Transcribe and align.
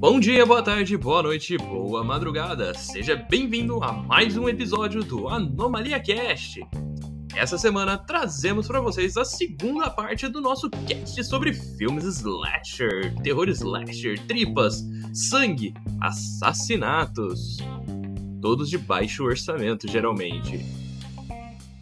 Bom 0.00 0.20
dia, 0.20 0.46
boa 0.46 0.62
tarde, 0.62 0.96
boa 0.96 1.22
noite, 1.22 1.58
boa 1.58 2.04
madrugada. 2.04 2.72
Seja 2.72 3.16
bem-vindo 3.16 3.82
a 3.82 3.92
mais 3.92 4.36
um 4.36 4.48
episódio 4.48 5.02
do 5.02 5.28
Anomalia 5.28 6.00
Cast. 6.00 6.60
Essa 7.34 7.58
semana 7.58 7.98
trazemos 7.98 8.66
para 8.66 8.80
vocês 8.80 9.16
a 9.16 9.24
segunda 9.24 9.90
parte 9.90 10.28
do 10.28 10.40
nosso 10.40 10.70
cast 10.70 11.22
sobre 11.24 11.52
filmes 11.52 12.04
slasher, 12.04 13.14
terror 13.22 13.48
slasher, 13.48 14.18
tripas, 14.26 14.84
sangue, 15.12 15.74
assassinatos. 16.00 17.58
Todos 18.40 18.70
de 18.70 18.78
baixo 18.78 19.24
orçamento, 19.24 19.86
geralmente. 19.88 20.64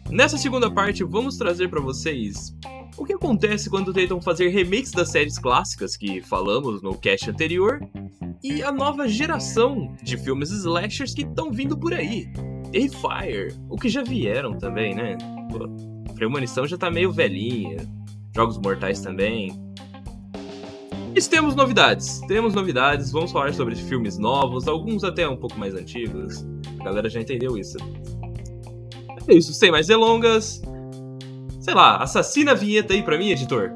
Nessa 0.09 0.37
segunda 0.37 0.71
parte, 0.71 1.03
vamos 1.03 1.37
trazer 1.37 1.69
para 1.69 1.81
vocês 1.81 2.55
o 2.97 3.05
que 3.05 3.13
acontece 3.13 3.69
quando 3.69 3.93
tentam 3.93 4.19
fazer 4.19 4.49
remakes 4.49 4.91
das 4.91 5.09
séries 5.09 5.37
clássicas 5.37 5.95
que 5.95 6.21
falamos 6.21 6.81
no 6.81 6.97
cast 6.97 7.29
anterior 7.29 7.79
e 8.43 8.63
a 8.63 8.71
nova 8.71 9.07
geração 9.07 9.95
de 10.01 10.17
filmes 10.17 10.49
slashers 10.49 11.13
que 11.13 11.21
estão 11.21 11.51
vindo 11.51 11.77
por 11.77 11.93
aí. 11.93 12.27
Terrifier, 12.71 13.53
o 13.69 13.77
que 13.77 13.87
já 13.87 14.03
vieram 14.03 14.57
também, 14.57 14.95
né? 14.95 15.17
Pô, 15.51 16.13
Premonição 16.15 16.65
já 16.65 16.77
tá 16.77 16.89
meio 16.89 17.11
velhinha, 17.11 17.77
Jogos 18.35 18.57
Mortais 18.57 18.99
também. 19.01 19.51
E 21.15 21.21
temos 21.21 21.55
novidades, 21.55 22.19
temos 22.27 22.53
novidades, 22.53 23.11
vamos 23.11 23.31
falar 23.31 23.53
sobre 23.53 23.75
filmes 23.75 24.17
novos, 24.17 24.67
alguns 24.67 25.03
até 25.03 25.27
um 25.27 25.37
pouco 25.37 25.57
mais 25.59 25.73
antigos. 25.73 26.45
A 26.79 26.83
galera 26.83 27.09
já 27.09 27.21
entendeu 27.21 27.57
isso. 27.57 27.77
É 29.27 29.33
isso, 29.33 29.53
sem 29.53 29.71
mais 29.71 29.87
delongas, 29.87 30.61
Sei 31.67 31.75
lá, 31.75 31.97
assassina 31.97 32.53
a 32.53 32.55
vinheta 32.55 32.93
aí 32.93 33.03
pra 33.03 33.17
mim, 33.17 33.29
editor. 33.29 33.75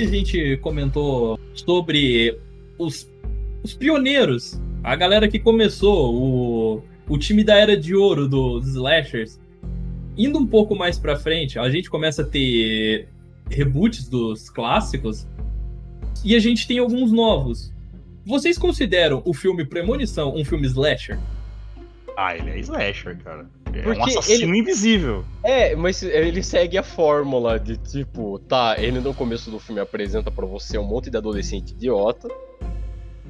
Que 0.00 0.06
a 0.06 0.08
gente 0.08 0.56
comentou 0.58 1.38
sobre 1.54 2.38
os, 2.78 3.08
os 3.62 3.74
pioneiros, 3.74 4.60
a 4.82 4.96
galera 4.96 5.28
que 5.28 5.38
começou, 5.38 6.14
o, 6.14 6.82
o 7.08 7.18
time 7.18 7.44
da 7.44 7.56
era 7.56 7.76
de 7.76 7.94
ouro 7.94 8.26
dos 8.26 8.66
slashers, 8.68 9.38
indo 10.16 10.38
um 10.38 10.46
pouco 10.46 10.74
mais 10.74 10.98
pra 10.98 11.16
frente, 11.16 11.58
a 11.58 11.68
gente 11.68 11.90
começa 11.90 12.22
a 12.22 12.24
ter 12.24 13.08
reboots 13.50 14.08
dos 14.08 14.48
clássicos 14.48 15.26
e 16.24 16.34
a 16.34 16.38
gente 16.38 16.66
tem 16.66 16.78
alguns 16.78 17.12
novos. 17.12 17.72
Vocês 18.24 18.56
consideram 18.56 19.22
o 19.24 19.34
filme 19.34 19.64
Premonição 19.64 20.34
um 20.34 20.44
filme 20.44 20.66
slasher? 20.66 21.18
Ah, 22.16 22.36
ele 22.36 22.50
é 22.50 22.58
slasher, 22.60 23.18
cara. 23.22 23.46
É 23.78 23.82
Porque 23.82 24.00
um 24.00 24.04
assassino 24.04 24.52
ele... 24.52 24.60
invisível. 24.60 25.24
É, 25.42 25.74
mas 25.74 26.02
ele 26.02 26.42
segue 26.42 26.76
a 26.76 26.82
fórmula 26.82 27.58
de 27.58 27.76
tipo, 27.76 28.38
tá, 28.40 28.76
ele 28.78 29.00
no 29.00 29.14
começo 29.14 29.50
do 29.50 29.58
filme 29.58 29.80
apresenta 29.80 30.30
para 30.30 30.46
você 30.46 30.78
um 30.78 30.84
monte 30.84 31.10
de 31.10 31.16
adolescente 31.16 31.70
idiota. 31.70 32.28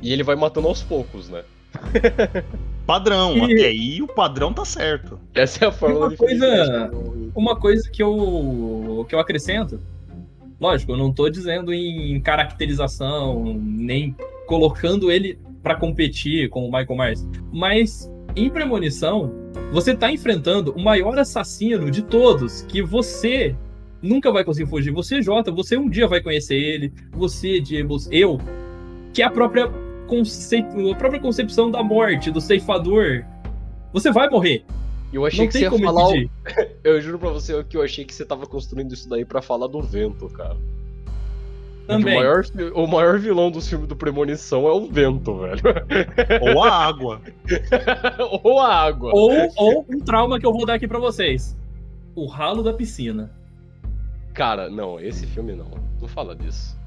E 0.02 0.12
ele 0.12 0.22
vai 0.22 0.34
matando 0.36 0.68
aos 0.68 0.82
poucos, 0.82 1.28
né? 1.28 1.42
Padrão, 2.86 3.36
e... 3.36 3.54
até 3.54 3.66
aí 3.66 4.02
o 4.02 4.08
padrão 4.08 4.52
tá 4.52 4.64
certo. 4.64 5.20
Essa 5.32 5.66
é 5.66 5.68
a 5.68 5.70
fórmula 5.70 6.08
uma 6.08 6.16
coisa, 6.16 6.90
uma 7.36 7.56
coisa 7.56 7.88
que 7.88 8.02
eu 8.02 9.06
que 9.08 9.14
eu 9.14 9.20
acrescento. 9.20 9.80
Lógico, 10.60 10.92
eu 10.92 10.96
não 10.96 11.12
tô 11.12 11.30
dizendo 11.30 11.72
em 11.72 12.20
caracterização, 12.20 13.56
nem 13.60 14.16
colocando 14.46 15.10
ele 15.10 15.38
para 15.62 15.76
competir 15.76 16.48
com 16.48 16.66
o 16.66 16.72
Michael 16.72 16.96
Myers, 16.96 17.28
mas 17.52 18.10
em 18.36 18.50
Premonição, 18.50 19.32
você 19.72 19.94
tá 19.94 20.10
enfrentando 20.10 20.72
o 20.72 20.82
maior 20.82 21.18
assassino 21.18 21.90
de 21.90 22.02
todos, 22.02 22.62
que 22.62 22.82
você 22.82 23.54
nunca 24.02 24.30
vai 24.32 24.44
conseguir 24.44 24.68
fugir. 24.68 24.90
Você, 24.92 25.22
Jota, 25.22 25.50
você 25.50 25.76
um 25.76 25.88
dia 25.88 26.06
vai 26.06 26.20
conhecer 26.20 26.56
ele. 26.56 26.92
Você, 27.12 27.60
Diego, 27.60 27.96
eu, 28.10 28.38
que 29.12 29.22
é 29.22 29.24
a 29.24 29.30
própria, 29.30 29.66
a 29.66 30.94
própria 30.96 31.20
concepção 31.20 31.70
da 31.70 31.82
morte, 31.82 32.30
do 32.30 32.40
ceifador. 32.40 33.24
Você 33.92 34.10
vai 34.10 34.28
morrer. 34.28 34.64
Eu 35.12 35.26
achei 35.26 35.40
Não 35.40 35.46
que 35.48 35.58
você 35.58 35.64
ia 35.64 35.70
falar. 35.70 36.08
O... 36.08 36.30
eu 36.84 37.00
juro 37.00 37.18
pra 37.18 37.30
você 37.30 37.64
que 37.64 37.76
eu 37.76 37.82
achei 37.82 38.04
que 38.04 38.14
você 38.14 38.24
tava 38.24 38.46
construindo 38.46 38.92
isso 38.92 39.08
daí 39.08 39.24
para 39.24 39.42
falar 39.42 39.66
do 39.66 39.82
vento, 39.82 40.28
cara. 40.28 40.56
Também. 41.90 42.14
O 42.14 42.20
maior, 42.20 42.44
o 42.74 42.86
maior 42.86 43.18
vilão 43.18 43.50
dos 43.50 43.68
filmes 43.68 43.88
do 43.88 43.96
Premonição 43.96 44.66
é 44.66 44.72
o 44.72 44.86
vento, 44.86 45.38
velho. 45.38 45.62
Ou 46.54 46.62
a 46.62 46.86
água. 46.86 47.20
ou 48.44 48.60
a 48.60 48.74
água. 48.74 49.10
Ou, 49.12 49.32
ou 49.56 49.86
um 49.88 49.98
trauma 49.98 50.38
que 50.38 50.46
eu 50.46 50.52
vou 50.52 50.64
dar 50.64 50.74
aqui 50.74 50.86
pra 50.86 50.98
vocês. 50.98 51.56
O 52.14 52.26
ralo 52.26 52.62
da 52.62 52.72
piscina. 52.72 53.30
Cara, 54.32 54.70
não, 54.70 55.00
esse 55.00 55.26
filme 55.26 55.54
não. 55.54 55.70
Não 56.00 56.08
fala 56.08 56.36
disso. 56.36 56.78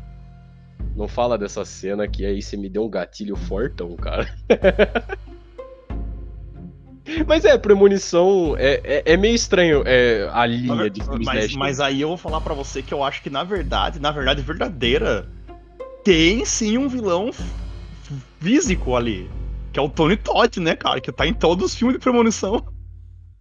Não 0.95 1.07
fala 1.07 1.37
dessa 1.37 1.65
cena 1.65 2.07
que 2.07 2.25
aí 2.25 2.41
você 2.41 2.55
me 2.55 2.69
deu 2.69 2.85
um 2.85 2.89
gatilho 2.89 3.35
fortão, 3.35 3.95
cara. 3.95 4.33
Mas 7.27 7.43
é, 7.43 7.57
premonição 7.57 8.55
é, 8.57 8.81
é, 8.83 9.13
é 9.13 9.17
meio 9.17 9.35
estranho 9.35 9.83
é, 9.85 10.29
a 10.31 10.45
linha 10.45 10.89
de 10.89 11.03
filmes 11.03 11.25
mas, 11.25 11.55
mas 11.55 11.79
aí 11.79 12.01
eu 12.01 12.07
vou 12.07 12.17
falar 12.17 12.39
para 12.39 12.53
você 12.53 12.81
que 12.81 12.93
eu 12.93 13.03
acho 13.03 13.21
que 13.21 13.29
na 13.29 13.43
verdade, 13.43 13.99
na 13.99 14.09
verdade 14.09 14.41
verdadeira, 14.41 15.27
tem 16.03 16.45
sim 16.45 16.77
um 16.77 16.87
vilão 16.87 17.31
físico 18.39 18.95
ali. 18.95 19.29
Que 19.71 19.79
é 19.79 19.81
o 19.81 19.89
Tony 19.89 20.15
Todd, 20.15 20.59
né, 20.59 20.75
cara? 20.75 21.01
Que 21.01 21.11
tá 21.11 21.25
em 21.25 21.33
todos 21.33 21.71
os 21.71 21.75
filmes 21.75 21.97
de 21.97 21.99
premonição. 21.99 22.63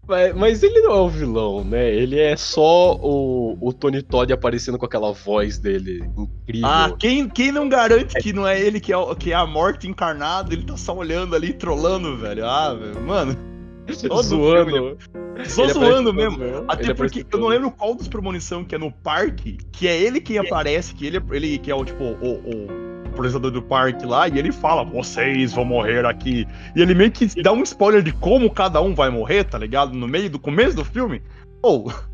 Mas, 0.09 0.35
mas 0.35 0.63
ele 0.63 0.81
não 0.81 0.93
é 0.93 1.01
o 1.01 1.09
vilão, 1.09 1.63
né? 1.63 1.95
Ele 1.95 2.19
é 2.19 2.37
só 2.37 2.97
o, 2.97 3.57
o 3.61 3.73
Tony 3.73 4.03
Todd 4.03 4.33
aparecendo 4.33 4.77
com 4.79 4.87
aquela 4.87 5.13
voz 5.13 5.59
dele 5.59 6.03
incrível. 6.17 6.69
Ah, 6.69 6.93
quem, 6.99 7.29
quem 7.29 7.53
não 7.53 7.69
garante 7.69 8.15
que 8.17 8.33
não 8.33 8.47
é 8.47 8.61
ele 8.61 8.81
que 8.81 8.93
é, 8.93 9.15
que 9.15 9.33
é 9.33 9.35
a 9.35 9.47
morte 9.47 9.87
encarnada? 9.87 10.53
Ele 10.53 10.65
tá 10.65 10.77
só 10.77 10.97
olhando 10.97 11.37
ali, 11.37 11.53
trolando, 11.53 12.17
velho. 12.17 12.45
Ah, 12.45 12.75
velho, 12.75 13.01
mano. 13.03 13.52
Todo 14.09 14.23
zoando. 14.23 14.99
Só 15.45 15.67
zoando 15.69 16.13
mesmo. 16.13 16.39
Até 16.69 16.95
porque 16.95 17.25
eu 17.31 17.39
não 17.39 17.49
lembro 17.49 17.71
qual 17.71 17.95
dos 17.95 18.09
premonição 18.09 18.65
que 18.65 18.75
é 18.75 18.79
no 18.79 18.93
parque, 18.93 19.59
que 19.73 19.89
é 19.89 20.01
ele 20.01 20.21
quem 20.21 20.39
aparece, 20.39 20.95
que 20.95 21.07
ele, 21.07 21.21
ele 21.31 21.59
que 21.59 21.71
é 21.71 21.75
o 21.75 21.85
tipo 21.85 22.05
o, 22.05 22.35
o 22.35 22.93
apresentador 23.13 23.51
do 23.51 23.63
parque 23.63 24.05
lá, 24.07 24.29
e 24.29 24.39
ele 24.39 24.53
fala, 24.53 24.85
vocês 24.85 25.53
vão 25.53 25.65
morrer 25.65 26.05
aqui. 26.05 26.47
E 26.75 26.83
ele 26.83 26.95
meio 26.95 27.11
que 27.11 27.27
dá 27.43 27.53
um 27.53 27.63
spoiler 27.63 28.03
de 28.03 28.13
como 28.13 28.51
cada 28.51 28.81
um 28.81 28.95
vai 28.95 29.11
morrer, 29.11 29.45
tá 29.45 29.59
ligado? 29.59 29.93
No 29.95 30.09
meio 30.09 30.31
do 30.31 30.39
começo 30.39 30.77
do 30.77 30.85
filme. 30.85 31.23
Ou. 31.63 31.89
Oh. 31.89 31.93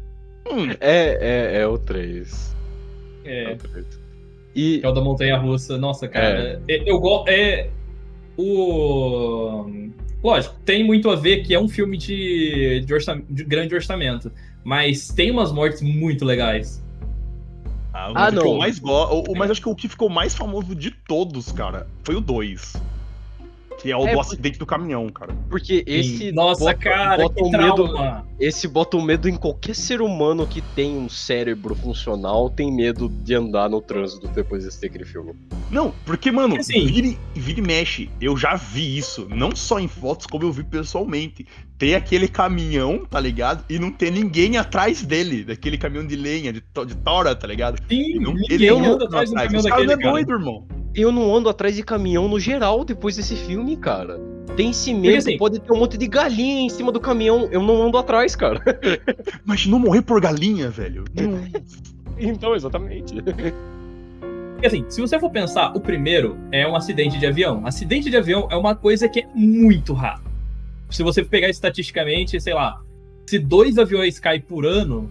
Hum. 0.50 0.70
É, 0.80 1.58
é, 1.58 1.60
é 1.60 1.66
o 1.66 1.76
3. 1.76 2.56
É. 3.22 3.50
é 3.50 3.52
o 3.52 3.56
3. 3.58 3.86
E... 4.54 4.80
É 4.82 4.88
o 4.88 4.92
da 4.92 5.00
Montanha 5.02 5.36
Russa. 5.36 5.76
Nossa, 5.76 6.08
cara. 6.08 6.62
É. 6.66 6.90
Eu 6.90 6.98
gosto. 6.98 7.28
É. 7.28 7.68
O. 8.34 9.66
Lógico, 10.22 10.56
tem 10.64 10.84
muito 10.84 11.10
a 11.10 11.16
ver 11.16 11.42
que 11.44 11.54
é 11.54 11.60
um 11.60 11.68
filme 11.68 11.96
de, 11.96 12.80
de, 12.80 12.96
de 13.30 13.44
grande 13.44 13.74
orçamento, 13.74 14.32
mas 14.64 15.08
tem 15.08 15.30
umas 15.30 15.52
mortes 15.52 15.80
muito 15.80 16.24
legais. 16.24 16.82
Ah, 17.92 18.12
ah 18.14 18.30
não. 18.30 18.58
mais 18.58 18.78
go... 18.78 19.24
Mas 19.36 19.50
acho 19.50 19.60
que 19.60 19.68
o 19.68 19.74
que 19.74 19.88
ficou 19.88 20.08
mais 20.08 20.34
famoso 20.34 20.74
de 20.74 20.90
todos, 20.90 21.52
cara, 21.52 21.86
foi 22.04 22.16
o 22.16 22.20
2. 22.20 22.74
Que 23.78 23.92
é 23.92 23.96
o 23.96 24.06
é, 24.06 24.12
do 24.12 24.20
acidente 24.20 24.58
do 24.58 24.66
caminhão, 24.66 25.08
cara. 25.08 25.32
Porque 25.48 25.84
esse. 25.86 26.32
Nossa, 26.32 26.64
bota, 26.64 26.74
cara, 26.74 27.22
bota 27.22 27.34
que 27.36 27.50
medo, 27.50 28.24
Esse 28.40 28.66
bota 28.66 28.96
o 28.96 29.02
medo 29.02 29.28
em 29.28 29.36
qualquer 29.36 29.74
ser 29.74 30.00
humano 30.00 30.46
que 30.46 30.60
tem 30.60 30.96
um 30.96 31.08
cérebro 31.08 31.76
funcional, 31.76 32.50
tem 32.50 32.74
medo 32.74 33.08
de 33.08 33.34
andar 33.34 33.70
no 33.70 33.80
trânsito 33.80 34.26
depois 34.28 34.62
de 34.62 34.68
assistir 34.68 34.86
aquele 34.86 35.04
filme. 35.04 35.32
Não, 35.70 35.94
porque, 36.04 36.32
mano, 36.32 36.56
assim, 36.56 36.86
vira, 36.86 37.16
vira 37.34 37.60
e 37.60 37.62
mexe. 37.62 38.10
Eu 38.20 38.36
já 38.36 38.56
vi 38.56 38.98
isso. 38.98 39.28
Não 39.30 39.54
só 39.54 39.78
em 39.78 39.86
fotos, 39.86 40.26
como 40.26 40.44
eu 40.44 40.52
vi 40.52 40.64
pessoalmente. 40.64 41.46
Tem 41.78 41.94
aquele 41.94 42.26
caminhão, 42.26 43.06
tá 43.08 43.20
ligado? 43.20 43.64
E 43.70 43.78
não 43.78 43.92
tem 43.92 44.10
ninguém 44.10 44.56
atrás 44.56 45.04
dele, 45.04 45.44
daquele 45.44 45.78
caminhão 45.78 46.04
de 46.04 46.16
lenha, 46.16 46.52
de, 46.52 46.60
de 46.60 46.96
tora, 46.96 47.36
tá 47.36 47.46
ligado? 47.46 47.78
Sim, 47.88 48.18
não, 48.18 48.34
ele 48.50 48.68
não 48.68 48.94
anda 48.94 49.04
atrás 49.04 49.30
do 49.30 49.36
caminhão 49.36 49.62
daquele, 49.62 49.92
é 49.92 49.96
doido, 49.96 50.32
irmão 50.32 50.66
eu 51.00 51.12
não 51.12 51.34
ando 51.34 51.48
atrás 51.48 51.76
de 51.76 51.82
caminhão 51.82 52.28
no 52.28 52.40
geral 52.40 52.84
depois 52.84 53.16
desse 53.16 53.36
filme, 53.36 53.76
cara. 53.76 54.18
Tem 54.56 54.72
cimento, 54.72 55.18
assim, 55.18 55.38
pode 55.38 55.60
ter 55.60 55.72
um 55.72 55.78
monte 55.78 55.96
de 55.96 56.08
galinha 56.08 56.62
em 56.62 56.68
cima 56.68 56.90
do 56.90 56.98
caminhão. 56.98 57.48
Eu 57.52 57.62
não 57.62 57.80
ando 57.82 57.96
atrás, 57.96 58.34
cara. 58.34 58.60
Mas 59.44 59.66
não 59.66 59.78
morrer 59.78 60.02
por 60.02 60.20
galinha, 60.20 60.68
velho. 60.68 61.04
então, 62.18 62.56
exatamente. 62.56 63.14
Porque 64.52 64.66
assim, 64.66 64.84
se 64.88 65.00
você 65.00 65.16
for 65.20 65.30
pensar, 65.30 65.76
o 65.76 65.80
primeiro 65.80 66.36
é 66.50 66.66
um 66.66 66.74
acidente 66.74 67.18
de 67.18 67.26
avião. 67.26 67.64
Acidente 67.64 68.10
de 68.10 68.16
avião 68.16 68.48
é 68.50 68.56
uma 68.56 68.74
coisa 68.74 69.08
que 69.08 69.20
é 69.20 69.26
muito 69.32 69.92
raro. 69.92 70.22
Se 70.90 71.04
você 71.04 71.22
pegar 71.22 71.48
estatisticamente, 71.48 72.40
sei 72.40 72.54
lá, 72.54 72.82
se 73.28 73.38
dois 73.38 73.78
aviões 73.78 74.18
caem 74.18 74.40
por 74.40 74.66
ano, 74.66 75.08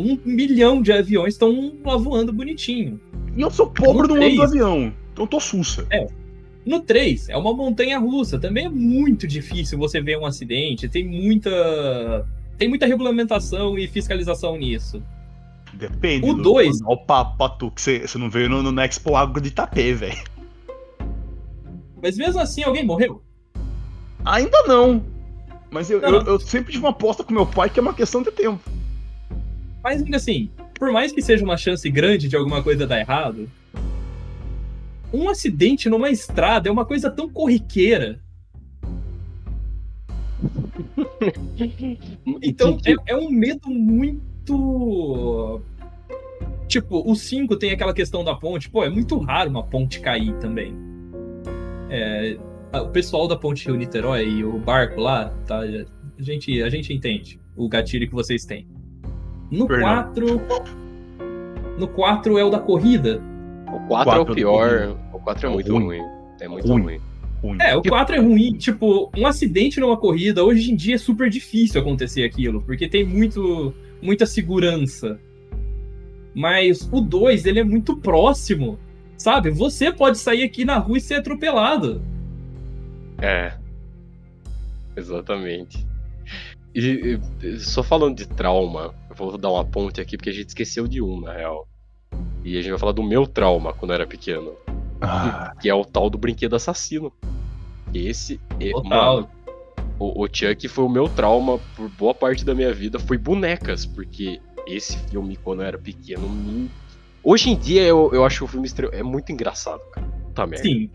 um 0.00 0.18
milhão 0.24 0.82
de 0.82 0.92
aviões 0.92 1.34
estão 1.34 1.74
lá 1.84 1.96
voando 1.96 2.32
bonitinho. 2.32 3.00
E 3.36 3.40
eu 3.40 3.50
sou 3.50 3.70
pobre 3.70 4.08
no, 4.08 4.16
no 4.16 4.22
ano 4.22 4.36
do 4.36 4.42
avião, 4.42 4.92
então 5.12 5.24
eu 5.24 5.28
tô 5.28 5.40
sussa. 5.40 5.86
É. 5.90 6.06
No 6.64 6.80
3, 6.80 7.30
é 7.30 7.36
uma 7.36 7.54
montanha 7.54 7.98
russa. 7.98 8.38
Também 8.38 8.66
é 8.66 8.68
muito 8.68 9.26
difícil 9.26 9.78
você 9.78 10.02
ver 10.02 10.18
um 10.18 10.26
acidente. 10.26 10.88
Tem 10.88 11.02
muita. 11.02 12.26
Tem 12.58 12.68
muita 12.68 12.86
regulamentação 12.86 13.78
e 13.78 13.86
fiscalização 13.86 14.56
nisso. 14.56 15.02
Depende. 15.72 16.28
O 16.28 16.34
2. 16.34 16.80
O 16.82 16.96
papo 16.96 17.70
que 17.70 17.80
você, 17.80 18.18
não 18.18 18.28
veio 18.28 18.50
no, 18.50 18.62
no 18.62 18.80
Expo 18.82 19.16
Água 19.16 19.40
de 19.40 19.48
Itapê, 19.48 19.94
velho. 19.94 20.18
Mas 22.02 22.16
mesmo 22.16 22.40
assim, 22.40 22.62
alguém 22.62 22.84
morreu? 22.84 23.22
Ainda 24.24 24.62
não. 24.66 25.02
Mas 25.70 25.90
eu, 25.90 26.00
não, 26.00 26.08
eu, 26.08 26.22
eu, 26.22 26.40
sempre 26.40 26.72
tive 26.72 26.84
uma 26.84 26.90
aposta 26.90 27.22
com 27.22 27.32
meu 27.32 27.46
pai 27.46 27.68
que 27.68 27.78
é 27.78 27.82
uma 27.82 27.94
questão 27.94 28.22
de 28.22 28.30
tempo. 28.30 28.60
Mas 29.82 30.02
ainda 30.02 30.16
assim, 30.16 30.50
por 30.74 30.92
mais 30.92 31.12
que 31.12 31.22
seja 31.22 31.44
uma 31.44 31.56
chance 31.56 31.88
grande 31.90 32.28
de 32.28 32.36
alguma 32.36 32.62
coisa 32.62 32.86
dar 32.86 32.98
errado, 32.98 33.48
um 35.12 35.28
acidente 35.28 35.88
numa 35.88 36.10
estrada 36.10 36.68
é 36.68 36.72
uma 36.72 36.84
coisa 36.84 37.10
tão 37.10 37.28
corriqueira. 37.28 38.20
então 42.42 42.78
é, 42.86 43.12
é, 43.12 43.16
um 43.16 43.30
medo 43.30 43.70
muito. 43.70 45.60
Tipo, 46.66 47.10
o 47.10 47.16
5 47.16 47.56
tem 47.56 47.72
aquela 47.72 47.94
questão 47.94 48.22
da 48.22 48.34
ponte. 48.34 48.70
Pô, 48.70 48.84
é 48.84 48.90
muito 48.90 49.18
raro 49.18 49.50
uma 49.50 49.62
ponte 49.62 50.00
cair 50.00 50.34
também. 50.38 50.74
É, 51.90 52.36
o 52.72 52.88
pessoal 52.88 53.26
da 53.26 53.36
Ponte 53.36 53.66
Rio 53.66 53.76
Niterói 53.76 54.28
e 54.28 54.44
o 54.44 54.58
barco 54.58 55.00
lá, 55.00 55.30
tá? 55.46 55.60
A 55.60 56.22
gente, 56.22 56.62
a 56.62 56.68
gente 56.68 56.92
entende 56.92 57.40
o 57.56 57.68
gatilho 57.68 58.06
que 58.06 58.14
vocês 58.14 58.44
têm. 58.44 58.66
No 59.50 59.66
4. 59.66 60.40
No 61.78 61.88
4 61.88 62.38
é 62.38 62.44
o 62.44 62.50
da 62.50 62.58
corrida. 62.58 63.22
O 63.72 63.80
4 63.88 64.12
é 64.12 64.18
o 64.18 64.26
pior. 64.26 64.96
O 65.12 65.18
4 65.18 65.46
é 65.46 65.50
muito 65.50 65.72
ruim. 65.72 65.84
ruim. 65.84 66.02
É 66.40 66.48
muito 66.48 66.68
ruim. 66.68 66.82
ruim. 66.82 67.00
Ruim. 67.42 67.58
É, 67.60 67.76
o 67.76 67.82
4 67.82 68.16
é 68.16 68.18
ruim. 68.18 68.52
Tipo, 68.54 69.10
um 69.16 69.26
acidente 69.26 69.80
numa 69.80 69.96
corrida, 69.96 70.44
hoje 70.44 70.72
em 70.72 70.76
dia 70.76 70.96
é 70.96 70.98
super 70.98 71.30
difícil 71.30 71.80
acontecer 71.80 72.24
aquilo, 72.24 72.60
porque 72.62 72.88
tem 72.88 73.04
muito, 73.04 73.72
muita 74.02 74.26
segurança. 74.26 75.18
Mas 76.34 76.88
o 76.92 77.00
2, 77.00 77.46
ele 77.46 77.60
é 77.60 77.64
muito 77.64 77.96
próximo. 77.96 78.78
Sabe? 79.16 79.50
Você 79.50 79.92
pode 79.92 80.18
sair 80.18 80.44
aqui 80.44 80.64
na 80.64 80.78
rua 80.78 80.98
e 80.98 81.00
ser 81.00 81.14
atropelado. 81.14 82.00
É. 83.20 83.52
Exatamente. 84.96 85.87
E, 86.74 87.18
e, 87.42 87.58
só 87.58 87.82
falando 87.82 88.16
de 88.16 88.26
trauma, 88.26 88.94
eu 89.08 89.16
vou 89.16 89.38
dar 89.38 89.50
uma 89.50 89.64
ponte 89.64 90.00
aqui 90.00 90.16
porque 90.16 90.30
a 90.30 90.32
gente 90.32 90.48
esqueceu 90.48 90.86
de 90.86 91.02
um, 91.02 91.20
na 91.20 91.32
real. 91.32 91.68
E 92.44 92.56
a 92.56 92.62
gente 92.62 92.70
vai 92.70 92.78
falar 92.78 92.92
do 92.92 93.02
meu 93.02 93.26
trauma 93.26 93.72
quando 93.72 93.90
eu 93.90 93.96
era 93.96 94.06
pequeno. 94.06 94.54
Ah. 95.00 95.54
Que 95.60 95.68
é 95.68 95.74
o 95.74 95.84
tal 95.84 96.08
do 96.10 96.18
brinquedo 96.18 96.56
assassino. 96.56 97.12
Esse 97.92 98.40
é. 98.60 98.70
Mano, 98.72 99.28
o, 99.98 100.24
o 100.24 100.28
Chuck 100.30 100.68
foi 100.68 100.84
o 100.84 100.88
meu 100.88 101.08
trauma 101.08 101.58
por 101.76 101.88
boa 101.90 102.14
parte 102.14 102.44
da 102.44 102.54
minha 102.54 102.72
vida. 102.72 102.98
Foi 102.98 103.18
bonecas, 103.18 103.84
porque 103.86 104.40
esse 104.66 104.96
filme, 105.08 105.36
quando 105.36 105.62
eu 105.62 105.66
era 105.66 105.78
pequeno, 105.78 106.28
me... 106.28 106.70
Hoje 107.22 107.50
em 107.50 107.56
dia 107.56 107.82
eu, 107.82 108.10
eu 108.12 108.24
acho 108.24 108.38
que 108.38 108.44
o 108.44 108.46
filme 108.46 108.68
é 108.92 109.02
muito 109.02 109.32
engraçado, 109.32 109.80
cara. 109.90 110.06
Puta 110.06 110.46
merda. 110.46 110.64
Sim. 110.64 110.90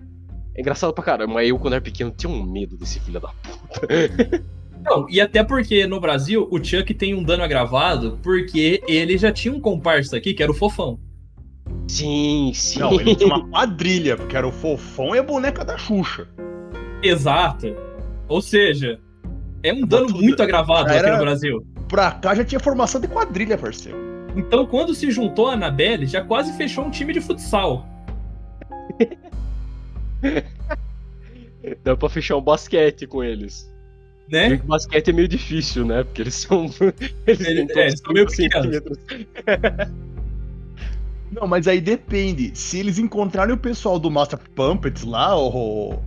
É 0.55 0.61
engraçado 0.61 0.93
pra 0.93 1.03
caramba, 1.03 1.33
mas 1.33 1.49
eu, 1.49 1.57
quando 1.57 1.73
era 1.73 1.81
pequeno, 1.81 2.11
tinha 2.11 2.31
um 2.31 2.43
medo 2.43 2.77
desse 2.77 2.99
filho 2.99 3.19
da 3.19 3.29
puta. 3.29 3.87
Não, 4.83 5.09
e 5.09 5.21
até 5.21 5.43
porque 5.43 5.87
no 5.87 5.99
Brasil 5.99 6.47
o 6.51 6.63
Chuck 6.63 6.93
tem 6.93 7.15
um 7.15 7.23
dano 7.23 7.43
agravado 7.43 8.19
porque 8.21 8.81
ele 8.87 9.17
já 9.17 9.31
tinha 9.31 9.53
um 9.53 9.59
comparsa 9.59 10.17
aqui 10.17 10.33
que 10.33 10.43
era 10.43 10.51
o 10.51 10.55
Fofão. 10.55 10.99
Sim, 11.87 12.51
sim. 12.53 12.79
Não, 12.79 12.93
ele 12.99 13.15
tinha 13.15 13.33
uma 13.33 13.47
quadrilha, 13.49 14.17
porque 14.17 14.35
era 14.35 14.47
o 14.47 14.51
Fofão 14.51 15.15
e 15.15 15.19
a 15.19 15.23
boneca 15.23 15.63
da 15.63 15.77
Xuxa. 15.77 16.27
Exato. 17.01 17.75
Ou 18.27 18.41
seja, 18.41 18.99
é 19.61 19.73
um 19.73 19.85
dano 19.85 20.09
muito 20.09 20.41
agravado 20.41 20.89
aqui 20.89 21.09
no 21.09 21.17
Brasil. 21.17 21.65
Pra 21.87 22.11
cá 22.11 22.35
já 22.35 22.43
tinha 22.43 22.59
formação 22.59 22.99
de 22.99 23.07
quadrilha, 23.07 23.57
parceiro. 23.57 23.97
Então, 24.35 24.65
quando 24.65 24.95
se 24.95 25.11
juntou 25.11 25.47
a 25.47 25.53
Anabelle, 25.53 26.05
já 26.05 26.21
quase 26.23 26.51
fechou 26.57 26.85
um 26.85 26.89
time 26.89 27.13
de 27.13 27.21
futsal. 27.21 27.87
Dá 31.83 31.95
pra 31.95 32.09
fechar 32.09 32.37
um 32.37 32.41
basquete 32.41 33.05
com 33.05 33.23
eles. 33.23 33.71
Né? 34.29 34.55
O 34.55 34.67
basquete 34.67 35.09
é 35.09 35.13
meio 35.13 35.27
difícil, 35.27 35.85
né? 35.85 36.03
Porque 36.03 36.21
eles 36.21 36.35
são. 36.35 36.65
Eles, 37.27 37.47
Ele, 37.47 37.67
é, 37.71 37.87
eles 37.87 37.99
são 37.99 38.13
meio 38.13 38.29
centímetros. 38.29 38.97
Não, 41.31 41.47
mas 41.47 41.67
aí 41.67 41.81
depende. 41.81 42.51
Se 42.53 42.79
eles 42.79 42.99
encontrarem 42.99 43.55
o 43.55 43.57
pessoal 43.57 43.97
do 43.99 44.09
Master 44.11 44.39
Puppets 44.55 45.03
lá, 45.03 45.35
o, 45.35 45.99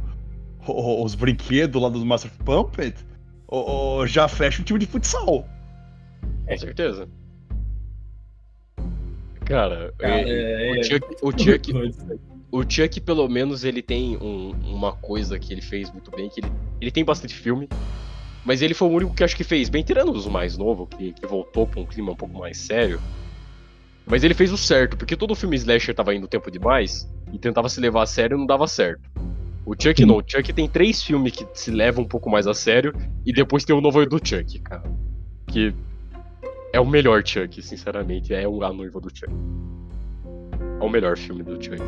o, 0.66 1.04
os 1.04 1.16
brinquedos 1.16 1.82
lá 1.82 1.88
do 1.88 2.04
Master 2.06 2.30
Puppet, 2.44 2.94
o, 3.48 4.06
já 4.06 4.28
fecha 4.28 4.62
o 4.62 4.64
time 4.64 4.78
de 4.78 4.86
futsal. 4.86 5.46
Com 6.46 6.56
certeza. 6.56 7.08
Cara, 9.44 9.92
Cara 9.98 10.20
é, 10.20 10.70
o, 10.70 10.76
é, 10.76 10.82
Chuck, 10.82 11.16
o 11.22 11.30
Chuck, 11.32 11.72
o 12.56 12.64
Chuck, 12.68 13.00
pelo 13.00 13.28
menos, 13.28 13.64
ele 13.64 13.82
tem 13.82 14.16
um, 14.16 14.50
uma 14.64 14.92
coisa 14.92 15.38
que 15.38 15.52
ele 15.52 15.60
fez 15.60 15.90
muito 15.90 16.10
bem, 16.10 16.28
que 16.30 16.40
ele, 16.40 16.50
ele 16.80 16.90
tem 16.90 17.04
bastante 17.04 17.34
filme, 17.34 17.68
mas 18.44 18.62
ele 18.62 18.72
foi 18.72 18.88
o 18.88 18.92
único 18.92 19.14
que 19.14 19.22
acho 19.22 19.36
que 19.36 19.44
fez 19.44 19.68
bem, 19.68 19.82
tirando 19.82 20.10
os 20.12 20.26
mais 20.26 20.56
novos, 20.56 20.88
que, 20.96 21.12
que 21.12 21.26
voltou 21.26 21.66
pra 21.66 21.80
um 21.80 21.84
clima 21.84 22.12
um 22.12 22.16
pouco 22.16 22.38
mais 22.38 22.56
sério. 22.56 23.00
Mas 24.06 24.24
ele 24.24 24.34
fez 24.34 24.52
o 24.52 24.56
certo, 24.56 24.96
porque 24.96 25.16
todo 25.16 25.34
filme 25.34 25.56
slasher 25.56 25.94
tava 25.94 26.14
indo 26.14 26.28
tempo 26.28 26.50
demais 26.50 27.10
e 27.32 27.38
tentava 27.38 27.68
se 27.68 27.80
levar 27.80 28.02
a 28.02 28.06
sério 28.06 28.36
e 28.36 28.38
não 28.38 28.46
dava 28.46 28.66
certo. 28.66 29.02
O 29.64 29.74
Chuck 29.74 30.06
não, 30.06 30.18
o 30.18 30.22
Chuck 30.24 30.52
tem 30.52 30.68
três 30.68 31.02
filmes 31.02 31.32
que 31.32 31.44
se 31.52 31.72
levam 31.72 32.04
um 32.04 32.08
pouco 32.08 32.30
mais 32.30 32.46
a 32.46 32.54
sério 32.54 32.94
e 33.26 33.32
depois 33.32 33.64
tem 33.64 33.74
o 33.74 33.80
novo 33.80 34.06
do 34.06 34.20
Chuck, 34.24 34.60
cara. 34.60 34.84
Que 35.48 35.74
é 36.72 36.78
o 36.78 36.86
melhor 36.86 37.26
Chuck, 37.26 37.60
sinceramente, 37.60 38.32
é 38.32 38.44
a 38.44 38.72
noiva 38.72 39.00
do 39.00 39.10
Chuck. 39.10 39.32
É 40.80 40.84
o 40.84 40.88
melhor 40.88 41.18
filme 41.18 41.42
do 41.42 41.62
Chuck. 41.62 41.82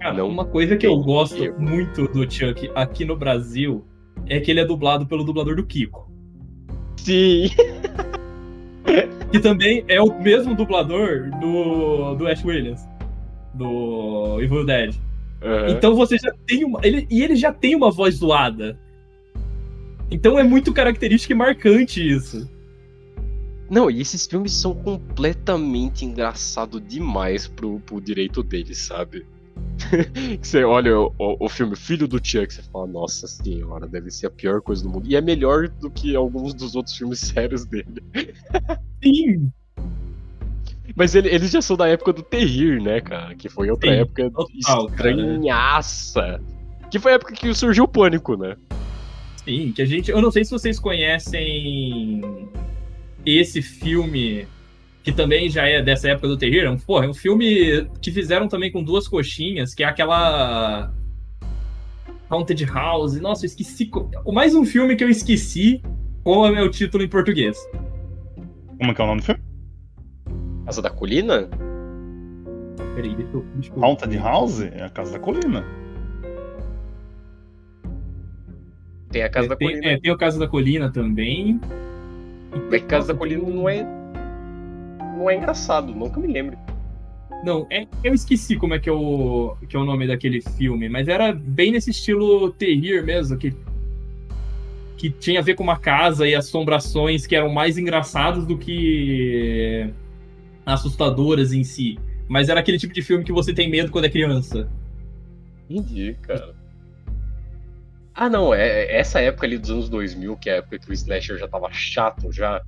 Cara, 0.00 0.14
não 0.14 0.28
uma 0.28 0.44
coisa 0.44 0.76
que 0.76 0.86
eu 0.86 0.96
gosto 0.98 1.52
muito 1.58 2.06
do 2.08 2.30
Chuck 2.30 2.70
aqui 2.74 3.04
no 3.04 3.16
Brasil 3.16 3.84
é 4.26 4.40
que 4.40 4.50
ele 4.50 4.60
é 4.60 4.64
dublado 4.64 5.06
pelo 5.06 5.24
dublador 5.24 5.56
do 5.56 5.64
Kiko. 5.64 6.10
Sim. 6.96 7.50
que 9.30 9.38
também 9.40 9.84
é 9.88 10.00
o 10.00 10.20
mesmo 10.20 10.54
dublador 10.54 11.30
do, 11.40 12.14
do 12.14 12.26
Ash 12.26 12.44
Williams, 12.44 12.80
do 13.54 14.40
Evil 14.40 14.64
Dead. 14.64 14.94
Uhum. 15.42 15.68
Então 15.68 15.94
você 15.94 16.16
já 16.16 16.32
tem 16.46 16.64
uma. 16.64 16.80
Ele, 16.82 17.06
e 17.10 17.22
ele 17.22 17.36
já 17.36 17.52
tem 17.52 17.74
uma 17.74 17.90
voz 17.90 18.16
zoada. 18.16 18.78
Então 20.10 20.38
é 20.38 20.42
muito 20.42 20.72
característico 20.72 21.32
e 21.32 21.36
marcante 21.36 22.06
isso. 22.06 22.48
Não, 23.70 23.90
e 23.90 24.00
esses 24.00 24.26
filmes 24.26 24.52
são 24.52 24.74
completamente 24.74 26.04
engraçados 26.04 26.82
demais 26.86 27.46
pro, 27.46 27.78
pro 27.80 28.00
direito 28.00 28.42
deles, 28.42 28.78
sabe? 28.78 29.26
você 30.40 30.64
olha 30.64 30.98
o, 30.98 31.14
o, 31.18 31.48
filme 31.48 31.76
Filho 31.76 32.06
do 32.06 32.16
Chuck, 32.22 32.52
você 32.52 32.62
fala, 32.62 32.86
nossa 32.86 33.26
senhora, 33.26 33.86
deve 33.86 34.10
ser 34.10 34.26
a 34.26 34.30
pior 34.30 34.60
coisa 34.60 34.82
do 34.82 34.90
mundo. 34.90 35.06
E 35.08 35.16
é 35.16 35.20
melhor 35.20 35.68
do 35.68 35.90
que 35.90 36.14
alguns 36.14 36.54
dos 36.54 36.74
outros 36.74 36.96
filmes 36.96 37.20
sérios 37.34 37.64
dele. 37.64 38.02
Sim! 39.02 39.50
Mas 40.96 41.14
ele, 41.14 41.28
eles 41.28 41.50
já 41.50 41.62
são 41.62 41.76
da 41.76 41.86
época 41.86 42.12
do 42.12 42.22
Terrir, 42.22 42.82
né, 42.82 43.00
cara? 43.00 43.34
Que 43.34 43.48
foi 43.48 43.70
outra 43.70 43.90
Sim, 43.90 44.00
época 44.00 44.30
total, 44.30 44.88
estranhaça. 44.88 46.22
Cara. 46.22 46.42
Que 46.90 46.98
foi 46.98 47.12
a 47.12 47.14
época 47.16 47.34
que 47.34 47.54
surgiu 47.54 47.84
o 47.84 47.88
pânico, 47.88 48.36
né? 48.36 48.56
Sim, 49.44 49.72
que 49.72 49.82
a 49.82 49.86
gente. 49.86 50.10
Eu 50.10 50.20
não 50.20 50.30
sei 50.30 50.44
se 50.44 50.50
vocês 50.50 50.80
conhecem 50.80 52.48
esse 53.24 53.60
filme 53.60 54.46
que 55.02 55.12
também 55.12 55.48
já 55.48 55.66
é 55.66 55.82
dessa 55.82 56.10
época 56.10 56.28
do 56.28 56.36
terror, 56.36 56.66
é 56.66 56.70
um, 56.70 56.78
porra, 56.78 57.06
é 57.06 57.08
um 57.08 57.14
filme 57.14 57.88
que 58.02 58.10
fizeram 58.10 58.48
também 58.48 58.70
com 58.70 58.82
duas 58.82 59.08
coxinhas, 59.08 59.74
que 59.74 59.82
é 59.82 59.86
aquela 59.86 60.92
Haunted 62.28 62.64
House. 62.66 63.18
Nossa, 63.20 63.44
eu 63.44 63.48
esqueci. 63.48 63.90
Mais 64.26 64.54
um 64.54 64.64
filme 64.64 64.96
que 64.96 65.04
eu 65.04 65.08
esqueci 65.08 65.82
qual 66.22 66.46
é 66.46 66.50
o 66.50 66.54
meu 66.54 66.70
título 66.70 67.02
em 67.02 67.08
português. 67.08 67.58
Como 68.78 68.90
é 68.90 68.94
que 68.94 69.00
é 69.00 69.04
o 69.04 69.06
nome 69.06 69.20
do 69.20 69.24
filme? 69.24 69.40
Casa 70.66 70.82
da 70.82 70.90
Colina? 70.90 71.48
Peraí, 72.94 73.14
deixa 73.14 73.32
eu, 73.32 73.44
deixa 73.54 73.72
eu... 73.74 73.84
Haunted 73.84 74.16
House? 74.18 74.60
É 74.60 74.82
a 74.82 74.90
Casa 74.90 75.12
da 75.12 75.18
Colina. 75.18 75.64
Tem 79.10 79.22
a 79.22 79.30
Casa 79.30 79.46
é, 79.46 79.48
da 79.48 79.56
tem, 79.56 79.68
Colina. 79.68 79.86
É, 79.86 80.00
tem 80.00 80.12
a 80.12 80.16
Casa 80.18 80.38
da 80.38 80.46
Colina 80.46 80.92
também. 80.92 81.58
Mas 82.70 82.82
Casa 82.82 83.12
da 83.12 83.18
Colina 83.18 83.48
não 83.48 83.66
é 83.68 83.97
não 85.18 85.28
é 85.28 85.36
engraçado, 85.36 85.92
nunca 85.92 86.20
me 86.20 86.28
lembro. 86.28 86.56
Não, 87.44 87.66
é, 87.70 87.86
eu 88.02 88.14
esqueci 88.14 88.56
como 88.56 88.74
é 88.74 88.78
que 88.78 88.88
é, 88.88 88.92
o, 88.92 89.56
que 89.68 89.76
é 89.76 89.78
o 89.78 89.84
nome 89.84 90.06
daquele 90.06 90.40
filme, 90.40 90.88
mas 90.88 91.08
era 91.08 91.32
bem 91.32 91.72
nesse 91.72 91.90
estilo 91.90 92.50
terrir 92.52 93.04
mesmo, 93.04 93.36
que, 93.36 93.54
que 94.96 95.10
tinha 95.10 95.40
a 95.40 95.42
ver 95.42 95.54
com 95.54 95.62
uma 95.62 95.78
casa 95.78 96.26
e 96.26 96.34
assombrações 96.34 97.26
que 97.26 97.36
eram 97.36 97.48
mais 97.48 97.78
engraçados 97.78 98.44
do 98.44 98.56
que 98.56 99.92
assustadoras 100.64 101.52
em 101.52 101.62
si. 101.62 101.98
Mas 102.28 102.48
era 102.48 102.60
aquele 102.60 102.78
tipo 102.78 102.92
de 102.92 103.02
filme 103.02 103.24
que 103.24 103.32
você 103.32 103.54
tem 103.54 103.70
medo 103.70 103.90
quando 103.90 104.04
é 104.04 104.10
criança. 104.10 104.68
Entendi, 105.70 106.16
cara. 106.22 106.54
Ah, 108.14 108.28
não, 108.28 108.52
é, 108.52 108.66
é 108.66 108.98
essa 108.98 109.20
época 109.20 109.46
ali 109.46 109.56
dos 109.56 109.70
anos 109.70 109.88
2000, 109.88 110.36
que 110.38 110.50
é 110.50 110.54
a 110.54 110.56
época 110.56 110.78
que 110.80 110.90
o 110.90 110.92
slasher 110.92 111.38
já 111.38 111.46
tava 111.46 111.70
chato, 111.70 112.32
já 112.32 112.62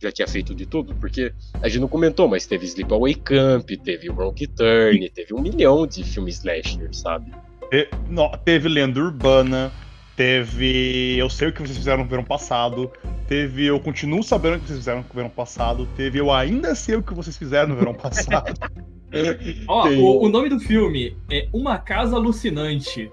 já 0.00 0.10
tinha 0.10 0.26
feito 0.26 0.54
de 0.54 0.64
tudo, 0.64 0.94
porque 0.94 1.32
a 1.60 1.68
gente 1.68 1.80
não 1.80 1.88
comentou, 1.88 2.26
mas 2.26 2.46
teve 2.46 2.64
Sleepaway 2.64 3.14
Camp, 3.14 3.68
teve 3.84 4.08
Wrong 4.08 4.46
Turn, 4.46 5.10
teve 5.10 5.34
um 5.34 5.40
milhão 5.40 5.86
de 5.86 6.02
filmes 6.02 6.36
slasher, 6.36 6.88
sabe? 6.92 7.30
Te, 7.70 7.88
não, 8.08 8.30
teve 8.44 8.68
Lenda 8.68 8.98
Urbana, 8.98 9.70
teve 10.16 11.16
Eu 11.18 11.28
Sei 11.28 11.48
O 11.48 11.52
Que 11.52 11.60
Vocês 11.60 11.76
Fizeram 11.76 12.02
no 12.02 12.08
Verão 12.08 12.24
Passado, 12.24 12.90
teve 13.28 13.66
Eu 13.66 13.78
Continuo 13.78 14.22
Sabendo 14.22 14.56
O 14.56 14.60
Que 14.60 14.66
Vocês 14.68 14.78
Fizeram 14.78 14.98
no 14.98 15.14
Verão 15.14 15.30
Passado, 15.30 15.86
teve 15.96 16.18
Eu 16.18 16.32
Ainda 16.32 16.74
Sei 16.74 16.96
O 16.96 17.02
Que 17.02 17.12
Vocês 17.12 17.36
Fizeram 17.36 17.68
no 17.68 17.76
Verão 17.76 17.94
Passado. 17.94 18.54
Ó, 19.68 19.88
o, 19.88 20.24
o 20.24 20.28
nome 20.28 20.48
do 20.48 20.60
filme 20.60 21.16
é 21.30 21.48
Uma 21.52 21.78
Casa 21.78 22.16
Alucinante 22.16 23.10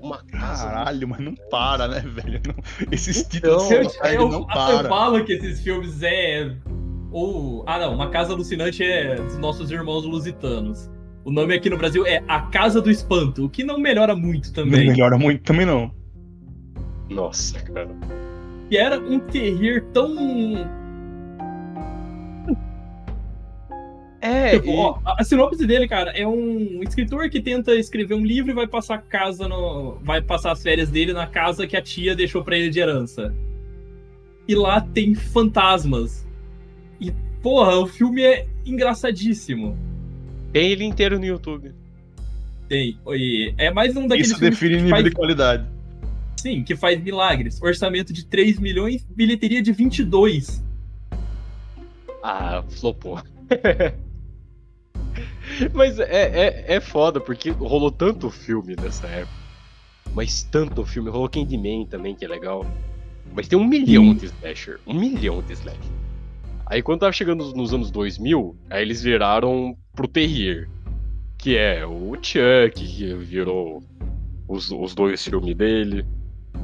uma 0.00 0.22
casa. 0.24 0.64
Caralho, 0.64 1.08
mas 1.08 1.20
não 1.20 1.34
para, 1.50 1.88
né, 1.88 2.00
velho? 2.00 2.40
Não, 2.46 2.54
esses 2.90 3.22
títulos 3.24 3.70
então, 3.70 4.08
eu, 4.08 4.28
não 4.28 4.46
para. 4.46 4.84
Eu 4.84 4.88
falo 4.88 5.24
que 5.24 5.32
esses 5.32 5.60
filmes 5.60 6.02
é. 6.02 6.54
Ou. 7.10 7.64
Ah, 7.66 7.78
não, 7.78 7.94
Uma 7.94 8.08
Casa 8.10 8.32
Alucinante 8.32 8.82
é 8.82 9.16
dos 9.16 9.38
nossos 9.38 9.70
irmãos 9.70 10.04
lusitanos. 10.04 10.90
O 11.24 11.30
nome 11.30 11.54
aqui 11.54 11.68
no 11.68 11.76
Brasil 11.76 12.06
é 12.06 12.22
A 12.26 12.40
Casa 12.42 12.80
do 12.80 12.90
Espanto, 12.90 13.44
o 13.44 13.50
que 13.50 13.62
não 13.62 13.78
melhora 13.78 14.16
muito 14.16 14.52
também. 14.52 14.86
Não 14.86 14.92
melhora 14.92 15.18
muito 15.18 15.42
também, 15.42 15.66
não. 15.66 15.92
Nossa, 17.10 17.58
cara. 17.60 17.90
E 18.70 18.76
era 18.76 18.98
um 18.98 19.18
terrir 19.18 19.84
tão 19.92 20.79
É, 24.20 24.50
tipo, 24.50 24.70
e... 24.70 24.76
ó, 24.76 24.98
a 25.04 25.24
sinopse 25.24 25.66
dele, 25.66 25.88
cara, 25.88 26.10
é 26.10 26.26
um 26.26 26.82
escritor 26.82 27.30
que 27.30 27.40
tenta 27.40 27.74
escrever 27.74 28.14
um 28.14 28.24
livro 28.24 28.50
e 28.50 28.54
vai 28.54 28.66
passar 28.66 28.98
casa 28.98 29.48
no. 29.48 29.98
Vai 30.02 30.20
passar 30.20 30.52
as 30.52 30.62
férias 30.62 30.90
dele 30.90 31.12
na 31.12 31.26
casa 31.26 31.66
que 31.66 31.76
a 31.76 31.80
tia 31.80 32.14
deixou 32.14 32.44
pra 32.44 32.56
ele 32.56 32.68
de 32.68 32.80
herança. 32.80 33.34
E 34.46 34.54
lá 34.54 34.80
tem 34.80 35.14
fantasmas. 35.14 36.26
E, 37.00 37.12
porra, 37.42 37.76
o 37.76 37.86
filme 37.86 38.22
é 38.22 38.46
engraçadíssimo. 38.66 39.76
Tem 40.52 40.70
ele 40.70 40.84
inteiro 40.84 41.18
no 41.18 41.24
YouTube. 41.24 41.72
Tem. 42.68 42.98
E 43.08 43.54
é 43.56 43.70
mais 43.70 43.96
um 43.96 44.06
daqueles 44.06 44.32
Isso 44.32 44.40
define 44.40 44.76
nível 44.76 44.90
faz... 44.90 45.04
de 45.04 45.10
qualidade. 45.12 45.66
Sim, 46.36 46.62
que 46.62 46.76
faz 46.76 47.02
milagres. 47.02 47.60
Orçamento 47.62 48.12
de 48.12 48.26
3 48.26 48.58
milhões, 48.58 49.06
bilheteria 49.10 49.62
de 49.62 49.72
22. 49.72 50.62
Ah, 52.22 52.62
flopou. 52.68 53.22
Mas 55.74 55.98
é, 55.98 56.04
é, 56.06 56.76
é 56.76 56.80
foda, 56.80 57.20
porque 57.20 57.50
rolou 57.50 57.90
tanto 57.90 58.30
filme 58.30 58.76
nessa 58.76 59.06
época. 59.06 59.40
Mas 60.14 60.42
tanto 60.42 60.84
filme. 60.84 61.10
Rolou 61.10 61.28
Candyman 61.28 61.86
também, 61.86 62.14
que 62.14 62.24
é 62.24 62.28
legal. 62.28 62.66
Mas 63.32 63.48
tem 63.48 63.58
um 63.58 63.66
milhão 63.66 64.14
de 64.14 64.26
slasher. 64.26 64.80
Um 64.86 64.94
milhão 64.94 65.42
de 65.42 65.52
slasher. 65.52 65.80
Aí 66.66 66.82
quando 66.82 67.00
tava 67.00 67.12
chegando 67.12 67.52
nos 67.54 67.72
anos 67.72 67.90
2000, 67.90 68.56
aí 68.68 68.82
eles 68.82 69.02
viraram 69.02 69.76
pro 69.94 70.08
terrir. 70.08 70.68
Que 71.38 71.56
é 71.56 71.86
o 71.86 72.12
Chuck, 72.20 72.74
que 72.74 73.14
virou 73.14 73.82
os, 74.46 74.70
os 74.70 74.94
dois 74.94 75.24
filmes 75.24 75.54
dele. 75.54 76.04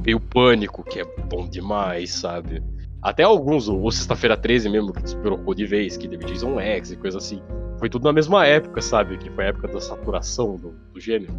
Tem 0.03 0.13
o 0.13 0.19
Pânico, 0.19 0.83
que 0.83 0.99
é 0.99 1.05
bom 1.05 1.47
demais, 1.47 2.11
sabe? 2.11 2.61
Até 3.01 3.23
alguns, 3.23 3.67
o 3.67 3.89
Sexta-feira 3.89 4.37
13 4.37 4.69
mesmo, 4.69 4.93
que 4.93 5.01
despirocou 5.01 5.53
de 5.53 5.65
vez, 5.65 5.97
que 5.97 6.07
teve 6.07 6.25
Jason 6.25 6.59
X 6.59 6.91
e 6.91 6.97
coisa 6.97 7.17
assim. 7.17 7.41
Foi 7.79 7.89
tudo 7.89 8.03
na 8.03 8.13
mesma 8.13 8.45
época, 8.45 8.81
sabe? 8.81 9.17
Que 9.17 9.29
foi 9.29 9.45
a 9.45 9.47
época 9.49 9.67
da 9.67 9.79
saturação 9.79 10.55
do, 10.55 10.73
do 10.93 10.99
gênero. 10.99 11.33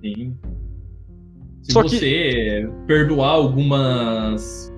Sim. 0.00 0.36
Se 1.62 1.72
Só 1.72 1.82
você 1.82 1.98
que... 1.98 2.68
perdoar 2.86 3.30
algumas 3.30 4.72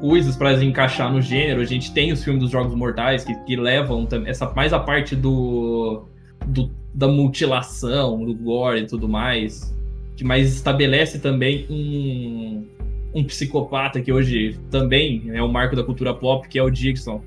coisas 0.00 0.36
para 0.36 0.62
encaixar 0.62 1.12
no 1.12 1.20
gênero, 1.22 1.60
a 1.60 1.64
gente 1.64 1.92
tem 1.92 2.12
os 2.12 2.22
filmes 2.22 2.42
dos 2.42 2.52
Jogos 2.52 2.74
Mortais 2.74 3.24
que, 3.24 3.34
que 3.44 3.56
levam 3.56 4.06
essa 4.26 4.52
mais 4.54 4.72
a 4.72 4.78
parte 4.78 5.16
do, 5.16 6.04
do 6.46 6.70
da 6.94 7.08
mutilação, 7.08 8.24
do 8.24 8.34
gore 8.34 8.82
e 8.82 8.86
tudo 8.86 9.08
mais, 9.08 9.74
que 10.16 10.24
mais 10.24 10.54
estabelece 10.54 11.18
também 11.18 11.66
um 11.70 12.66
um 13.14 13.24
psicopata 13.24 14.00
que 14.00 14.12
hoje 14.12 14.58
também 14.70 15.30
é 15.32 15.42
o 15.42 15.48
marco 15.48 15.74
da 15.74 15.82
cultura 15.82 16.14
pop, 16.14 16.46
que 16.48 16.58
é 16.58 16.62
o 16.62 16.70
Dixon. 16.70 17.22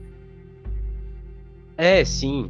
É, 1.77 2.05
sim. 2.05 2.49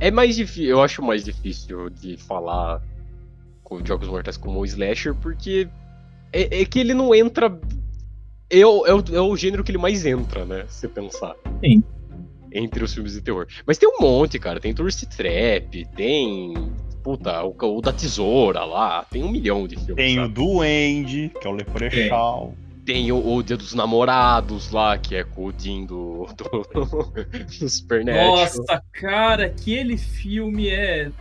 É 0.00 0.10
mais 0.10 0.36
difícil, 0.36 0.70
eu 0.70 0.82
acho 0.82 1.02
mais 1.02 1.24
difícil 1.24 1.90
de 1.90 2.16
falar 2.16 2.82
com 3.62 3.84
Jogos 3.84 4.08
Mortais 4.08 4.36
como 4.36 4.60
o 4.60 4.64
Slasher, 4.64 5.14
porque 5.14 5.68
é, 6.32 6.62
é 6.62 6.64
que 6.64 6.78
ele 6.78 6.94
não 6.94 7.14
entra. 7.14 7.58
É 8.50 8.64
o, 8.64 8.86
é, 8.86 8.94
o, 8.94 9.04
é 9.12 9.20
o 9.20 9.36
gênero 9.36 9.62
que 9.62 9.70
ele 9.70 9.78
mais 9.78 10.06
entra, 10.06 10.44
né? 10.44 10.64
Se 10.68 10.88
pensar. 10.88 11.34
Sim. 11.62 11.82
Entre 12.50 12.82
os 12.82 12.94
filmes 12.94 13.12
de 13.12 13.20
terror. 13.20 13.46
Mas 13.66 13.76
tem 13.76 13.88
um 13.88 14.00
monte, 14.00 14.38
cara. 14.38 14.58
Tem 14.58 14.72
Tourist 14.72 15.04
Trap, 15.04 15.84
tem. 15.94 16.54
Puta, 17.02 17.42
o, 17.42 17.54
o 17.60 17.80
da 17.82 17.92
Tesoura 17.92 18.64
lá. 18.64 19.04
Tem 19.04 19.22
um 19.22 19.30
milhão 19.30 19.68
de 19.68 19.76
filmes. 19.76 19.96
Tem 19.96 20.16
sabe? 20.16 20.28
o 20.28 20.34
Duende, 20.34 21.30
que 21.38 21.46
é 21.46 21.50
o 21.50 21.54
Leprechal. 21.54 22.54
Tem 22.88 23.12
o, 23.12 23.34
o, 23.34 23.42
Dia 23.42 23.54
dos 23.54 23.74
Namorados 23.74 24.70
lá, 24.70 24.96
que 24.96 25.14
é 25.14 25.22
com 25.22 25.48
o 25.48 25.52
Dean 25.52 25.84
do, 25.84 26.26
do, 26.34 26.64
do 27.60 27.68
Supernatural. 27.68 28.36
Nossa, 28.36 28.82
cara, 28.94 29.44
aquele 29.44 29.98
filme 29.98 30.70
é. 30.70 31.12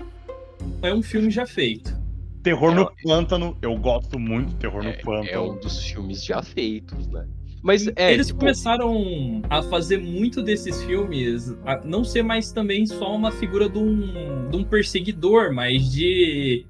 É 0.81 0.93
um 0.93 1.03
filme 1.03 1.29
já 1.29 1.45
feito. 1.45 1.93
Terror 2.41 2.71
é, 2.71 2.75
no 2.75 2.91
Pântano, 3.03 3.57
eu 3.61 3.75
gosto 3.75 4.17
muito 4.17 4.51
de 4.51 4.55
Terror 4.55 4.81
é, 4.81 4.95
no 4.95 5.03
Pântano. 5.03 5.29
É 5.29 5.39
um 5.41 5.57
dos 5.57 5.83
filmes 5.83 6.23
já 6.23 6.41
feitos, 6.41 7.05
né? 7.09 7.27
Mas 7.61 7.85
é, 7.97 8.13
eles 8.13 8.27
tipo... 8.27 8.39
começaram 8.39 9.41
a 9.49 9.61
fazer 9.61 9.97
muito 9.97 10.41
desses 10.41 10.81
filmes, 10.85 11.53
a 11.65 11.81
não 11.83 12.05
ser 12.05 12.23
mais 12.23 12.49
também 12.49 12.85
só 12.85 13.13
uma 13.13 13.29
figura 13.29 13.67
de 13.67 13.77
um, 13.77 14.49
de 14.49 14.55
um 14.55 14.63
perseguidor, 14.63 15.53
mas 15.53 15.91
de 15.91 16.65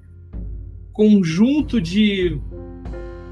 conjunto 0.92 1.80
de 1.80 2.40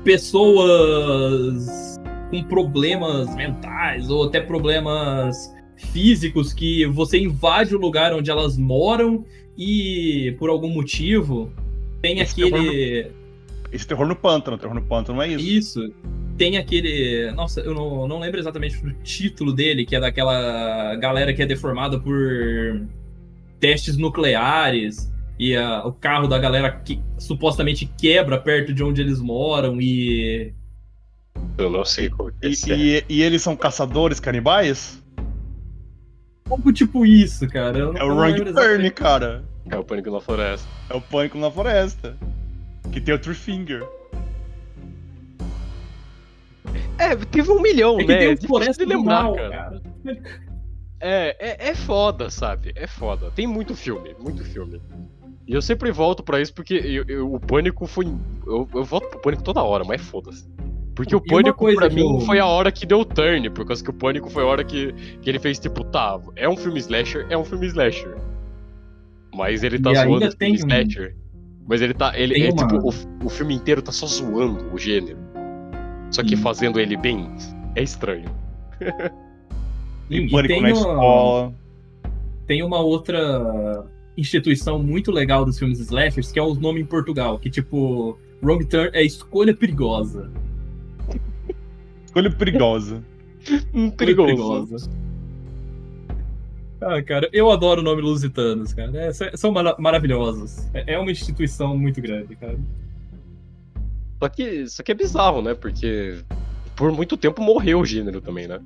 pessoas 0.06 1.96
com 2.30 2.40
problemas 2.44 3.34
mentais 3.34 4.08
ou 4.08 4.28
até 4.28 4.40
problemas 4.40 5.52
físicos 5.92 6.52
que 6.52 6.86
você 6.86 7.18
invade 7.18 7.74
o 7.74 7.78
lugar 7.78 8.14
onde 8.14 8.30
elas 8.30 8.56
moram 8.56 9.24
e 9.58 10.36
por 10.38 10.48
algum 10.48 10.68
motivo 10.68 11.52
tem 12.00 12.20
esse 12.20 12.40
aquele. 12.40 12.50
Terror 12.52 13.10
no... 13.10 13.26
Esse 13.72 13.86
terror 13.86 14.06
no 14.06 14.14
pântano, 14.14 14.56
terror 14.56 14.74
no 14.76 14.82
pântano 14.82 15.16
não 15.16 15.22
é 15.24 15.28
isso. 15.28 15.82
Isso. 15.82 15.94
Tem 16.38 16.56
aquele. 16.56 17.32
Nossa, 17.32 17.60
eu 17.60 17.74
não, 17.74 18.06
não 18.06 18.20
lembro 18.20 18.38
exatamente 18.38 18.76
o 18.76 18.92
título 19.02 19.52
dele, 19.52 19.84
que 19.84 19.96
é 19.96 20.00
daquela 20.00 20.94
galera 20.96 21.34
que 21.34 21.42
é 21.42 21.46
deformada 21.46 21.98
por 21.98 22.80
testes 23.58 23.96
nucleares 23.96 25.10
e 25.38 25.54
a, 25.56 25.86
o 25.86 25.92
carro 25.92 26.26
da 26.26 26.38
galera 26.38 26.70
que 26.70 27.00
supostamente 27.18 27.86
quebra 27.98 28.38
perto 28.38 28.72
de 28.72 28.82
onde 28.82 29.00
eles 29.00 29.20
moram 29.20 29.80
e. 29.80 30.54
Eu 31.58 31.70
não 31.70 31.84
sei 31.84 32.08
como 32.08 32.30
é. 32.42 32.48
E, 32.48 32.54
e, 32.68 33.04
e, 33.08 33.22
eles 33.22 33.42
são 33.42 33.54
caçadores 33.54 34.18
canibais? 34.18 35.02
Algo 36.48 36.72
tipo 36.72 37.04
isso, 37.04 37.46
cara. 37.48 37.78
é 37.78 38.04
o 38.04 38.14
Wrong 38.14 38.52
Turn, 38.52 38.90
cara. 38.90 39.44
É 39.68 39.76
o 39.76 39.84
Pânico 39.84 40.10
na 40.10 40.20
Floresta. 40.20 40.68
É 40.88 40.94
o 40.94 41.00
Pânico 41.00 41.38
na 41.38 41.50
Floresta. 41.50 42.16
Que 42.92 43.00
tem 43.00 43.14
o 43.14 43.18
True 43.18 43.34
Finger. 43.34 43.86
É, 46.98 47.14
teve 47.16 47.50
um 47.50 47.60
milhão, 47.60 48.00
é 48.00 48.04
né? 48.04 48.18
Tem 48.18 48.34
um 48.34 48.48
floresta 48.48 48.86
de 48.86 48.94
lembrar, 48.94 49.24
mal, 49.24 49.34
cara. 49.34 49.50
cara. 49.50 49.82
É, 51.00 51.36
é, 51.38 51.68
é 51.70 51.74
foda, 51.74 52.30
sabe? 52.30 52.72
É 52.74 52.86
foda. 52.86 53.30
Tem 53.30 53.46
muito 53.46 53.74
filme, 53.74 54.14
muito 54.18 54.42
filme. 54.44 54.80
E 55.46 55.54
eu 55.54 55.62
sempre 55.62 55.92
volto 55.92 56.24
para 56.24 56.40
isso 56.40 56.52
porque 56.52 56.74
eu, 56.74 57.04
eu, 57.06 57.32
o 57.32 57.38
Pânico 57.38 57.86
foi. 57.86 58.06
Eu, 58.44 58.68
eu 58.74 58.84
volto 58.84 59.08
pro 59.08 59.20
Pânico 59.20 59.44
toda 59.44 59.62
hora, 59.62 59.84
mas 59.84 60.00
foda-se. 60.00 60.48
Porque 60.94 61.14
o 61.14 61.20
Pânico, 61.20 61.72
pra 61.74 61.88
mim, 61.88 62.14
eu... 62.14 62.20
foi 62.20 62.40
a 62.40 62.46
hora 62.46 62.72
que 62.72 62.86
deu 62.86 63.00
o 63.00 63.04
turn, 63.04 63.48
por 63.50 63.64
causa 63.66 63.84
que 63.84 63.90
o 63.90 63.92
Pânico 63.92 64.28
foi 64.30 64.42
a 64.42 64.46
hora 64.46 64.64
que, 64.64 64.92
que 65.20 65.30
ele 65.30 65.38
fez, 65.38 65.58
tipo, 65.58 65.84
tá, 65.84 66.18
é 66.34 66.48
um 66.48 66.56
filme 66.56 66.80
slasher, 66.80 67.26
é 67.28 67.36
um 67.36 67.44
filme 67.44 67.66
slasher. 67.66 68.16
Mas 69.34 69.62
ele 69.62 69.78
tá 69.78 69.92
e 69.92 69.94
zoando 69.94 70.26
o 70.26 70.32
filme 70.32 70.56
slasher. 70.56 71.14
Mas 71.68 71.82
ele 71.82 71.94
tá. 71.94 72.18
Ele, 72.18 72.42
é, 72.42 72.50
uma... 72.50 72.66
tipo, 72.66 72.78
o, 72.78 73.26
o 73.26 73.28
filme 73.28 73.54
inteiro 73.54 73.82
tá 73.82 73.92
só 73.92 74.06
zoando 74.06 74.72
o 74.72 74.78
gênero. 74.78 75.18
Só 76.10 76.24
que 76.24 76.36
fazendo 76.36 76.80
ele 76.80 76.96
bem 76.96 77.28
é 77.74 77.82
estranho. 77.82 78.30
e, 80.08 80.18
e 80.18 80.30
Pânico 80.30 80.60
na 80.60 80.70
escola. 80.70 81.54
Tem 82.46 82.62
uma 82.62 82.80
outra 82.80 83.84
instituição 84.16 84.78
muito 84.82 85.10
legal 85.10 85.44
dos 85.44 85.58
filmes 85.58 85.78
slashers, 85.80 86.32
que 86.32 86.38
é 86.38 86.42
o 86.42 86.54
nome 86.54 86.80
em 86.80 86.86
Portugal, 86.86 87.38
que 87.38 87.50
tipo, 87.50 88.18
Wrong 88.42 88.64
Turn 88.64 88.90
é 88.92 89.02
escolha 89.04 89.54
perigosa. 89.54 90.30
escolha 92.06 92.30
perigosa. 92.30 93.04
perigosa. 93.96 94.26
perigosa. 94.26 94.90
Ah, 96.80 97.02
cara, 97.02 97.28
eu 97.32 97.50
adoro 97.50 97.80
o 97.80 97.84
nome 97.84 98.02
Lusitanos, 98.02 98.74
cara. 98.74 98.92
É, 98.96 99.12
são 99.12 99.52
maravilhosos. 99.78 100.68
É, 100.74 100.94
é 100.94 100.98
uma 100.98 101.10
instituição 101.10 101.76
muito 101.76 102.00
grande, 102.00 102.36
cara. 102.36 102.58
Só 104.18 104.28
que 104.28 104.42
isso 104.42 104.80
aqui 104.80 104.92
é 104.92 104.94
bizarro, 104.94 105.42
né? 105.42 105.54
Porque 105.54 106.18
por 106.74 106.92
muito 106.92 107.16
tempo 107.16 107.42
morreu 107.42 107.80
o 107.80 107.86
gênero 107.86 108.20
também, 108.20 108.46
né? 108.46 108.60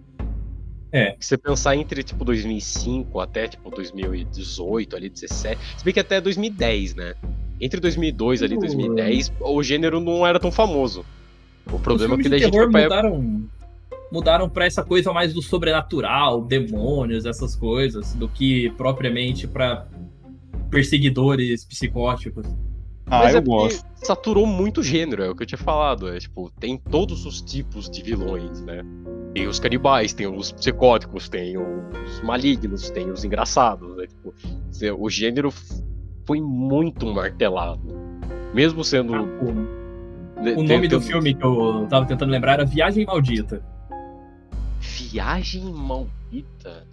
É. 0.92 1.16
Se 1.20 1.28
você 1.28 1.38
pensar 1.38 1.76
entre, 1.76 2.02
tipo, 2.02 2.24
2005 2.24 3.20
até, 3.20 3.48
tipo, 3.48 3.70
2018, 3.70 4.96
ali, 4.96 5.08
17... 5.08 5.60
Se 5.78 5.84
bem 5.84 5.94
que 5.94 6.00
até 6.00 6.20
2010, 6.20 6.94
né? 6.94 7.14
Entre 7.60 7.78
2002 7.78 8.42
ali 8.42 8.54
e 8.54 8.58
2010, 8.58 9.32
o 9.40 9.62
gênero 9.62 10.00
não 10.00 10.26
era 10.26 10.40
tão 10.40 10.50
famoso. 10.50 11.04
O 11.70 11.78
problema 11.78 12.14
é 12.14 12.18
que 12.18 12.28
daí 12.28 12.40
a 12.42 12.44
gente 12.46 12.56
foi 12.56 12.70
pra... 12.70 12.82
mudaram, 12.82 13.48
mudaram 14.10 14.48
pra 14.48 14.64
essa 14.64 14.82
coisa 14.82 15.12
mais 15.12 15.32
do 15.32 15.42
sobrenatural, 15.42 16.42
demônios, 16.42 17.26
essas 17.26 17.54
coisas, 17.54 18.14
do 18.14 18.28
que 18.28 18.70
propriamente 18.70 19.46
pra 19.46 19.86
perseguidores 20.70 21.64
psicóticos. 21.64 22.46
Ah, 23.10 23.24
Mas 23.24 23.34
eu 23.34 23.40
é 23.40 23.42
gosto. 23.42 23.84
Saturou 23.96 24.46
muito 24.46 24.80
o 24.80 24.84
gênero, 24.84 25.24
é 25.24 25.28
o 25.28 25.34
que 25.34 25.42
eu 25.42 25.46
tinha 25.46 25.58
falado. 25.58 26.08
É, 26.08 26.18
tipo, 26.18 26.48
tem 26.60 26.78
todos 26.78 27.26
os 27.26 27.42
tipos 27.42 27.90
de 27.90 28.02
vilões, 28.02 28.62
né? 28.62 28.82
Tem 29.34 29.48
os 29.48 29.58
canibais, 29.58 30.12
tem 30.12 30.28
os 30.28 30.52
psicóticos, 30.52 31.28
tem 31.28 31.58
os 31.58 32.20
malignos, 32.22 32.88
tem 32.90 33.10
os 33.10 33.24
engraçados. 33.24 33.96
Né? 33.96 34.06
Tipo, 34.06 34.32
o 34.96 35.10
gênero 35.10 35.52
foi 36.24 36.40
muito 36.40 37.04
martelado. 37.12 37.88
Mesmo 38.54 38.84
sendo. 38.84 39.14
Ah, 39.14 39.22
o, 39.22 40.60
o 40.60 40.62
nome 40.62 40.86
do 40.86 41.00
filme 41.00 41.34
que 41.34 41.44
eu 41.44 41.86
tava 41.88 42.06
tentando 42.06 42.30
lembrar 42.30 42.54
era 42.54 42.64
Viagem 42.64 43.04
Maldita. 43.04 43.62
Viagem 44.80 45.64
Maldita? 45.64 46.86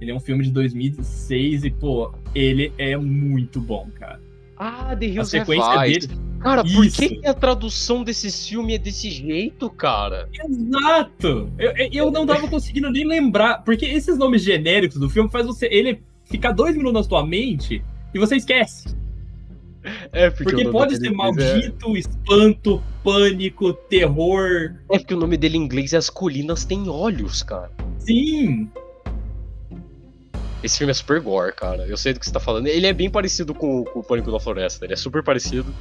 Ele 0.00 0.10
é 0.10 0.14
um 0.14 0.20
filme 0.20 0.44
de 0.44 0.50
2006 0.50 1.64
e, 1.64 1.70
pô, 1.70 2.12
ele 2.34 2.72
é 2.78 2.96
muito 2.96 3.60
bom, 3.60 3.88
cara. 3.94 4.20
Ah, 4.56 4.96
The 4.96 5.06
Hills 5.06 5.20
a 5.20 5.24
sequência 5.24 5.78
dele. 5.78 6.26
Cara, 6.40 6.62
Isso. 6.64 6.74
por 6.74 6.90
que, 6.90 7.16
que, 7.16 7.26
a 7.26 7.34
tradução 7.34 8.04
desse 8.04 8.30
filme 8.30 8.74
é 8.74 8.78
desse 8.78 9.10
jeito, 9.10 9.68
cara? 9.68 10.28
Exato! 10.32 11.50
Eu, 11.58 11.72
eu 11.92 12.10
não 12.10 12.26
tava 12.26 12.46
conseguindo 12.46 12.90
nem 12.90 13.04
lembrar, 13.04 13.64
porque 13.64 13.84
esses 13.84 14.16
nomes 14.16 14.42
genéricos 14.42 14.98
do 14.98 15.10
filme 15.10 15.28
faz 15.28 15.46
você 15.46 15.66
ele 15.66 16.02
ficar 16.24 16.52
dois 16.52 16.76
minutos 16.76 16.94
na 16.94 17.02
sua 17.02 17.26
mente 17.26 17.82
e 18.14 18.18
você 18.18 18.36
esquece. 18.36 18.94
É, 20.12 20.30
porque, 20.30 20.44
porque 20.44 20.68
pode 20.68 20.96
ser 20.96 21.08
é- 21.08 21.10
maldito, 21.10 21.96
é... 21.96 21.98
espanto, 21.98 22.82
pânico, 23.02 23.72
terror. 23.72 24.74
É 24.90 24.98
porque 24.98 25.14
o 25.14 25.18
nome 25.18 25.36
dele 25.36 25.56
em 25.56 25.62
inglês 25.62 25.92
é 25.92 25.96
As 25.96 26.10
Colinas 26.10 26.64
Têm 26.64 26.88
Olhos, 26.88 27.42
cara. 27.42 27.70
Sim! 27.98 28.68
Esse 30.62 30.78
filme 30.78 30.90
é 30.90 30.94
super 30.94 31.20
gore, 31.20 31.52
cara. 31.52 31.86
Eu 31.86 31.96
sei 31.96 32.12
do 32.12 32.20
que 32.20 32.26
você 32.26 32.32
tá 32.32 32.40
falando. 32.40 32.66
Ele 32.66 32.86
é 32.86 32.92
bem 32.92 33.10
parecido 33.10 33.54
com, 33.54 33.84
com 33.84 34.00
o 34.00 34.02
Pânico 34.02 34.32
da 34.32 34.40
Floresta. 34.40 34.84
Ele 34.84 34.94
é 34.94 34.96
super 34.96 35.22
parecido. 35.22 35.72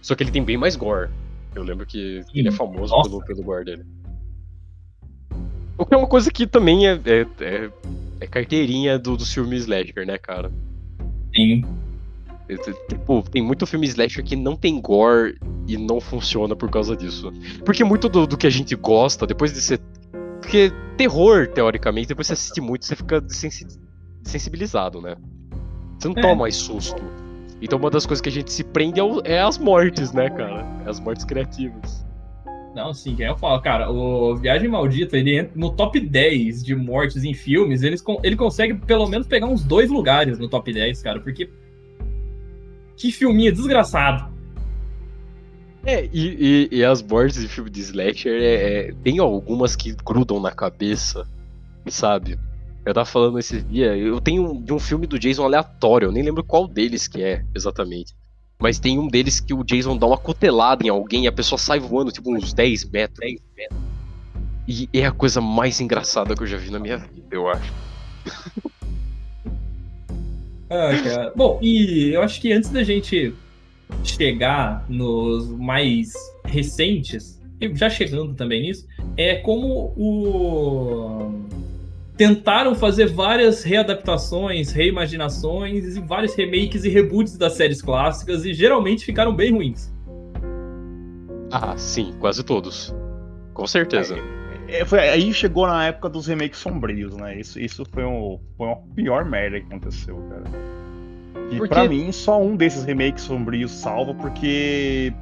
Só 0.00 0.14
que 0.14 0.22
ele 0.22 0.30
tem 0.30 0.42
bem 0.42 0.56
mais 0.56 0.76
gore. 0.76 1.10
Eu 1.54 1.62
lembro 1.62 1.86
que 1.86 2.22
Sim. 2.24 2.30
ele 2.34 2.48
é 2.48 2.52
famoso 2.52 2.94
pelo, 3.02 3.24
pelo 3.24 3.42
gore 3.42 3.64
dele. 3.64 3.84
O 5.76 5.86
que 5.86 5.94
é 5.94 5.96
uma 5.96 6.08
coisa 6.08 6.30
que 6.30 6.46
também 6.46 6.88
é, 6.88 7.00
é, 7.04 7.26
é, 7.40 7.70
é 8.20 8.26
carteirinha 8.26 8.98
do, 8.98 9.16
dos 9.16 9.32
filmes 9.32 9.62
slasher, 9.62 10.06
né, 10.06 10.18
cara? 10.18 10.50
Sim. 11.34 11.64
Tipo, 12.88 13.22
tem 13.30 13.42
muito 13.42 13.66
filme 13.66 13.86
slasher 13.86 14.24
que 14.24 14.34
não 14.34 14.56
tem 14.56 14.80
gore 14.80 15.38
e 15.66 15.76
não 15.76 16.00
funciona 16.00 16.56
por 16.56 16.70
causa 16.70 16.96
disso. 16.96 17.30
Porque 17.64 17.84
muito 17.84 18.08
do, 18.08 18.26
do 18.26 18.36
que 18.36 18.46
a 18.46 18.50
gente 18.50 18.74
gosta, 18.74 19.26
depois 19.26 19.52
de 19.52 19.60
ser. 19.60 19.78
Porque 20.40 20.72
terror, 20.96 21.46
teoricamente, 21.48 22.08
depois 22.08 22.26
você 22.26 22.32
assiste 22.32 22.60
muito, 22.60 22.86
você 22.86 22.96
fica 22.96 23.20
sensibilizado, 24.28 25.00
né? 25.00 25.16
Você 25.98 26.08
não 26.08 26.14
é. 26.16 26.20
toma 26.20 26.34
mais 26.34 26.56
susto. 26.56 27.02
Então 27.60 27.78
uma 27.78 27.90
das 27.90 28.06
coisas 28.06 28.20
que 28.20 28.28
a 28.28 28.32
gente 28.32 28.52
se 28.52 28.62
prende 28.62 29.00
é, 29.00 29.04
é 29.24 29.40
as 29.40 29.58
mortes, 29.58 30.12
né, 30.12 30.30
cara? 30.30 30.64
É 30.86 30.90
as 30.90 31.00
mortes 31.00 31.24
criativas. 31.24 32.06
Não, 32.74 32.94
sim, 32.94 33.16
eu 33.18 33.36
falo, 33.36 33.60
cara, 33.60 33.90
o 33.90 34.36
Viagem 34.36 34.68
Maldita, 34.68 35.16
ele 35.16 35.36
entra 35.36 35.52
no 35.56 35.70
top 35.70 35.98
10 35.98 36.62
de 36.62 36.76
mortes 36.76 37.24
em 37.24 37.34
filmes, 37.34 37.82
ele, 37.82 37.96
ele 38.22 38.36
consegue 38.36 38.74
pelo 38.74 39.08
menos 39.08 39.26
pegar 39.26 39.46
uns 39.46 39.64
dois 39.64 39.90
lugares 39.90 40.38
no 40.38 40.48
top 40.48 40.72
10, 40.72 41.02
cara, 41.02 41.20
porque. 41.20 41.50
Que 42.96 43.10
filminho 43.10 43.52
desgraçado. 43.52 44.32
É, 45.84 46.04
e, 46.12 46.68
e, 46.72 46.76
e 46.78 46.84
as 46.84 47.02
mortes 47.02 47.40
de 47.40 47.48
filme 47.48 47.70
de 47.70 47.80
slasher, 47.80 48.40
é, 48.42 48.54
é, 48.88 48.92
tem 49.02 49.18
algumas 49.18 49.74
que 49.74 49.96
grudam 50.04 50.40
na 50.40 50.50
cabeça, 50.50 51.26
sabe? 51.86 52.38
Eu 52.88 52.94
tava 52.94 53.04
falando 53.04 53.38
esse 53.38 53.60
dia, 53.60 53.94
eu 53.94 54.18
tenho 54.18 54.62
de 54.62 54.72
um 54.72 54.78
filme 54.78 55.06
do 55.06 55.18
Jason 55.18 55.44
aleatório, 55.44 56.06
eu 56.06 56.12
nem 56.12 56.22
lembro 56.22 56.42
qual 56.42 56.66
deles 56.66 57.06
que 57.06 57.22
é 57.22 57.44
exatamente. 57.54 58.14
Mas 58.58 58.78
tem 58.78 58.98
um 58.98 59.08
deles 59.08 59.40
que 59.40 59.52
o 59.52 59.62
Jason 59.62 59.94
dá 59.94 60.06
uma 60.06 60.16
cotelada 60.16 60.86
em 60.86 60.88
alguém 60.88 61.24
e 61.24 61.26
a 61.26 61.32
pessoa 61.32 61.58
sai 61.58 61.78
voando 61.78 62.10
tipo 62.10 62.34
uns 62.34 62.54
10 62.54 62.86
metros. 62.86 63.18
10 63.20 63.40
metros. 63.54 63.78
E 64.66 64.88
é 64.94 65.04
a 65.04 65.12
coisa 65.12 65.38
mais 65.38 65.82
engraçada 65.82 66.34
que 66.34 66.42
eu 66.42 66.46
já 66.46 66.56
vi 66.56 66.70
na 66.70 66.78
minha 66.78 66.96
vida, 66.96 67.26
eu 67.30 67.46
acho. 67.46 67.70
ah, 70.70 71.02
cara. 71.04 71.32
Bom, 71.36 71.58
e 71.60 72.08
eu 72.14 72.22
acho 72.22 72.40
que 72.40 72.50
antes 72.54 72.70
da 72.70 72.82
gente 72.82 73.34
chegar 74.02 74.86
nos 74.88 75.46
mais 75.50 76.14
recentes, 76.42 77.38
já 77.74 77.90
chegando 77.90 78.32
também 78.32 78.62
nisso, 78.62 78.88
é 79.14 79.34
como 79.34 79.92
o 79.94 81.27
tentaram 82.18 82.74
fazer 82.74 83.06
várias 83.06 83.62
readaptações, 83.62 84.72
reimaginações 84.72 85.96
e 85.96 86.00
vários 86.00 86.34
remakes 86.34 86.84
e 86.84 86.88
reboots 86.88 87.38
das 87.38 87.52
séries 87.52 87.80
clássicas 87.80 88.44
e 88.44 88.52
geralmente 88.52 89.04
ficaram 89.04 89.32
bem 89.32 89.52
ruins. 89.52 89.90
Ah, 91.52 91.76
sim, 91.78 92.12
quase 92.18 92.42
todos. 92.42 92.92
Com 93.54 93.66
certeza. 93.68 94.16
É, 94.66 94.80
é, 94.80 94.84
foi, 94.84 94.98
aí 94.98 95.32
chegou 95.32 95.68
na 95.68 95.86
época 95.86 96.08
dos 96.08 96.26
remakes 96.26 96.58
sombrios, 96.58 97.16
né? 97.16 97.38
Isso, 97.38 97.58
isso 97.60 97.84
foi, 97.92 98.04
um, 98.04 98.40
foi 98.56 98.66
uma 98.66 98.76
pior 98.96 99.24
merda 99.24 99.60
que 99.60 99.66
aconteceu, 99.66 100.16
cara. 100.28 100.44
E 101.52 101.56
porque... 101.56 101.72
pra 101.72 101.88
mim, 101.88 102.10
só 102.10 102.42
um 102.42 102.56
desses 102.56 102.84
remakes 102.84 103.22
sombrios 103.22 103.70
salva, 103.70 104.12
porque 104.12 105.12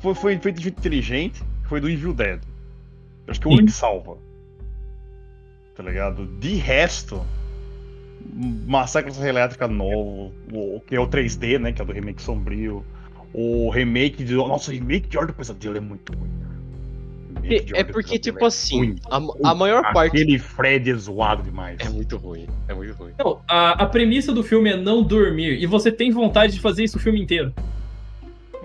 foi, 0.00 0.14
foi 0.14 0.38
feito 0.38 0.60
de 0.60 0.68
inteligente, 0.68 1.42
foi 1.64 1.80
do 1.80 1.88
Evil 1.88 2.12
Dead. 2.12 2.40
Eu 3.26 3.30
acho 3.30 3.40
que 3.40 3.48
é 3.48 3.50
o 3.50 3.54
único 3.54 3.68
que 3.68 3.72
salva 3.72 4.29
tá 5.80 5.88
ligado? 5.88 6.26
De 6.38 6.56
resto, 6.56 7.24
Massacre 8.66 9.10
da 9.12 9.26
Elétrica 9.26 9.66
novo, 9.66 10.30
o, 10.52 10.80
que 10.86 10.94
é 10.94 11.00
o 11.00 11.08
3D, 11.08 11.58
né? 11.58 11.72
Que 11.72 11.80
é 11.80 11.84
do 11.84 11.92
remake 11.92 12.20
sombrio. 12.20 12.84
O 13.32 13.70
remake 13.70 14.22
de. 14.22 14.34
Nossa, 14.34 14.70
o 14.70 14.74
remake 14.74 15.08
de 15.08 15.16
Ordem 15.16 15.32
do 15.32 15.38
Pesadelo 15.38 15.78
é 15.78 15.80
muito 15.80 16.12
ruim. 16.12 16.28
É 17.72 17.82
porque, 17.82 18.18
tipo 18.18 18.44
é 18.44 18.48
assim, 18.48 18.96
a, 19.10 19.16
a, 19.50 19.54
maior 19.54 19.78
Aquele 19.78 19.94
parte. 19.94 20.16
Aquele 20.16 20.38
Fred 20.38 20.90
é 20.90 20.94
zoado 20.94 21.42
demais. 21.42 21.78
É 21.80 21.88
muito 21.88 22.18
ruim. 22.18 22.46
É 22.68 22.74
muito 22.74 22.92
ruim. 22.92 23.12
Não, 23.18 23.40
a, 23.48 23.82
a 23.82 23.86
premissa 23.86 24.32
do 24.32 24.42
filme 24.42 24.70
é 24.70 24.76
não 24.76 25.02
dormir. 25.02 25.62
E 25.62 25.64
você 25.64 25.90
tem 25.90 26.10
vontade 26.10 26.52
de 26.52 26.60
fazer 26.60 26.84
isso 26.84 26.98
o 26.98 27.00
filme 27.00 27.20
inteiro. 27.22 27.54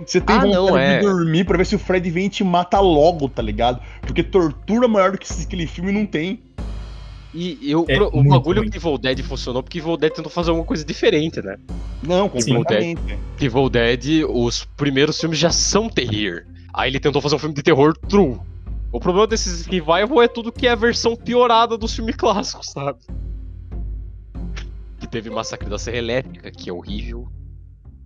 Você 0.05 0.19
tem 0.19 0.35
ah, 0.35 0.39
vontade 0.39 0.53
não, 0.53 0.77
é. 0.77 0.97
de 0.97 1.05
dormir 1.05 1.45
pra 1.45 1.57
ver 1.57 1.65
se 1.65 1.75
o 1.75 1.79
Fred 1.79 2.09
vem 2.09 2.25
e 2.25 2.29
te 2.29 2.43
mata 2.43 2.81
logo, 2.81 3.29
tá 3.29 3.41
ligado? 3.41 3.81
Porque 4.01 4.21
tortura 4.21 4.89
maior 4.89 5.13
do 5.13 5.17
que 5.17 5.27
aquele 5.41 5.65
filme 5.65 5.93
não 5.93 6.05
tem. 6.05 6.41
E 7.37 7.69
eu, 7.69 7.85
é 7.89 7.99
o 7.99 8.23
bagulho 8.23 8.61
ruim. 8.61 8.69
que 8.69 8.77
Evil 8.77 8.97
Dead 8.97 9.21
funcionou 9.21 9.61
porque 9.61 9.79
Evil 9.79 9.97
Dead 9.97 10.13
tentou 10.13 10.31
fazer 10.31 10.51
alguma 10.51 10.65
coisa 10.65 10.85
diferente, 10.85 11.41
né? 11.41 11.57
Não, 12.01 12.29
completamente. 12.29 13.19
Evil 13.41 13.69
Dead, 13.69 14.05
Evil 14.05 14.23
Dead, 14.23 14.25
os 14.29 14.63
primeiros 14.77 15.19
filmes 15.19 15.37
já 15.37 15.49
são 15.51 15.89
terror. 15.89 16.45
Aí 16.73 16.89
ele 16.89 16.99
tentou 16.99 17.21
fazer 17.21 17.35
um 17.35 17.39
filme 17.39 17.53
de 17.53 17.61
terror 17.61 17.93
true. 18.07 18.37
O 18.89 19.01
problema 19.01 19.27
desses 19.27 19.65
revival 19.65 20.21
é 20.21 20.27
tudo 20.29 20.49
que 20.49 20.65
é 20.65 20.71
a 20.71 20.75
versão 20.75 21.13
piorada 21.13 21.77
dos 21.77 21.93
filmes 21.93 22.15
clássicos, 22.15 22.67
sabe? 22.71 22.99
Que 24.97 25.05
teve 25.05 25.29
Massacre 25.29 25.69
da 25.69 25.77
Serra 25.77 25.97
Elétrica, 25.97 26.49
que 26.51 26.69
é 26.69 26.73
horrível. 26.73 27.27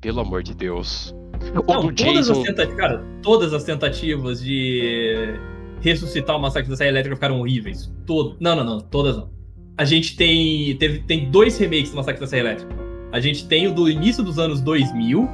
Pelo 0.01 0.21
amor 0.21 0.41
de 0.41 0.55
Deus. 0.55 1.13
Não, 1.53 1.61
todas, 1.61 1.95
Jason... 1.95 2.41
as 2.41 2.73
cara, 2.73 3.05
todas 3.21 3.53
as 3.53 3.63
tentativas 3.63 4.41
de 4.41 5.39
ressuscitar 5.81 6.35
o 6.35 6.39
Massacre 6.39 6.69
da 6.69 6.75
Serra 6.75 6.89
Elétrica 6.89 7.15
ficaram 7.15 7.39
horríveis. 7.39 7.91
Todo. 8.05 8.37
Não, 8.39 8.55
não, 8.55 8.63
não. 8.63 8.79
Todas 8.79 9.17
não. 9.17 9.29
A 9.77 9.85
gente 9.85 10.15
tem. 10.15 10.75
Teve, 10.77 10.99
tem 10.99 11.29
dois 11.29 11.57
remakes 11.57 11.91
do 11.91 11.97
Massacre 11.97 12.19
da 12.19 12.27
Serra 12.27 12.49
Elétrica. 12.49 12.75
A 13.11 13.19
gente 13.19 13.47
tem 13.47 13.67
o 13.67 13.73
do 13.73 13.89
início 13.89 14.23
dos 14.23 14.37
anos 14.37 14.61
2000, 14.61 15.27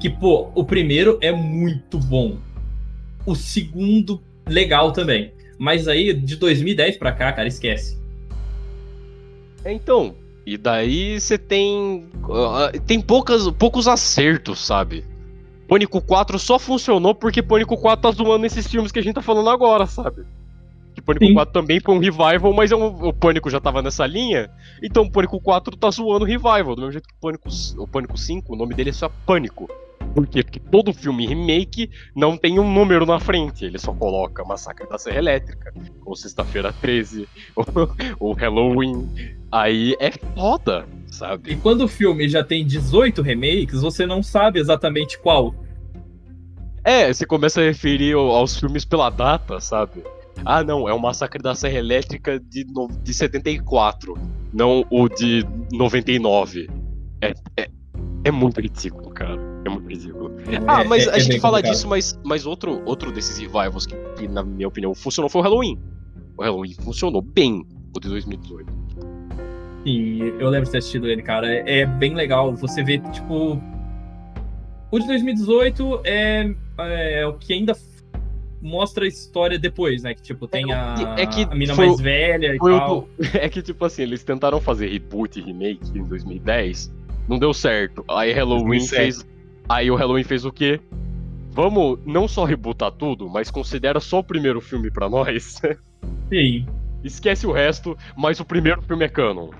que, 0.00 0.08
pô, 0.08 0.50
o 0.54 0.64
primeiro 0.64 1.18
é 1.20 1.30
muito 1.30 1.98
bom. 1.98 2.38
O 3.26 3.34
segundo, 3.34 4.22
legal 4.46 4.92
também. 4.92 5.32
Mas 5.58 5.88
aí, 5.88 6.14
de 6.14 6.36
2010 6.36 6.96
pra 6.96 7.12
cá, 7.12 7.32
cara, 7.32 7.48
esquece. 7.48 7.98
É, 9.64 9.72
então, 9.72 10.14
E 10.46 10.56
daí 10.56 11.20
você 11.20 11.36
tem. 11.36 12.06
Uh, 12.24 12.80
tem 12.86 13.00
poucas, 13.00 13.50
poucos 13.50 13.86
acertos, 13.86 14.64
sabe? 14.64 15.04
Pânico 15.68 16.00
4 16.00 16.38
só 16.38 16.58
funcionou 16.58 17.14
porque 17.14 17.42
Pânico 17.42 17.76
4 17.76 18.02
tá 18.02 18.10
zoando 18.10 18.46
esses 18.46 18.66
filmes 18.66 18.90
que 18.90 18.98
a 18.98 19.02
gente 19.02 19.14
tá 19.14 19.22
falando 19.22 19.50
agora, 19.50 19.86
sabe? 19.86 20.24
Que 20.94 21.02
Pânico 21.02 21.26
Sim. 21.26 21.34
4 21.34 21.52
também 21.52 21.78
foi 21.78 21.94
um 21.94 21.98
revival, 21.98 22.52
mas 22.54 22.72
é 22.72 22.74
o 22.74 23.12
Pânico 23.12 23.50
já 23.50 23.60
tava 23.60 23.82
nessa 23.82 24.06
linha, 24.06 24.50
então 24.82 25.04
o 25.04 25.12
Pânico 25.12 25.38
4 25.38 25.76
tá 25.76 25.90
zoando 25.90 26.24
o 26.24 26.26
revival, 26.26 26.74
do 26.74 26.80
mesmo 26.80 26.92
jeito 26.92 27.06
que 27.06 27.14
o 27.14 27.20
Pânico, 27.20 27.48
o 27.76 27.86
Pânico 27.86 28.16
5, 28.16 28.52
o 28.52 28.56
nome 28.56 28.74
dele 28.74 28.90
é 28.90 28.94
só 28.94 29.10
Pânico. 29.26 29.68
Por 30.14 30.26
quê? 30.26 30.42
Porque 30.42 30.58
todo 30.58 30.92
filme 30.92 31.26
remake 31.26 31.90
não 32.14 32.36
tem 32.36 32.58
um 32.58 32.72
número 32.72 33.06
na 33.06 33.20
frente. 33.20 33.64
Ele 33.64 33.78
só 33.78 33.92
coloca 33.92 34.44
Massacre 34.44 34.88
da 34.88 34.98
Serra 34.98 35.18
Elétrica, 35.18 35.72
ou 36.04 36.16
Sexta-feira 36.16 36.72
13, 36.72 37.28
ou, 37.54 37.66
ou 38.18 38.32
Halloween. 38.32 39.08
Aí 39.50 39.96
é 40.00 40.10
foda, 40.34 40.86
sabe? 41.10 41.52
E 41.52 41.56
quando 41.56 41.82
o 41.82 41.88
filme 41.88 42.28
já 42.28 42.42
tem 42.42 42.66
18 42.66 43.22
remakes, 43.22 43.80
você 43.80 44.06
não 44.06 44.22
sabe 44.22 44.58
exatamente 44.58 45.18
qual. 45.18 45.54
É, 46.84 47.12
você 47.12 47.26
começa 47.26 47.60
a 47.60 47.64
referir 47.64 48.14
aos 48.14 48.58
filmes 48.58 48.84
pela 48.84 49.10
data, 49.10 49.60
sabe? 49.60 50.02
Ah, 50.44 50.62
não, 50.62 50.88
é 50.88 50.92
o 50.92 51.00
Massacre 51.00 51.42
da 51.42 51.54
Serra 51.54 51.78
Elétrica 51.78 52.38
de, 52.38 52.64
no, 52.64 52.88
de 53.02 53.12
74, 53.12 54.14
não 54.52 54.84
o 54.90 55.08
de 55.08 55.44
99. 55.72 56.68
É, 57.20 57.34
é, 57.56 57.68
é 58.24 58.30
muito 58.30 58.60
ridículo, 58.60 59.10
cara. 59.10 59.47
É 59.64 59.68
muito 59.68 59.88
ridículo. 59.88 60.32
É, 60.50 60.56
ah, 60.66 60.84
mas 60.84 61.06
é, 61.06 61.12
a 61.12 61.16
é 61.16 61.20
gente 61.20 61.40
fala 61.40 61.58
complicado. 61.58 61.74
disso, 61.74 61.88
mas, 61.88 62.18
mas 62.24 62.46
outro, 62.46 62.82
outro 62.84 63.10
desses 63.12 63.38
revivals 63.38 63.86
que, 63.86 63.94
que, 64.16 64.28
na 64.28 64.42
minha 64.42 64.68
opinião, 64.68 64.94
funcionou 64.94 65.28
foi 65.28 65.40
o 65.40 65.44
Halloween. 65.44 65.78
O 66.36 66.42
Halloween 66.42 66.74
funcionou 66.74 67.22
bem, 67.22 67.66
o 67.94 68.00
de 68.00 68.08
2018. 68.08 68.78
Sim, 69.84 70.18
eu 70.38 70.48
lembro 70.48 70.66
de 70.66 70.72
ter 70.72 70.78
assistido 70.78 71.08
ele, 71.08 71.22
cara. 71.22 71.48
É, 71.52 71.80
é 71.80 71.86
bem 71.86 72.14
legal. 72.14 72.54
Você 72.54 72.82
vê, 72.82 72.98
tipo. 72.98 73.60
O 74.90 74.98
de 74.98 75.06
2018 75.06 76.00
é, 76.04 76.54
é 76.78 77.26
o 77.26 77.34
que 77.34 77.52
ainda 77.52 77.76
mostra 78.60 79.04
a 79.04 79.08
história 79.08 79.58
depois, 79.58 80.02
né? 80.02 80.14
Que, 80.14 80.22
tipo, 80.22 80.48
tem 80.48 80.72
a, 80.72 81.14
é 81.16 81.26
que 81.26 81.42
a 81.42 81.54
mina 81.54 81.74
foi, 81.74 81.88
mais 81.88 82.00
velha 82.00 82.54
e 82.54 82.58
tal. 82.58 83.00
O, 83.00 83.08
é 83.36 83.48
que, 83.48 83.60
tipo 83.60 83.84
assim, 83.84 84.02
eles 84.02 84.24
tentaram 84.24 84.60
fazer 84.60 84.88
reboot 84.88 85.38
e 85.38 85.42
remake 85.42 85.98
em 85.98 86.04
2010 86.04 86.98
não 87.28 87.38
deu 87.38 87.52
certo. 87.52 88.04
Aí 88.08 88.32
Halloween 88.32 88.80
fez. 88.80 89.24
Aí 89.68 89.90
o 89.90 89.94
Halloween 89.96 90.24
fez 90.24 90.44
o 90.44 90.52
quê? 90.52 90.80
Vamos 91.50 91.98
não 92.06 92.26
só 92.26 92.44
rebootar 92.44 92.90
tudo, 92.92 93.28
mas 93.28 93.50
considera 93.50 94.00
só 94.00 94.20
o 94.20 94.24
primeiro 94.24 94.60
filme 94.60 94.90
para 94.90 95.08
nós. 95.08 95.60
Sim. 96.30 96.66
Esquece 97.04 97.46
o 97.46 97.52
resto, 97.52 97.96
mas 98.16 98.40
o 98.40 98.44
primeiro 98.44 98.80
filme 98.82 99.04
é 99.04 99.08
canon. 99.08 99.50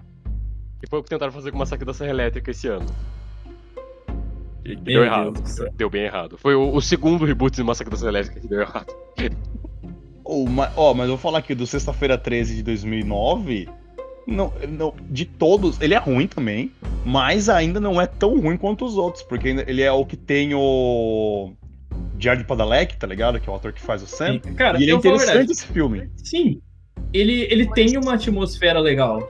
E 0.82 0.88
foi 0.88 1.00
o 1.00 1.02
que 1.02 1.10
tentaram 1.10 1.32
fazer 1.32 1.50
com 1.50 1.56
o 1.56 1.58
Massacre 1.58 1.84
da 1.84 1.92
Serra 1.92 2.10
Elétrica 2.10 2.50
esse 2.50 2.68
ano. 2.68 2.86
E 4.64 4.76
deu 4.76 5.04
errado. 5.04 5.42
Deu 5.74 5.90
bem 5.90 6.04
errado. 6.04 6.38
Foi 6.38 6.54
o, 6.54 6.74
o, 6.74 6.80
segundo 6.80 7.24
reboot 7.24 7.54
de 7.54 7.62
Massacre 7.62 7.90
da 7.90 7.96
Serra 7.96 8.10
Elétrica 8.10 8.40
que 8.40 8.48
deu 8.48 8.60
errado. 8.60 8.94
Ó, 10.24 10.34
oh, 10.34 10.46
mas, 10.46 10.72
oh, 10.76 10.94
mas 10.94 11.04
eu 11.04 11.16
vou 11.16 11.18
falar 11.18 11.38
aqui 11.38 11.54
do 11.54 11.66
Sexta-feira 11.66 12.16
13 12.16 12.56
de 12.56 12.62
2009 12.62 13.68
não, 14.28 14.52
não, 14.68 14.94
de 15.08 15.24
todos, 15.24 15.80
ele 15.80 15.94
é 15.94 15.96
ruim 15.96 16.26
também, 16.26 16.70
mas 17.08 17.48
ainda 17.48 17.80
não 17.80 17.98
é 17.98 18.06
tão 18.06 18.38
ruim 18.38 18.58
quanto 18.58 18.84
os 18.84 18.98
outros, 18.98 19.22
porque 19.22 19.48
ele 19.48 19.80
é 19.80 19.90
o 19.90 20.04
que 20.04 20.14
tem 20.14 20.52
o 20.52 21.54
Jared 22.18 22.44
Padalecki, 22.44 22.98
tá 22.98 23.06
ligado? 23.06 23.40
Que 23.40 23.48
é 23.48 23.52
o 23.52 23.56
ator 23.56 23.72
que 23.72 23.80
faz 23.80 24.02
o 24.02 24.06
Sam. 24.06 24.38
Sim. 24.44 24.52
Cara, 24.52 24.78
e 24.78 24.82
ele 24.82 24.92
é 24.92 24.94
interessante 24.94 25.50
esse 25.50 25.66
filme. 25.68 26.10
Sim, 26.16 26.60
ele, 27.10 27.48
ele 27.50 27.66
tem 27.72 27.96
uma 27.96 28.12
atmosfera 28.12 28.78
legal. 28.78 29.26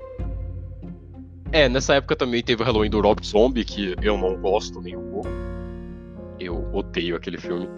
É, 1.53 1.69
nessa 1.69 1.95
época 1.95 2.17
também 2.17 2.43
teve 2.43 2.65
o 2.65 2.67
Halloween 2.67 2.91
do 2.91 3.01
Rob 3.01 3.25
Zombie, 3.25 3.65
que 3.65 3.95
eu 4.03 4.19
não 4.19 4.37
gosto 4.37 4.81
nem 4.81 4.97
um 4.97 5.13
pouco. 5.13 5.29
Eu 6.41 6.69
odeio 6.75 7.15
aquele 7.15 7.39
filme. 7.39 7.69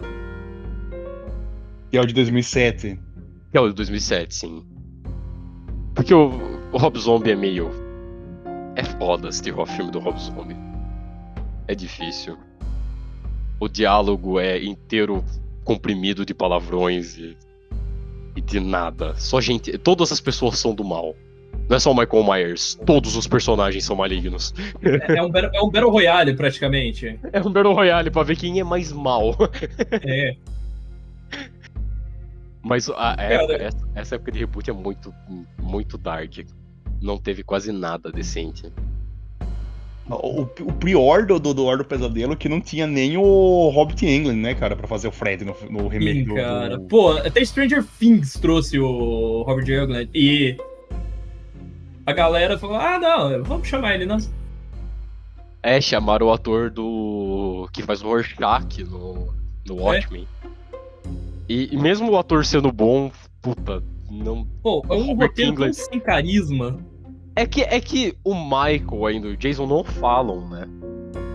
Que 1.91 1.97
é 1.97 2.01
o 2.01 2.07
de 2.07 2.13
2007. 2.15 2.99
Que 3.51 3.57
é 3.57 3.61
o 3.61 3.69
de 3.69 3.75
2007, 3.75 4.33
sim. 4.33 4.65
Porque 5.93 6.11
o, 6.11 6.31
o 6.71 6.77
Rob 6.79 6.97
Zombie 6.97 7.29
é 7.29 7.35
meio. 7.35 7.80
É 8.75 8.83
foda 8.83 9.29
assistir 9.29 9.57
o 9.57 9.65
filme 9.65 9.91
do 9.91 9.99
Rob 9.99 10.17
Zombie. 10.19 10.55
É 11.67 11.75
difícil. 11.75 12.37
O 13.59 13.67
diálogo 13.67 14.39
é 14.39 14.63
inteiro 14.63 15.23
comprimido 15.63 16.25
de 16.25 16.33
palavrões 16.33 17.17
e, 17.17 17.37
e 18.35 18.41
de 18.41 18.59
nada. 18.59 19.13
Só 19.15 19.41
gente. 19.41 19.77
Todas 19.77 20.11
as 20.11 20.19
pessoas 20.19 20.57
são 20.57 20.73
do 20.73 20.83
mal. 20.83 21.15
Não 21.69 21.77
é 21.77 21.79
só 21.79 21.91
o 21.91 21.95
Michael 21.95 22.23
Myers, 22.23 22.75
todos 22.85 23.15
os 23.15 23.27
personagens 23.27 23.85
são 23.85 23.95
malignos. 23.95 24.53
É, 24.81 25.17
é, 25.17 25.23
um, 25.23 25.31
é 25.35 25.61
um 25.61 25.69
Battle 25.69 25.91
Royale, 25.91 26.33
praticamente. 26.33 27.19
É 27.31 27.39
um 27.41 27.51
Battle 27.51 27.73
Royale 27.73 28.09
pra 28.09 28.23
ver 28.23 28.35
quem 28.35 28.59
é 28.59 28.63
mais 28.63 28.91
mal. 28.91 29.35
É. 30.03 30.35
Mas 32.61 32.89
a, 32.89 33.19
a 33.19 33.23
essa, 33.23 33.89
essa, 33.95 34.15
época 34.15 34.31
de 34.31 34.39
reboot 34.39 34.69
é 34.69 34.73
muito, 34.73 35.13
muito 35.61 35.97
dark. 35.97 36.39
Não 37.01 37.17
teve 37.17 37.43
quase 37.43 37.71
nada 37.71 38.11
decente. 38.11 38.71
O, 40.09 40.41
o 40.41 40.73
pior 40.73 41.25
do, 41.25 41.39
do, 41.39 41.53
do 41.53 41.65
Hora 41.65 41.77
do 41.77 41.85
Pesadelo 41.85 42.33
é 42.33 42.35
que 42.35 42.49
não 42.49 42.59
tinha 42.59 42.85
nem 42.85 43.17
o 43.17 43.69
Hobbit 43.69 44.05
England, 44.05 44.35
né, 44.35 44.53
cara, 44.53 44.75
pra 44.75 44.87
fazer 44.87 45.07
o 45.07 45.11
Fred 45.11 45.45
no, 45.45 45.55
no 45.69 45.87
remake 45.87 46.19
Sim, 46.19 46.25
do, 46.25 46.35
cara. 46.35 46.77
Do... 46.77 46.85
Pô, 46.85 47.11
até 47.13 47.43
Stranger 47.45 47.83
Things 47.99 48.33
trouxe 48.33 48.77
o 48.79 49.43
Hobbit 49.43 49.71
England 49.71 50.09
e 50.13 50.57
a 52.05 52.11
galera 52.11 52.57
falou, 52.57 52.75
ah, 52.75 52.99
não, 52.99 53.43
vamos 53.43 53.67
chamar 53.67 53.95
ele, 53.95 54.05
não. 54.05 54.17
É, 55.63 55.79
chamaram 55.79 56.27
o 56.27 56.33
ator 56.33 56.69
do... 56.69 57.69
que 57.71 57.83
faz 57.83 58.01
o 58.01 58.07
Rorschach 58.07 58.83
no, 58.83 59.33
no 59.67 59.79
é. 59.79 59.81
Watchmen. 59.81 60.27
É. 60.43 60.51
E, 61.47 61.73
e, 61.73 61.77
mesmo 61.77 62.11
o 62.11 62.17
ator 62.17 62.45
sendo 62.45 62.71
bom, 62.71 63.11
puta, 63.41 63.83
não. 64.09 64.47
Pô, 64.63 64.83
é 64.89 64.93
um 64.93 65.13
roteiro 65.13 65.55
tão 65.55 65.73
sem 65.73 65.99
carisma. 65.99 66.79
É 67.35 67.45
que, 67.45 67.61
é 67.61 67.79
que 67.79 68.15
o 68.23 68.33
Michael 68.35 69.05
ainda 69.05 69.27
e 69.27 69.33
o 69.33 69.37
Jason 69.37 69.65
não 69.65 69.83
falam, 69.83 70.47
né? 70.49 70.67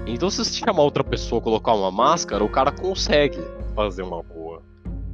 Então 0.06 0.30
se 0.30 0.38
você 0.38 0.64
chamar 0.64 0.82
outra 0.82 1.02
pessoa 1.02 1.40
colocar 1.40 1.74
uma 1.74 1.90
máscara, 1.90 2.44
o 2.44 2.48
cara 2.48 2.70
consegue 2.70 3.38
fazer 3.74 4.02
uma 4.02 4.22
boa. 4.22 4.62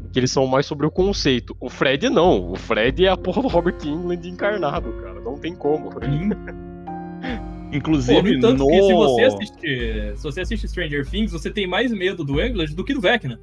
Porque 0.02 0.18
eles 0.18 0.30
são 0.30 0.46
mais 0.46 0.66
sobre 0.66 0.86
o 0.86 0.90
conceito. 0.90 1.56
O 1.58 1.70
Fred 1.70 2.10
não. 2.10 2.52
O 2.52 2.56
Fred 2.56 3.06
é 3.06 3.08
a 3.08 3.16
porra 3.16 3.40
do 3.40 3.48
Robert 3.48 3.78
England 3.84 4.20
encarnado, 4.24 4.92
cara. 4.94 5.20
Não 5.20 5.38
tem 5.38 5.54
como. 5.54 5.88
Inclusive, 7.72 8.38
Pô, 8.38 8.52
no... 8.52 8.68
se 8.68 8.92
você, 8.92 9.22
assiste, 9.22 10.16
se 10.16 10.22
você 10.22 10.40
assiste 10.42 10.68
Stranger 10.68 11.08
Things, 11.08 11.32
você 11.32 11.50
tem 11.50 11.66
mais 11.66 11.90
medo 11.90 12.22
do 12.22 12.42
England 12.42 12.74
do 12.74 12.84
que 12.84 12.92
do 12.92 13.00
Vecna. 13.00 13.40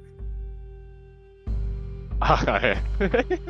Ah, 2.21 2.59
é. 2.61 2.77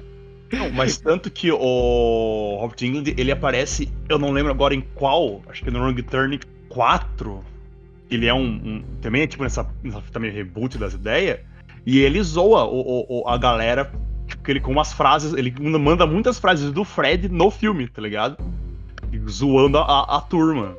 Não, 0.51 0.71
mas 0.71 0.97
tanto 0.97 1.29
que 1.29 1.51
o 1.51 2.57
Robert 2.59 2.77
England, 2.81 3.13
ele 3.17 3.31
aparece, 3.31 3.89
eu 4.07 4.17
não 4.17 4.31
lembro 4.31 4.51
agora 4.51 4.73
em 4.73 4.81
qual, 4.95 5.41
acho 5.47 5.63
que 5.63 5.69
no 5.69 5.79
Wrong 5.79 6.01
Turn 6.03 6.39
4. 6.69 7.43
Ele 8.09 8.25
é 8.25 8.33
um, 8.33 8.45
um 8.45 8.83
também 9.01 9.21
é 9.21 9.27
tipo 9.27 9.43
nessa, 9.43 9.69
nessa 9.83 10.01
também 10.11 10.31
reboot 10.31 10.77
das 10.79 10.93
ideias, 10.93 11.39
e 11.85 11.99
ele 11.99 12.21
zoa 12.23 12.65
o, 12.65 13.05
o, 13.07 13.27
a 13.27 13.37
galera, 13.37 13.91
tipo, 14.27 14.49
ele 14.49 14.59
com 14.59 14.71
umas 14.71 14.91
frases, 14.91 15.33
ele 15.33 15.53
manda 15.59 16.07
muitas 16.07 16.39
frases 16.39 16.71
do 16.71 16.83
Fred 16.83 17.29
no 17.29 17.51
filme, 17.51 17.87
tá 17.87 18.01
ligado? 18.01 18.37
Zoando 19.29 19.77
a, 19.77 20.17
a 20.17 20.21
turma. 20.21 20.75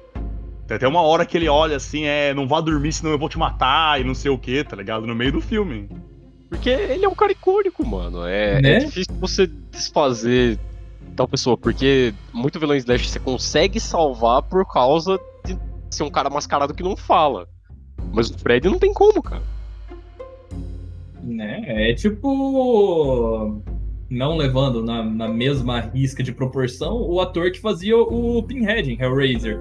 Tem 0.66 0.76
até 0.76 0.86
uma 0.86 1.02
hora 1.02 1.24
que 1.24 1.36
ele 1.36 1.48
olha 1.48 1.76
assim, 1.76 2.04
é, 2.04 2.34
não 2.34 2.46
vá 2.46 2.60
dormir 2.60 2.92
senão 2.92 3.12
eu 3.12 3.18
vou 3.18 3.28
te 3.28 3.38
matar 3.38 4.00
e 4.00 4.04
não 4.04 4.14
sei 4.14 4.30
o 4.30 4.38
que, 4.38 4.62
tá 4.64 4.76
ligado? 4.76 5.06
No 5.06 5.14
meio 5.14 5.32
do 5.32 5.40
filme. 5.40 5.88
Porque 6.50 6.68
ele 6.68 7.04
é 7.04 7.08
um 7.08 7.14
cara 7.14 7.30
icônico, 7.30 7.86
mano. 7.86 8.26
É, 8.26 8.58
é 8.58 8.60
né? 8.60 8.72
é 8.74 8.78
difícil 8.80 9.14
você 9.20 9.46
desfazer 9.46 10.58
tal 11.16 11.28
pessoa, 11.28 11.56
porque 11.56 12.12
muito 12.32 12.58
vilão 12.58 12.76
Slash 12.76 13.08
você 13.08 13.20
consegue 13.20 13.78
salvar 13.78 14.42
por 14.42 14.66
causa 14.66 15.18
de 15.44 15.56
ser 15.90 16.02
um 16.02 16.10
cara 16.10 16.28
mascarado 16.28 16.74
que 16.74 16.82
não 16.82 16.96
fala. 16.96 17.48
Mas 18.12 18.28
o 18.30 18.38
Fred 18.38 18.68
não 18.68 18.78
tem 18.78 18.92
como, 18.92 19.22
cara. 19.22 19.42
Né? 21.22 21.90
É 21.90 21.94
tipo. 21.94 23.62
Não 24.08 24.36
levando 24.36 24.82
na, 24.82 25.04
na 25.04 25.28
mesma 25.28 25.78
risca 25.78 26.20
de 26.20 26.32
proporção 26.32 26.96
o 26.96 27.20
ator 27.20 27.52
que 27.52 27.60
fazia 27.60 27.96
o 27.96 28.42
Pinhead 28.42 28.90
em 28.90 29.00
Hellraiser. 29.00 29.56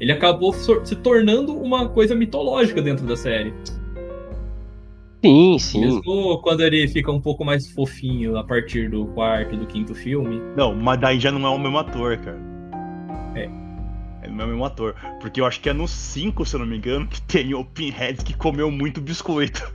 Ele 0.00 0.10
acabou 0.10 0.54
se 0.54 0.96
tornando 0.96 1.54
uma 1.54 1.86
coisa 1.86 2.14
mitológica 2.14 2.80
dentro 2.80 3.06
da 3.06 3.14
série. 3.14 3.52
Sim, 5.22 5.58
sim. 5.58 5.80
Mesmo 5.80 6.38
quando 6.40 6.62
ele 6.62 6.88
fica 6.88 7.12
um 7.12 7.20
pouco 7.20 7.44
mais 7.44 7.70
fofinho 7.70 8.38
a 8.38 8.44
partir 8.44 8.88
do 8.88 9.06
quarto, 9.08 9.56
do 9.56 9.66
quinto 9.66 9.94
filme. 9.94 10.40
Não, 10.56 10.74
mas 10.74 10.98
daí 10.98 11.20
já 11.20 11.30
não 11.30 11.46
é 11.46 11.50
o 11.50 11.58
mesmo 11.58 11.78
ator, 11.78 12.16
cara. 12.16 12.40
É. 13.34 13.50
É 14.22 14.28
não 14.28 14.40
é 14.40 14.44
o 14.44 14.48
mesmo 14.48 14.64
ator. 14.64 14.94
Porque 15.20 15.40
eu 15.40 15.46
acho 15.46 15.60
que 15.60 15.68
é 15.68 15.72
no 15.74 15.86
5, 15.86 16.46
se 16.46 16.56
eu 16.56 16.60
não 16.60 16.66
me 16.66 16.78
engano, 16.78 17.06
que 17.06 17.20
tem 17.22 17.52
o 17.52 17.64
Pinhead 17.64 18.24
que 18.24 18.34
comeu 18.34 18.70
muito 18.70 19.00
biscoito. 19.00 19.70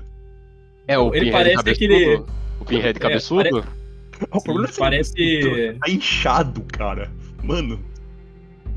É, 0.87 0.97
o 0.97 1.13
ele 1.13 1.25
Pinhead 1.25 1.53
parece 1.53 1.69
aquele. 1.69 2.23
O 2.59 2.65
Pinhead 2.65 2.97
é, 2.97 2.99
cabeçudo? 2.99 3.61
Pare... 3.61 3.85
O 4.31 4.41
problema 4.41 4.69
Sim, 4.69 4.75
é 4.75 4.79
parece. 4.79 5.77
Tá 5.79 5.89
inchado, 5.89 6.61
cara. 6.61 7.11
Mano. 7.43 7.79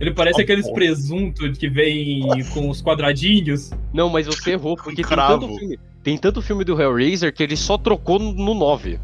Ele 0.00 0.12
parece 0.12 0.40
oh, 0.40 0.42
aqueles 0.42 0.70
presuntos 0.70 1.59
que 1.59 1.68
vem 1.68 2.22
com 2.52 2.68
os 2.68 2.83
quadradinhos. 2.83 3.70
Não, 3.92 4.09
mas 4.09 4.26
você 4.26 4.52
errou, 4.52 4.76
porque 4.76 5.02
tem 5.02 5.16
tanto, 5.16 5.48
filme, 5.57 5.78
tem 6.02 6.16
tanto 6.16 6.40
filme 6.40 6.64
do 6.64 6.80
Hellraiser 6.80 7.32
que 7.32 7.42
ele 7.42 7.56
só 7.56 7.76
trocou 7.76 8.18
no 8.18 8.54
9. 8.54 9.00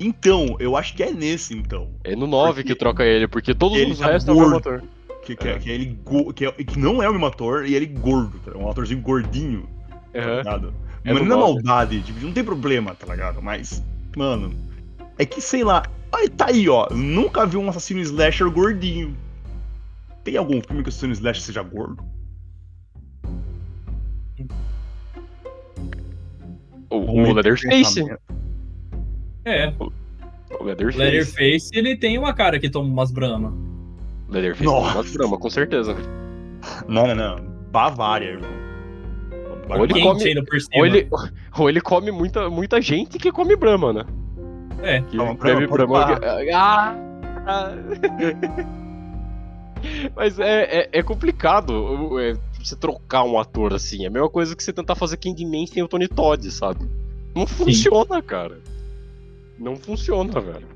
Então, 0.00 0.56
eu 0.60 0.76
acho 0.76 0.94
que 0.94 1.02
é 1.02 1.10
nesse, 1.10 1.54
então. 1.54 1.88
É 2.04 2.14
no 2.14 2.26
9 2.26 2.62
porque 2.62 2.74
que 2.74 2.78
troca 2.78 3.04
ele, 3.04 3.26
porque 3.26 3.54
todos 3.54 3.78
os 3.78 3.98
tá 3.98 4.12
restos 4.12 4.28
é 4.28 4.32
o 4.32 4.40
mesmo 4.40 4.56
ator. 4.56 4.82
Que, 5.24 5.36
que, 5.36 5.48
é. 5.48 5.58
que, 5.58 5.70
é 5.70 5.74
ele, 5.74 5.98
que, 6.34 6.46
é, 6.46 6.52
que 6.52 6.78
não 6.78 7.02
é 7.02 7.08
o 7.08 7.12
mesmo 7.12 7.26
ator 7.26 7.66
e 7.66 7.74
ele 7.74 7.86
gordo, 7.86 8.38
tá? 8.38 8.56
um 8.56 8.70
atorzinho 8.70 9.00
gordinho. 9.00 9.68
Uhum. 10.14 10.22
Tá 10.22 10.36
ligado? 10.36 10.74
É 11.04 11.12
Mas 11.12 11.26
não 11.26 11.36
é 11.36 11.40
maldade, 11.40 12.00
tipo, 12.02 12.20
não 12.20 12.32
tem 12.32 12.44
problema, 12.44 12.94
tá 12.94 13.06
ligado? 13.12 13.42
Mas, 13.42 13.82
mano, 14.16 14.54
é 15.18 15.24
que 15.24 15.40
sei 15.40 15.64
lá. 15.64 15.84
Aí 16.12 16.28
tá 16.28 16.46
aí, 16.46 16.68
ó. 16.68 16.88
Nunca 16.90 17.44
vi 17.44 17.56
um 17.56 17.68
assassino 17.68 18.00
slasher 18.00 18.50
gordinho. 18.50 19.16
Tem 20.24 20.36
algum 20.36 20.60
filme 20.60 20.82
que 20.82 20.88
o 20.88 20.90
assassino 20.90 21.12
slasher 21.12 21.42
seja 21.42 21.62
gordo? 21.62 22.02
O, 27.18 27.30
o 27.30 27.32
Leatherface. 27.32 28.04
É. 29.44 29.72
O 29.78 30.64
Leatherface. 30.64 30.98
Leatherface, 30.98 31.70
ele 31.72 31.96
tem 31.96 32.18
uma 32.18 32.32
cara 32.32 32.58
que 32.58 32.70
toma 32.70 32.88
umas 32.88 33.10
brama. 33.10 33.52
Leatherface 34.28 34.64
toma 34.64 34.92
umas 34.92 35.12
brama, 35.12 35.38
com 35.38 35.50
certeza. 35.50 35.96
Não, 36.86 37.06
não, 37.06 37.14
não. 37.14 37.36
Bavária, 37.70 38.26
irmão. 38.26 38.58
Ou 39.68 39.84
ele, 39.84 40.00
come, 40.00 40.24
ou, 40.74 40.86
ele, 40.86 41.08
ou 41.58 41.68
ele 41.68 41.80
come 41.80 42.10
muita, 42.10 42.48
muita 42.48 42.80
gente 42.80 43.18
que 43.18 43.30
come 43.30 43.54
brama, 43.54 43.92
né? 43.92 44.04
É. 44.82 45.00
Que 45.02 45.16
Brahma, 45.16 45.34
bebe 45.34 45.66
brama. 45.66 46.18
Ah! 46.54 46.94
ah. 47.46 47.74
Mas 50.16 50.38
é, 50.38 50.62
é, 50.62 50.88
é 50.92 51.02
complicado 51.02 52.18
é, 52.20 52.34
você 52.58 52.76
trocar 52.76 53.24
um 53.24 53.38
ator 53.38 53.74
assim. 53.74 54.04
É 54.04 54.08
a 54.08 54.10
mesma 54.10 54.28
coisa 54.28 54.56
que 54.56 54.62
você 54.62 54.72
tentar 54.72 54.94
fazer 54.94 55.16
Candyman 55.16 55.66
sem 55.66 55.82
o 55.82 55.88
Tony 55.88 56.08
Todd, 56.08 56.50
sabe? 56.50 56.88
Não 57.38 57.46
funciona, 57.46 58.16
Sim. 58.16 58.22
cara. 58.26 58.60
Não 59.58 59.76
funciona, 59.76 60.40
velho. 60.40 60.66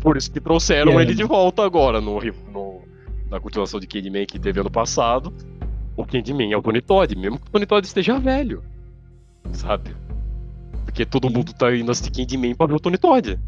Por 0.00 0.16
isso 0.16 0.30
que 0.30 0.40
trouxeram 0.40 1.00
é. 1.00 1.02
ele 1.02 1.14
de 1.14 1.24
volta 1.24 1.62
agora 1.62 2.00
no, 2.00 2.20
no, 2.52 2.82
na 3.30 3.40
continuação 3.40 3.80
de 3.80 3.86
Candyman 3.86 4.26
que 4.26 4.38
teve 4.38 4.60
ano 4.60 4.70
passado. 4.70 5.32
O 5.96 6.04
Candyman 6.04 6.52
é 6.52 6.56
o 6.56 6.62
Tony 6.62 6.82
Todd, 6.82 7.16
mesmo 7.16 7.38
que 7.38 7.48
o 7.48 7.50
Tony 7.50 7.66
Todd 7.66 7.86
esteja 7.86 8.18
velho. 8.18 8.62
Sabe? 9.52 9.94
Porque 10.84 11.06
todo 11.06 11.30
mundo 11.30 11.54
tá 11.54 11.74
indo 11.74 11.90
assistir 11.90 12.10
Candyman 12.10 12.54
pra 12.54 12.66
ver 12.66 12.74
o 12.74 12.80
Tony 12.80 12.98
Todd. 12.98 13.38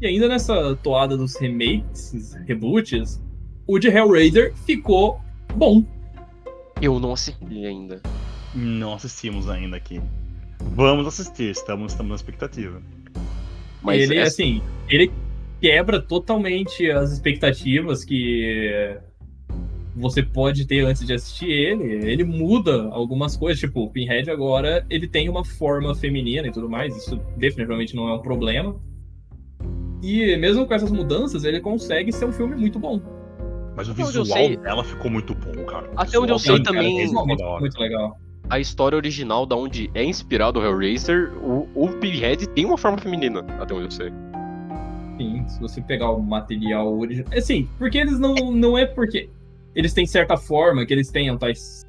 E 0.00 0.06
ainda 0.06 0.28
nessa 0.28 0.76
toada 0.82 1.16
dos 1.16 1.36
remakes, 1.36 2.34
reboots, 2.46 3.18
o 3.66 3.78
de 3.78 3.88
Hellraiser 3.88 4.54
ficou 4.66 5.18
bom. 5.54 5.82
Eu 6.82 7.00
não 7.00 7.12
assisti 7.14 7.64
ainda. 7.64 8.02
Não 8.56 8.94
assistimos 8.94 9.50
ainda 9.50 9.76
aqui. 9.76 10.00
Vamos 10.74 11.06
assistir, 11.06 11.50
estamos, 11.50 11.92
estamos 11.92 12.08
na 12.08 12.16
expectativa. 12.16 12.80
Mas 13.82 14.00
ele, 14.02 14.16
essa... 14.16 14.28
assim, 14.28 14.62
ele 14.88 15.12
quebra 15.60 16.00
totalmente 16.00 16.90
as 16.90 17.12
expectativas 17.12 18.02
que 18.02 18.96
você 19.94 20.22
pode 20.22 20.66
ter 20.66 20.86
antes 20.86 21.06
de 21.06 21.12
assistir 21.12 21.50
ele. 21.50 22.10
Ele 22.10 22.24
muda 22.24 22.84
algumas 22.90 23.36
coisas, 23.36 23.60
tipo, 23.60 23.84
o 23.84 23.90
Pinhead 23.90 24.30
agora 24.30 24.86
ele 24.88 25.06
tem 25.06 25.28
uma 25.28 25.44
forma 25.44 25.94
feminina 25.94 26.48
e 26.48 26.50
tudo 26.50 26.68
mais, 26.68 26.96
isso 26.96 27.16
definitivamente 27.36 27.94
não 27.94 28.08
é 28.08 28.14
um 28.14 28.22
problema. 28.22 28.74
E 30.02 30.34
mesmo 30.36 30.66
com 30.66 30.72
essas 30.72 30.90
mudanças, 30.90 31.44
ele 31.44 31.60
consegue 31.60 32.10
ser 32.10 32.24
um 32.24 32.32
filme 32.32 32.56
muito 32.56 32.78
bom. 32.78 33.00
Mas 33.76 33.88
o 33.88 33.92
visual 33.92 34.24
sei... 34.24 34.56
dela 34.56 34.82
ficou 34.82 35.10
muito 35.10 35.34
bom, 35.34 35.64
cara. 35.66 35.90
Até 35.94 36.18
onde 36.18 36.32
eu 36.32 36.38
sei 36.38 36.62
também. 36.62 37.02
É 37.02 37.06
muito, 37.06 37.60
muito 37.60 37.78
legal. 37.78 38.18
A 38.48 38.60
história 38.60 38.96
original, 38.96 39.44
da 39.44 39.56
onde 39.56 39.90
é 39.92 40.04
inspirado 40.04 40.60
o 40.60 40.64
Hellraiser, 40.64 41.32
o, 41.42 41.68
o 41.74 41.88
Pinhead 41.98 42.48
tem 42.50 42.64
uma 42.64 42.78
forma 42.78 42.96
feminina, 42.98 43.40
até 43.60 43.74
onde 43.74 43.86
eu 43.86 43.90
sei. 43.90 44.12
Sim, 45.18 45.48
se 45.48 45.58
você 45.60 45.80
pegar 45.80 46.10
o 46.10 46.22
material 46.22 46.96
original. 46.96 47.32
Assim, 47.36 47.68
porque 47.78 47.98
eles 47.98 48.18
não. 48.18 48.34
Não 48.52 48.78
é 48.78 48.86
porque 48.86 49.28
eles 49.74 49.92
têm 49.92 50.06
certa 50.06 50.36
forma, 50.36 50.86
que 50.86 50.94
eles 50.94 51.10
tenham 51.10 51.36
tais 51.36 51.84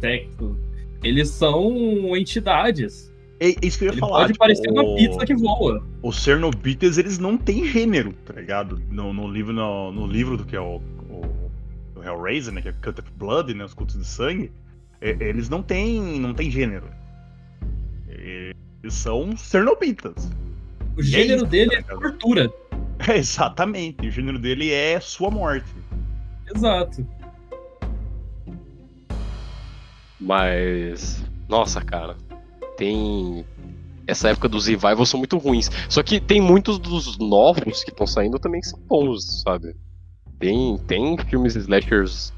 sexos. 0.00 0.56
Eles 1.02 1.28
são 1.28 2.16
entidades. 2.16 3.12
É, 3.38 3.50
é 3.50 3.54
isso 3.62 3.78
que 3.78 3.84
eu 3.84 3.88
ia 3.88 3.92
Ele 3.92 4.00
falar. 4.00 4.20
Pode 4.20 4.32
tipo, 4.32 4.38
parecer 4.38 4.70
uma 4.70 4.96
pizza 4.96 5.26
que 5.26 5.34
voa. 5.34 5.84
Os 6.02 6.16
Cernobites, 6.22 6.96
eles 6.96 7.18
não 7.18 7.36
têm 7.36 7.66
gênero, 7.66 8.14
tá 8.24 8.32
ligado? 8.32 8.80
No, 8.90 9.12
no 9.12 9.28
livro, 9.28 9.52
no, 9.52 9.92
no, 9.92 10.06
livro 10.06 10.36
do 10.36 10.44
que 10.44 10.56
é 10.56 10.60
o, 10.60 10.80
o, 11.10 11.50
o 11.96 12.02
Hellraiser, 12.02 12.54
né? 12.54 12.62
Que 12.62 12.68
é 12.68 12.72
Cut 12.72 13.00
of 13.00 13.10
Blood, 13.16 13.52
né? 13.52 13.64
Os 13.64 13.74
cultos 13.74 13.98
de 13.98 14.06
sangue. 14.06 14.50
É, 15.00 15.10
eles 15.20 15.48
não 15.48 15.62
têm, 15.62 16.20
não 16.20 16.34
têm 16.34 16.50
gênero. 16.50 16.88
Eles 18.08 18.94
são 18.94 19.36
Cernobitas. 19.36 20.30
O 20.96 21.02
gênero 21.02 21.32
é 21.32 21.36
isso, 21.36 21.46
dele 21.46 21.82
tá 21.82 21.94
é 21.94 21.96
tortura. 21.96 22.52
É, 23.08 23.16
exatamente. 23.18 24.06
O 24.06 24.10
gênero 24.10 24.38
dele 24.38 24.70
é 24.70 25.00
sua 25.00 25.30
morte. 25.30 25.68
Exato. 26.54 27.06
Mas. 30.20 31.22
Nossa, 31.48 31.80
cara 31.80 32.16
tem. 32.76 33.44
Essa 34.06 34.28
época 34.28 34.48
dos 34.48 34.66
revivals 34.66 35.08
são 35.08 35.18
muito 35.18 35.38
ruins. 35.38 35.70
Só 35.88 36.02
que 36.02 36.20
tem 36.20 36.40
muitos 36.40 36.78
dos 36.78 37.16
novos 37.18 37.82
que 37.82 37.90
estão 37.90 38.06
saindo 38.06 38.38
também 38.38 38.60
que 38.60 38.68
são 38.68 38.78
bons, 38.80 39.42
sabe? 39.42 39.74
Tem, 40.38 40.76
tem 40.86 41.16
filmes 41.16 41.56
slashers 41.56 42.32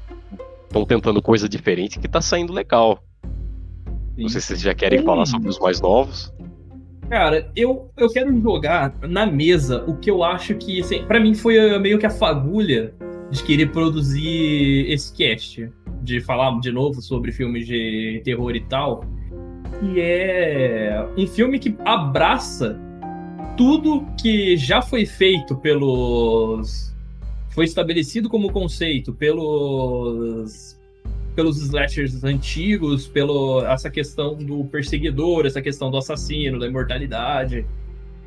estão 0.67 0.85
tentando 0.85 1.21
coisa 1.21 1.47
diferente 1.47 1.99
que 1.99 2.07
tá 2.07 2.21
saindo 2.21 2.53
legal. 2.53 3.03
Sim. 4.15 4.23
Não 4.23 4.29
sei 4.29 4.41
se 4.41 4.47
vocês 4.47 4.61
já 4.61 4.73
querem 4.73 4.99
Sim. 4.99 5.05
falar 5.05 5.25
sobre 5.25 5.49
os 5.49 5.59
mais 5.59 5.81
novos. 5.81 6.33
Cara, 7.09 7.49
eu, 7.55 7.89
eu 7.97 8.09
quero 8.09 8.39
jogar 8.41 8.93
na 9.01 9.25
mesa 9.25 9.83
o 9.87 9.95
que 9.95 10.11
eu 10.11 10.23
acho 10.23 10.55
que, 10.55 10.81
assim, 10.81 11.03
para 11.05 11.19
mim 11.19 11.33
foi 11.33 11.79
meio 11.79 11.97
que 11.97 12.05
a 12.05 12.09
fagulha 12.09 12.93
de 13.31 13.43
querer 13.43 13.71
produzir 13.71 14.91
esse 14.91 15.13
cast, 15.13 15.69
de 16.01 16.19
falar 16.21 16.59
de 16.59 16.71
novo 16.71 17.01
sobre 17.01 17.31
filmes 17.31 17.65
de 17.65 18.21
terror 18.25 18.55
e 18.55 18.61
tal 18.61 19.05
que 19.79 20.01
é 20.01 21.07
um 21.17 21.27
filme 21.27 21.59
que 21.59 21.75
abraça 21.85 22.79
tudo 23.55 24.05
que 24.19 24.55
já 24.57 24.81
foi 24.81 25.05
feito 25.05 25.55
pelos. 25.55 26.95
Foi 27.57 27.65
estabelecido 27.65 28.29
como 28.29 28.51
conceito 28.51 29.11
pelos. 29.11 30.79
Pelos 31.35 31.59
slashers 31.59 32.23
antigos, 32.23 33.07
pelo 33.07 33.65
essa 33.65 33.89
questão 33.89 34.35
do 34.35 34.63
perseguidor, 34.65 35.43
essa 35.47 35.59
questão 35.59 35.89
do 35.89 35.97
assassino, 35.97 36.59
da 36.59 36.67
imortalidade. 36.67 37.65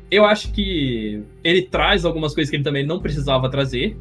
Eu 0.09 0.25
acho 0.25 0.51
que 0.51 1.23
ele 1.45 1.61
traz 1.61 2.03
algumas 2.03 2.35
coisas 2.35 2.49
que 2.49 2.57
ele 2.57 2.63
também 2.65 2.85
não 2.85 2.99
precisava 2.99 3.49
trazer, 3.49 3.95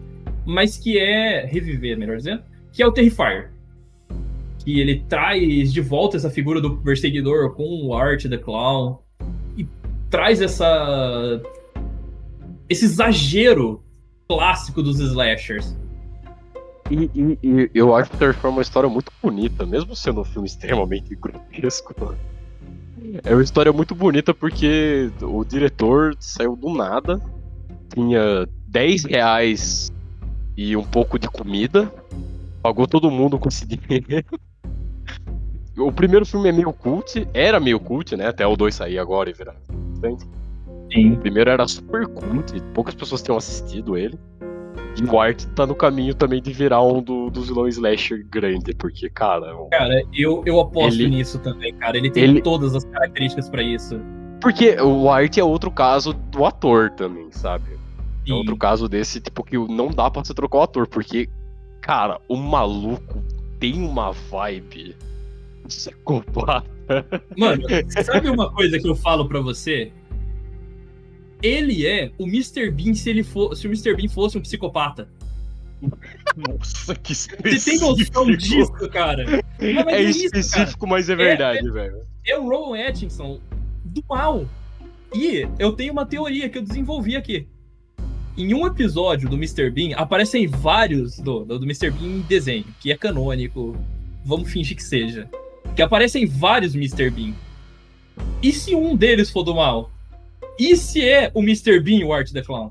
mas 0.44 0.76
que 0.76 0.98
é 0.98 1.46
reviver, 1.46 1.96
melhor 1.96 2.16
dizendo, 2.16 2.42
que 2.72 2.82
é 2.82 2.86
o 2.88 2.90
Terrifier 2.90 3.52
que 4.64 4.80
ele 4.80 5.04
traz 5.08 5.72
de 5.72 5.80
volta 5.80 6.16
essa 6.16 6.28
figura 6.28 6.60
do 6.60 6.76
perseguidor 6.78 7.54
com 7.54 7.86
o 7.86 7.94
Art 7.94 8.26
the 8.26 8.36
Clown 8.36 8.98
e 9.56 9.66
traz 10.10 10.40
essa 10.40 11.40
esse 12.68 12.84
exagero 12.84 13.82
clássico 14.30 14.80
dos 14.80 15.00
slashers. 15.00 15.76
E, 16.88 17.10
e, 17.12 17.38
e 17.42 17.70
eu 17.74 17.96
acho 17.96 18.12
que 18.12 18.16
transforma 18.16 18.58
uma 18.58 18.62
história 18.62 18.88
muito 18.88 19.10
bonita, 19.20 19.66
mesmo 19.66 19.96
sendo 19.96 20.20
um 20.20 20.24
filme 20.24 20.46
extremamente 20.46 21.16
grotesco. 21.16 22.16
É 23.24 23.34
uma 23.34 23.42
história 23.42 23.72
muito 23.72 23.92
bonita 23.92 24.32
porque 24.32 25.10
o 25.20 25.44
diretor 25.44 26.14
saiu 26.20 26.54
do 26.54 26.72
nada, 26.72 27.20
tinha 27.92 28.46
10 28.68 29.04
reais 29.06 29.90
e 30.56 30.76
um 30.76 30.84
pouco 30.84 31.18
de 31.18 31.28
comida, 31.28 31.92
pagou 32.62 32.86
todo 32.86 33.10
mundo 33.10 33.36
com 33.36 33.48
esse 33.48 33.66
dinheiro 33.66 34.38
o 35.76 35.90
primeiro 35.90 36.26
filme 36.26 36.48
é 36.48 36.52
meio 36.52 36.72
cult, 36.72 37.26
era 37.32 37.58
meio 37.58 37.80
cult, 37.80 38.16
né? 38.16 38.26
Até 38.26 38.46
o 38.46 38.54
2 38.54 38.74
sair 38.74 38.98
agora 38.98 39.30
e 39.30 39.32
virar. 39.32 39.56
Sim. 40.92 41.12
O 41.12 41.16
primeiro 41.18 41.50
era 41.50 41.66
super 41.66 42.07
cult, 42.07 42.61
poucas 42.74 42.94
pessoas 42.94 43.22
tinham 43.22 43.37
assistido 43.37 43.96
ele. 43.96 44.18
E 45.00 45.05
o 45.05 45.20
Art 45.20 45.44
tá 45.55 45.66
no 45.66 45.74
caminho 45.74 46.14
também 46.14 46.42
de 46.42 46.53
virar 46.53 46.83
um 46.83 47.03
do, 47.03 47.31
dos 47.31 47.48
vilões 47.48 47.74
slasher 47.76 48.26
grande, 48.29 48.74
porque, 48.74 49.09
cara. 49.09 49.55
Cara, 49.70 50.03
eu, 50.12 50.42
eu 50.44 50.61
aposto 50.61 51.00
ele, 51.00 51.16
nisso 51.16 51.38
também, 51.38 51.72
cara. 51.74 51.96
Ele 51.96 52.11
tem 52.11 52.24
ele, 52.24 52.42
todas 52.42 52.74
as 52.74 52.85
características 52.85 53.48
para 53.48 53.62
isso. 53.62 54.00
Porque 54.40 54.74
o 54.81 55.09
Art 55.09 55.38
é 55.38 55.44
outro 55.44 55.70
caso 55.70 56.12
do 56.12 56.44
ator 56.44 56.90
também, 56.90 57.31
sabe? 57.31 57.64
É 57.72 57.76
Sim. 58.26 58.33
É 58.33 58.35
outro 58.35 58.57
caso 58.57 58.88
desse, 58.88 59.20
tipo, 59.20 59.44
que 59.44 59.57
não 59.57 59.88
dá 59.88 60.11
pra 60.11 60.24
você 60.24 60.35
trocar 60.35 60.59
o 60.59 60.62
ator, 60.62 60.88
porque, 60.88 61.29
cara, 61.81 62.20
o 62.29 62.37
maluco 62.37 63.22
tem 63.59 63.83
uma 63.83 64.12
vibe 64.12 64.96
Psicopata. 65.68 66.68
Mano, 67.37 67.62
sabe 68.05 68.29
uma 68.29 68.50
coisa 68.50 68.79
que 68.79 68.88
eu 68.88 68.96
falo 68.96 69.29
para 69.29 69.40
você? 69.40 69.92
Ele 71.42 71.87
é 71.87 72.11
o 72.18 72.24
Mr. 72.24 72.70
Bean 72.70 72.94
se 72.94 73.09
ele 73.09 73.22
for, 73.22 73.57
se 73.57 73.66
o 73.66 73.70
Mr. 73.70 73.94
Bean 73.94 74.09
fosse 74.09 74.37
um 74.37 74.40
psicopata. 74.40 75.09
Nossa, 76.37 76.94
que 76.94 77.12
específico. 77.12 77.59
Você 77.59 77.70
tem 77.70 77.81
noção 77.81 78.26
disso, 78.37 78.88
cara? 78.90 79.24
Não, 79.59 79.90
é, 79.90 80.03
é 80.03 80.03
específico, 80.03 80.81
cara. 80.81 80.90
mas 80.90 81.09
é 81.09 81.16
verdade, 81.16 81.66
é, 81.66 81.70
velho. 81.70 82.03
É 82.26 82.38
o 82.38 82.48
Rowan 82.48 82.79
Atkinson 82.87 83.40
do 83.85 84.05
mal. 84.09 84.46
E 85.14 85.48
eu 85.59 85.72
tenho 85.72 85.92
uma 85.92 86.07
teoria 86.07 86.48
que 86.48 86.59
eu 86.59 86.62
desenvolvi 86.62 87.16
aqui. 87.16 87.46
Em 88.37 88.55
um 88.55 88.66
episódio 88.66 89.29
do 89.29 89.37
Mr. 89.37 89.70
Bean, 89.70 89.96
aparecem 89.96 90.46
vários 90.46 91.18
do, 91.18 91.44
do, 91.44 91.59
do 91.59 91.64
Mr. 91.64 91.90
Bean 91.90 92.18
em 92.18 92.20
desenho, 92.20 92.66
que 92.81 92.92
é 92.92 92.96
canônico. 92.96 93.76
Vamos 94.24 94.53
fingir 94.53 94.76
que 94.76 94.83
seja. 94.83 95.29
Que 95.74 95.83
aparecem 95.83 96.26
vários 96.26 96.74
Mr. 96.74 97.11
Bean. 97.11 97.35
E 98.42 98.53
se 98.53 98.74
um 98.74 98.94
deles 98.94 99.31
for 99.31 99.42
do 99.42 99.55
mal? 99.55 99.90
E 100.60 100.76
se 100.76 101.08
é 101.08 101.32
o 101.32 101.40
Mr. 101.40 101.80
Bean 101.80 102.06
o 102.06 102.12
Art 102.12 102.30
the 102.32 102.42
Clown? 102.42 102.70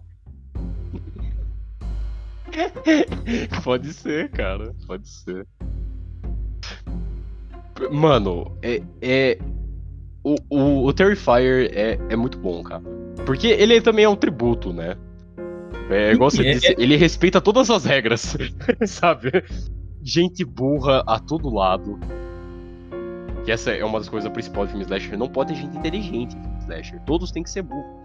Pode 3.63 3.91
ser, 3.93 4.30
cara. 4.30 4.75
Pode 4.86 5.10
ser. 5.10 5.47
Mano, 7.89 8.56
é. 8.62 8.84
é... 9.02 9.39
O, 10.23 10.36
o, 10.52 10.86
o 10.86 10.93
Terrifier 10.93 11.71
é, 11.73 11.97
é 12.10 12.15
muito 12.15 12.38
bom, 12.38 12.62
cara. 12.62 12.84
Porque 13.25 13.47
ele 13.47 13.82
também 13.82 14.06
é 14.06 14.10
um 14.10 14.15
tributo, 14.15 14.71
né? 14.71 14.95
É 15.89 16.12
igual 16.12 16.30
você 16.30 16.47
é, 16.47 16.54
disse, 16.54 16.67
é... 16.67 16.75
ele 16.78 16.95
respeita 16.95 17.41
todas 17.41 17.71
as 17.71 17.86
regras, 17.86 18.38
sabe? 18.86 19.43
Gente 20.04 20.45
burra 20.45 21.04
a 21.08 21.17
todo 21.17 21.52
lado. 21.52 21.99
Que 23.45 23.52
essa 23.52 23.71
é 23.71 23.84
uma 23.84 23.97
das 23.97 24.10
coisas 24.10 24.32
principais 24.32 24.67
do 24.67 24.71
filme 24.73 24.84
Slasher. 24.84 25.17
Não 25.17 25.28
pode 25.28 25.54
ter 25.54 25.60
gente 25.60 25.75
inteligente 25.75 26.38
Slasher. 26.70 27.00
Todos 27.06 27.32
têm 27.32 27.44
que 27.44 27.50
ser 27.50 27.64
burro. 27.64 28.00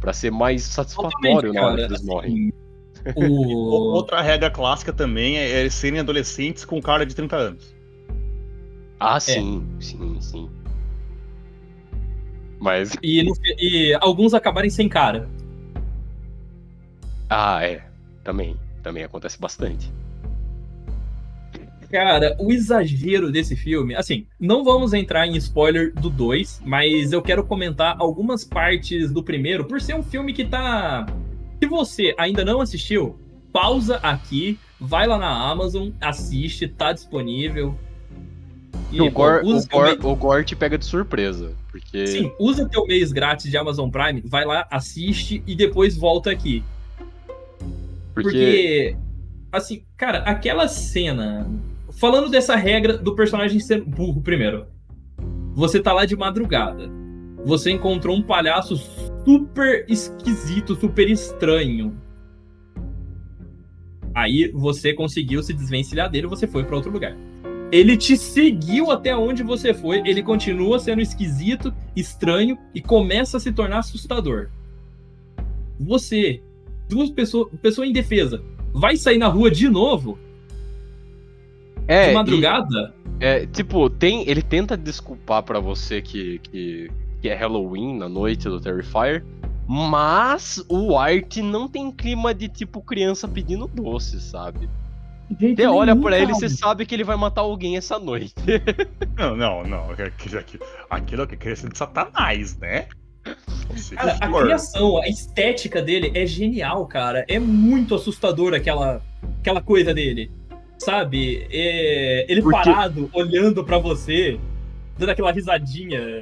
Pra 0.00 0.12
ser 0.12 0.30
mais 0.30 0.62
satisfatório 0.62 1.52
na 1.52 1.62
hora 1.62 1.76
que 1.76 1.92
eles 1.92 2.02
morrem. 2.02 2.52
O... 3.16 3.92
Outra 3.92 4.22
regra 4.22 4.50
clássica 4.50 4.90
também 4.90 5.36
é, 5.36 5.66
é 5.66 5.68
serem 5.68 6.00
adolescentes 6.00 6.64
com 6.64 6.80
cara 6.80 7.04
de 7.04 7.14
30 7.14 7.36
anos. 7.36 7.74
Ah, 8.98 9.20
sim, 9.20 9.62
é. 9.76 9.82
sim, 9.82 10.20
sim. 10.22 10.50
Mas. 12.58 12.96
E, 13.02 13.22
no, 13.22 13.34
e, 13.58 13.94
alguns 14.00 14.32
acabarem 14.32 14.70
sem 14.70 14.88
cara. 14.88 15.28
Ah, 17.28 17.62
é. 17.62 17.82
Também. 18.22 18.56
Também 18.82 19.04
acontece 19.04 19.38
bastante. 19.38 19.92
Cara, 21.94 22.36
o 22.40 22.50
exagero 22.50 23.30
desse 23.30 23.54
filme, 23.54 23.94
assim, 23.94 24.26
não 24.40 24.64
vamos 24.64 24.92
entrar 24.92 25.28
em 25.28 25.36
spoiler 25.36 25.94
do 25.94 26.10
2, 26.10 26.62
mas 26.64 27.12
eu 27.12 27.22
quero 27.22 27.44
comentar 27.44 27.94
algumas 28.00 28.42
partes 28.42 29.12
do 29.12 29.22
primeiro, 29.22 29.64
por 29.64 29.80
ser 29.80 29.94
um 29.94 30.02
filme 30.02 30.32
que 30.32 30.44
tá 30.44 31.06
se 31.62 31.68
você 31.68 32.12
ainda 32.18 32.44
não 32.44 32.60
assistiu, 32.60 33.16
pausa 33.52 33.98
aqui, 33.98 34.58
vai 34.80 35.06
lá 35.06 35.16
na 35.16 35.48
Amazon, 35.48 35.90
assiste, 36.00 36.66
tá 36.66 36.92
disponível. 36.92 37.78
E, 38.90 39.00
o, 39.00 39.08
Gore, 39.08 39.46
o, 39.46 39.64
Gore, 39.64 39.98
o 40.02 40.16
Gore 40.16 40.44
te 40.44 40.56
pega 40.56 40.76
de 40.76 40.84
surpresa. 40.84 41.52
Porque... 41.70 42.08
Sim, 42.08 42.32
usa 42.40 42.68
teu 42.68 42.84
mês 42.86 43.12
grátis 43.12 43.48
de 43.48 43.56
Amazon 43.56 43.88
Prime, 43.88 44.20
vai 44.24 44.44
lá, 44.44 44.66
assiste 44.68 45.44
e 45.46 45.54
depois 45.54 45.96
volta 45.96 46.28
aqui. 46.32 46.64
Porque... 48.12 48.24
porque, 48.24 48.96
assim, 49.52 49.84
cara, 49.96 50.18
aquela 50.24 50.66
cena. 50.66 51.48
Falando 51.96 52.28
dessa 52.28 52.56
regra 52.56 52.98
do 52.98 53.14
personagem 53.14 53.60
ser 53.60 53.82
burro 53.82 54.20
primeiro. 54.20 54.66
Você 55.54 55.80
tá 55.80 55.92
lá 55.92 56.04
de 56.04 56.16
madrugada. 56.16 56.90
Você 57.44 57.70
encontrou 57.70 58.16
um 58.16 58.22
palhaço 58.22 58.76
super 59.24 59.84
esquisito, 59.88 60.74
super 60.74 61.08
estranho. 61.08 61.96
Aí 64.14 64.50
você 64.52 64.92
conseguiu 64.92 65.42
se 65.42 65.52
desvencilhar 65.52 66.10
dele, 66.10 66.26
você 66.26 66.46
foi 66.46 66.64
para 66.64 66.76
outro 66.76 66.90
lugar. 66.90 67.16
Ele 67.70 67.96
te 67.96 68.16
seguiu 68.16 68.90
até 68.90 69.16
onde 69.16 69.42
você 69.42 69.74
foi, 69.74 69.98
ele 70.06 70.22
continua 70.22 70.78
sendo 70.78 71.00
esquisito, 71.02 71.74
estranho 71.96 72.56
e 72.74 72.80
começa 72.80 73.36
a 73.36 73.40
se 73.40 73.52
tornar 73.52 73.78
assustador. 73.78 74.48
Você, 75.78 76.42
duas 76.88 77.10
pessoas, 77.10 77.48
pessoa 77.60 77.86
indefesa, 77.86 78.42
vai 78.72 78.96
sair 78.96 79.18
na 79.18 79.26
rua 79.28 79.50
de 79.50 79.68
novo? 79.68 80.18
É, 81.86 82.08
de 82.08 82.14
madrugada? 82.14 82.94
E, 83.20 83.24
é, 83.24 83.46
tipo, 83.46 83.88
tem, 83.90 84.28
ele 84.28 84.42
tenta 84.42 84.76
desculpar 84.76 85.42
para 85.42 85.60
você 85.60 86.00
que, 86.02 86.38
que 86.38 86.90
que 87.24 87.30
é 87.30 87.34
Halloween, 87.34 87.96
na 87.96 88.06
noite 88.06 88.50
do 88.50 88.60
Terrifier. 88.60 89.24
Mas 89.66 90.62
o 90.68 90.94
Art 90.94 91.38
não 91.38 91.66
tem 91.66 91.90
clima 91.90 92.34
de 92.34 92.48
tipo 92.48 92.82
criança 92.82 93.26
pedindo 93.26 93.66
doce, 93.66 94.20
sabe? 94.20 94.68
Você 95.40 95.66
olha 95.66 95.96
pra 95.96 96.18
ele 96.18 96.32
e 96.32 96.34
você 96.34 96.50
sabe 96.50 96.84
que 96.84 96.94
ele 96.94 97.02
vai 97.02 97.16
matar 97.16 97.40
alguém 97.40 97.78
essa 97.78 97.98
noite. 97.98 98.34
não, 99.16 99.34
não, 99.34 99.64
não. 99.64 99.86
Aquilo 100.90 101.22
é 101.22 101.26
criança 101.28 101.66
de 101.66 101.78
Satanás, 101.78 102.58
né? 102.58 102.88
Cara, 103.96 104.18
a 104.20 104.42
criação, 104.42 104.98
a 104.98 105.08
estética 105.08 105.80
dele 105.80 106.12
é 106.14 106.26
genial, 106.26 106.86
cara. 106.86 107.24
É 107.26 107.38
muito 107.38 107.94
assustador 107.94 108.52
aquela, 108.52 109.00
aquela 109.40 109.62
coisa 109.62 109.94
dele. 109.94 110.30
Sabe? 110.78 111.46
É, 111.50 112.30
ele 112.30 112.42
Porque... 112.42 112.56
parado, 112.56 113.10
olhando 113.12 113.64
para 113.64 113.78
você, 113.78 114.38
dando 114.98 115.10
aquela 115.10 115.32
risadinha 115.32 116.20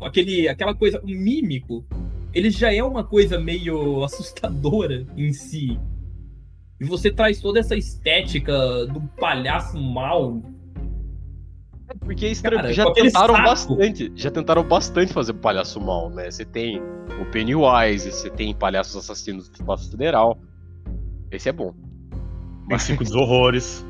aquele, 0.00 0.48
aquela 0.48 0.74
coisa, 0.74 1.00
o 1.02 1.06
mímico, 1.06 1.84
ele 2.32 2.50
já 2.50 2.72
é 2.72 2.82
uma 2.82 3.04
coisa 3.04 3.38
meio 3.38 4.02
assustadora 4.04 5.06
em 5.16 5.32
si. 5.32 5.78
E 6.80 6.84
você 6.84 7.10
traz 7.10 7.40
toda 7.40 7.60
essa 7.60 7.76
estética 7.76 8.86
do 8.86 9.02
palhaço 9.18 9.78
mal. 9.78 10.40
É, 11.88 11.94
porque 11.94 12.26
é 12.26 12.34
Cara, 12.36 12.72
já 12.72 12.90
tentaram 12.92 13.34
saco. 13.34 13.46
bastante. 13.46 14.12
Já 14.14 14.30
tentaram 14.30 14.64
bastante 14.64 15.12
fazer 15.12 15.34
palhaço 15.34 15.78
mal, 15.78 16.08
né? 16.08 16.30
Você 16.30 16.44
tem 16.44 16.80
o 17.20 17.26
Pennywise, 17.30 18.10
você 18.10 18.30
tem 18.30 18.54
palhaços 18.54 18.96
assassinos 18.96 19.48
do 19.50 19.56
espaço 19.56 19.90
federal. 19.90 20.38
Esse 21.30 21.50
é 21.50 21.52
bom. 21.52 21.74
Mas 22.70 22.84
cinco 22.84 23.02
dos 23.02 23.14
horrores. 23.14 23.84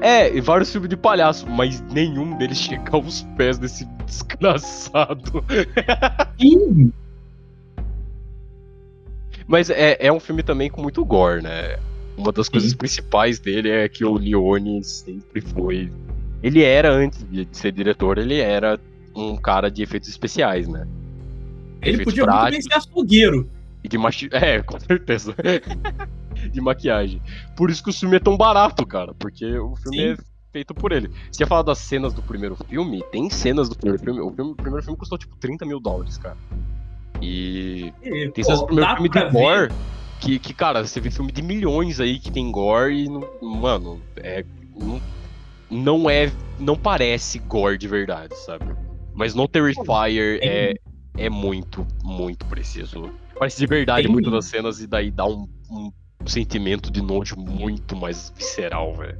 É, 0.00 0.34
e 0.36 0.40
vários 0.40 0.70
filmes 0.70 0.90
de 0.90 0.96
palhaço, 0.96 1.48
mas 1.48 1.80
nenhum 1.92 2.36
deles 2.36 2.58
chega 2.58 2.90
aos 2.92 3.22
pés 3.36 3.56
desse 3.56 3.84
desgraçado. 4.04 5.44
Sim. 6.38 6.92
mas 9.46 9.70
é, 9.70 9.96
é 10.00 10.12
um 10.12 10.20
filme 10.20 10.42
também 10.42 10.68
com 10.68 10.82
muito 10.82 11.04
gore, 11.04 11.42
né? 11.42 11.78
Uma 12.16 12.32
das 12.32 12.46
Sim. 12.46 12.52
coisas 12.52 12.74
principais 12.74 13.38
dele 13.38 13.70
é 13.70 13.88
que 13.88 14.04
o 14.04 14.14
Leone 14.14 14.82
sempre 14.82 15.40
foi. 15.40 15.90
Ele 16.42 16.62
era, 16.62 16.90
antes 16.92 17.24
de 17.30 17.46
ser 17.52 17.72
diretor, 17.72 18.18
ele 18.18 18.40
era 18.40 18.78
um 19.14 19.36
cara 19.36 19.70
de 19.70 19.82
efeitos 19.82 20.08
especiais, 20.08 20.66
né? 20.66 20.86
Ele 21.80 22.02
efeitos 22.02 22.04
podia 22.12 22.24
práticos. 22.24 22.42
muito 22.42 22.52
bem 22.52 22.62
ser 22.62 22.74
açougueiro. 22.74 23.50
E 23.84 23.88
de 23.88 23.98
machi... 23.98 24.28
É, 24.32 24.62
com 24.62 24.78
certeza. 24.80 25.34
De 26.48 26.60
maquiagem. 26.60 27.20
Por 27.56 27.70
isso 27.70 27.82
que 27.82 27.90
o 27.90 27.92
filme 27.92 28.16
é 28.16 28.20
tão 28.20 28.36
barato, 28.36 28.86
cara. 28.86 29.14
Porque 29.14 29.58
o 29.58 29.76
filme 29.76 29.96
Sim. 29.98 30.12
é 30.12 30.16
feito 30.52 30.74
por 30.74 30.92
ele. 30.92 31.10
Você 31.30 31.42
ia 31.42 31.46
falar 31.46 31.62
das 31.62 31.78
cenas 31.78 32.12
do 32.12 32.22
primeiro 32.22 32.56
filme? 32.68 33.02
Tem 33.12 33.28
cenas 33.30 33.68
do 33.68 33.76
primeiro 33.76 34.02
filme. 34.02 34.20
O, 34.20 34.30
filme, 34.30 34.52
o 34.52 34.56
primeiro 34.56 34.82
filme 34.82 34.98
custou 34.98 35.18
tipo 35.18 35.36
30 35.36 35.66
mil 35.66 35.80
dólares, 35.80 36.18
cara. 36.18 36.36
E. 37.20 37.92
e 38.02 38.30
tem 38.30 38.44
cenas 38.44 38.60
do 38.60 38.66
primeiro 38.66 38.94
filme 38.94 39.08
de 39.08 39.30
gore. 39.30 39.72
Que, 40.18 40.38
que, 40.38 40.54
cara, 40.54 40.84
você 40.84 40.98
vê 40.98 41.10
filme 41.10 41.30
de 41.30 41.42
milhões 41.42 42.00
aí 42.00 42.18
que 42.18 42.30
tem 42.30 42.50
gore 42.50 43.04
e. 43.04 43.08
Não, 43.08 43.28
mano, 43.42 44.00
é. 44.16 44.44
Não, 44.74 45.00
não 45.70 46.10
é. 46.10 46.32
Não 46.58 46.76
parece 46.76 47.38
gore 47.38 47.76
de 47.76 47.86
verdade, 47.86 48.34
sabe? 48.38 48.64
Mas 49.14 49.34
no 49.34 49.46
Terrifier 49.46 50.38
é, 50.42 50.74
é 51.16 51.30
muito, 51.30 51.86
muito 52.02 52.44
preciso. 52.46 53.10
Parece 53.38 53.58
de 53.58 53.66
verdade 53.66 54.04
Tem... 54.04 54.12
muitas 54.12 54.32
das 54.32 54.44
cenas 54.46 54.80
e 54.80 54.86
daí 54.86 55.10
dá 55.10 55.26
um, 55.26 55.48
um 55.70 55.90
sentimento 56.28 56.90
de 56.90 57.02
nojo 57.02 57.36
muito 57.36 57.96
mais 57.96 58.32
visceral, 58.36 58.94
velho. 58.94 59.18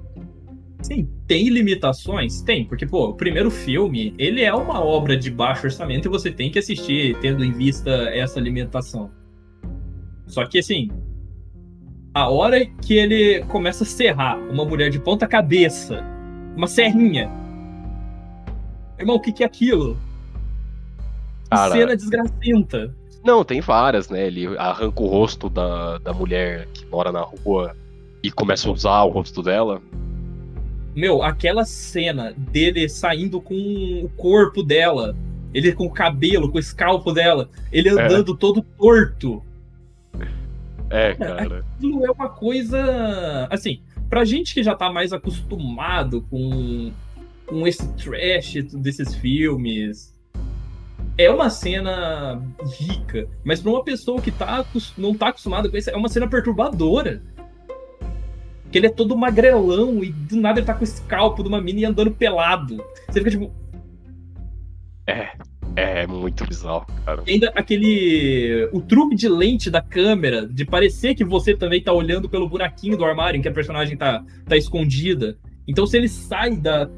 Sim, 0.83 1.09
tem 1.27 1.49
limitações? 1.49 2.43
Tem, 2.43 2.65
porque, 2.65 2.87
pô, 2.87 3.09
o 3.09 3.15
primeiro 3.15 3.51
filme, 3.51 4.15
ele 4.19 4.43
é 4.43 4.55
uma 4.55 4.85
obra 4.85 5.17
de 5.17 5.31
baixo 5.31 5.67
orçamento 5.67 6.07
e 6.07 6.09
você 6.09 6.31
tem 6.31 6.51
que 6.51 6.59
assistir 6.59 7.17
tendo 7.21 7.45
em 7.45 7.53
vista 7.53 7.91
essa 7.91 8.39
limitação. 8.39 9.11
Só 10.27 10.45
que, 10.47 10.59
assim, 10.59 10.91
a 12.15 12.29
hora 12.29 12.65
que 12.65 12.95
ele 12.95 13.43
começa 13.47 13.85
a 13.85 13.87
serrar 13.87 14.39
uma 14.39 14.65
mulher 14.65 14.91
de 14.91 14.99
ponta 14.99 15.27
cabeça, 15.27 16.05
uma 16.57 16.67
serrinha, 16.67 17.31
irmão, 18.99 19.17
o 19.17 19.21
que, 19.21 19.33
que 19.33 19.43
é 19.43 19.47
aquilo? 19.47 19.99
Cara, 21.51 21.73
cena 21.73 21.97
desgracenta. 21.97 22.95
Não, 23.27 23.45
tem 23.45 23.61
várias, 23.61 24.09
né? 24.09 24.25
Ele 24.25 24.57
arranca 24.57 25.03
o 25.03 25.09
rosto 25.09 25.51
da, 25.51 25.99
da 25.99 26.13
mulher 26.13 26.69
que 26.73 26.87
mora 26.87 27.11
na 27.11 27.23
rua 27.23 27.75
e 28.23 28.31
começa 28.31 28.69
a 28.69 28.73
usar 28.73 29.03
o 29.03 29.11
rosto 29.11 29.43
dela. 29.43 29.83
Meu, 30.95 31.25
aquela 31.25 31.65
cena 31.65 32.33
dele 32.39 32.89
saindo 32.89 33.41
com 33.41 33.53
o 34.05 34.09
corpo 34.17 34.63
dela, 34.63 35.17
ele 35.53 35.73
com 35.73 35.87
o 35.87 35.91
cabelo, 35.91 36.49
com 36.49 36.57
o 36.57 36.61
escalpo 36.61 37.13
dela, 37.13 37.51
ele 37.73 37.89
é. 37.89 37.93
andando 37.93 38.33
é. 38.33 38.37
todo 38.37 38.63
torto. 38.63 39.43
É, 40.89 41.15
cara. 41.15 41.65
Aquilo 41.77 42.07
é 42.07 42.11
uma 42.13 42.29
coisa. 42.29 43.49
Assim, 43.51 43.81
pra 44.09 44.25
gente 44.25 44.55
que 44.55 44.63
já 44.63 44.77
tá 44.77 44.89
mais 44.93 45.13
acostumado 45.13 46.25
com, 46.31 46.93
com 47.45 47.67
esse 47.67 47.93
trash 47.95 48.63
desses 48.73 49.17
filmes, 49.17 50.16
é 51.19 51.31
uma 51.31 51.49
cena 51.49 52.43
rica. 52.79 53.29
Mas 53.45 53.61
pra 53.61 53.71
uma 53.71 53.85
pessoa 53.85 54.21
que 54.21 54.31
tá, 54.31 54.65
não 54.97 55.15
tá 55.15 55.29
acostumada 55.29 55.69
com 55.69 55.77
isso, 55.77 55.91
é 55.91 55.97
uma 55.97 56.09
cena 56.09 56.29
perturbadora. 56.29 57.23
Que 58.71 58.79
ele 58.79 58.89
é 58.89 58.91
todo 58.91 59.17
magrelão 59.17 60.03
e 60.03 60.11
do 60.11 60.37
nada 60.37 60.59
ele 60.59 60.67
tá 60.67 60.75
com 60.75 60.81
o 60.81 60.85
escalpo 60.85 61.43
de 61.43 61.49
uma 61.49 61.61
mina 61.61 61.81
e 61.81 61.85
andando 61.85 62.11
pelado. 62.11 62.85
Você 63.09 63.21
fica 63.21 63.31
tipo. 63.31 63.51
É, 65.07 65.29
é 65.77 66.07
muito 66.07 66.45
bizarro, 66.45 66.87
cara. 67.05 67.23
E 67.27 67.33
ainda 67.33 67.53
aquele. 67.55 68.69
O 68.73 68.81
truque 68.81 69.15
de 69.15 69.29
lente 69.29 69.71
da 69.71 69.81
câmera, 69.81 70.47
de 70.47 70.65
parecer 70.65 71.15
que 71.15 71.25
você 71.25 71.57
também 71.57 71.83
tá 71.83 71.93
olhando 71.93 72.29
pelo 72.29 72.49
buraquinho 72.49 72.97
do 72.97 73.05
armário 73.05 73.39
em 73.39 73.43
que 73.43 73.49
a 73.49 73.53
personagem 73.53 73.97
tá, 73.97 74.23
tá 74.47 74.57
escondida. 74.57 75.39
Então, 75.69 75.87
se 75.87 75.97
ele 75.97 76.09
sai 76.09 76.57
da, 76.57 76.89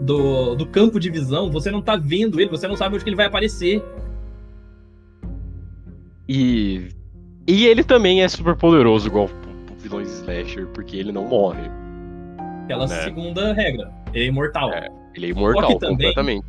do, 0.00 0.54
do 0.54 0.66
campo 0.66 0.98
de 0.98 1.10
visão, 1.10 1.50
você 1.50 1.70
não 1.70 1.82
tá 1.82 1.96
vendo 1.96 2.40
ele, 2.40 2.50
você 2.50 2.66
não 2.68 2.76
sabe 2.76 2.94
onde 2.94 3.04
que 3.04 3.10
ele 3.10 3.16
vai 3.16 3.26
aparecer. 3.26 3.82
E. 6.28 6.88
E 7.46 7.66
ele 7.66 7.82
também 7.82 8.22
é 8.22 8.28
super 8.28 8.54
poderoso, 8.54 9.06
igual 9.08 9.30
vilões 9.78 10.10
slasher, 10.10 10.66
porque 10.68 10.96
ele 10.96 11.12
não 11.12 11.26
morre. 11.26 11.70
Aquela 12.64 12.86
né? 12.86 13.02
segunda 13.02 13.52
regra. 13.52 13.90
Ele 14.12 14.24
é 14.24 14.28
imortal. 14.28 14.72
É, 14.72 14.88
ele 15.14 15.26
é 15.26 15.30
imortal, 15.30 15.78
completamente. 15.78 16.46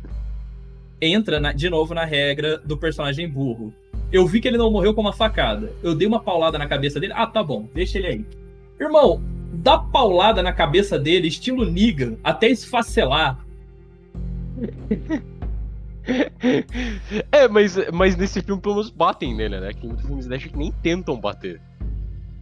Entra 1.00 1.40
na, 1.40 1.52
de 1.52 1.70
novo 1.70 1.94
na 1.94 2.04
regra 2.04 2.58
do 2.58 2.76
personagem 2.76 3.28
burro. 3.28 3.72
Eu 4.12 4.26
vi 4.26 4.40
que 4.40 4.48
ele 4.48 4.58
não 4.58 4.70
morreu 4.70 4.92
com 4.92 5.00
uma 5.00 5.12
facada. 5.12 5.72
Eu 5.82 5.94
dei 5.94 6.06
uma 6.06 6.20
paulada 6.20 6.58
na 6.58 6.66
cabeça 6.66 7.00
dele. 7.00 7.14
Ah, 7.16 7.26
tá 7.26 7.42
bom, 7.42 7.68
deixa 7.72 7.98
ele 7.98 8.06
aí. 8.06 8.26
Irmão, 8.78 9.22
dá 9.52 9.78
paulada 9.78 10.42
na 10.42 10.52
cabeça 10.52 10.98
dele, 10.98 11.28
estilo 11.28 11.64
Negan, 11.64 12.16
até 12.22 12.48
esfacelar. 12.48 13.38
é, 17.32 17.48
mas, 17.48 17.76
mas 17.92 18.16
nesse 18.16 18.42
filme 18.42 18.60
pelo 18.60 18.76
menos 18.76 18.90
batem 18.90 19.34
nele, 19.34 19.60
né? 19.60 19.72
Que 19.72 19.86
no 19.86 19.98
filme 19.98 20.20
Slash 20.20 20.50
nem 20.54 20.72
tentam 20.72 21.20
bater. 21.20 21.60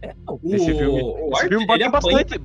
É, 0.01 0.13
o, 0.27 0.39
esse 0.55 0.73
filme, 0.73 1.01
o 1.01 1.31
esse 1.33 1.47
filme 1.47 1.65
bate 1.65 1.89
bastante. 1.89 2.39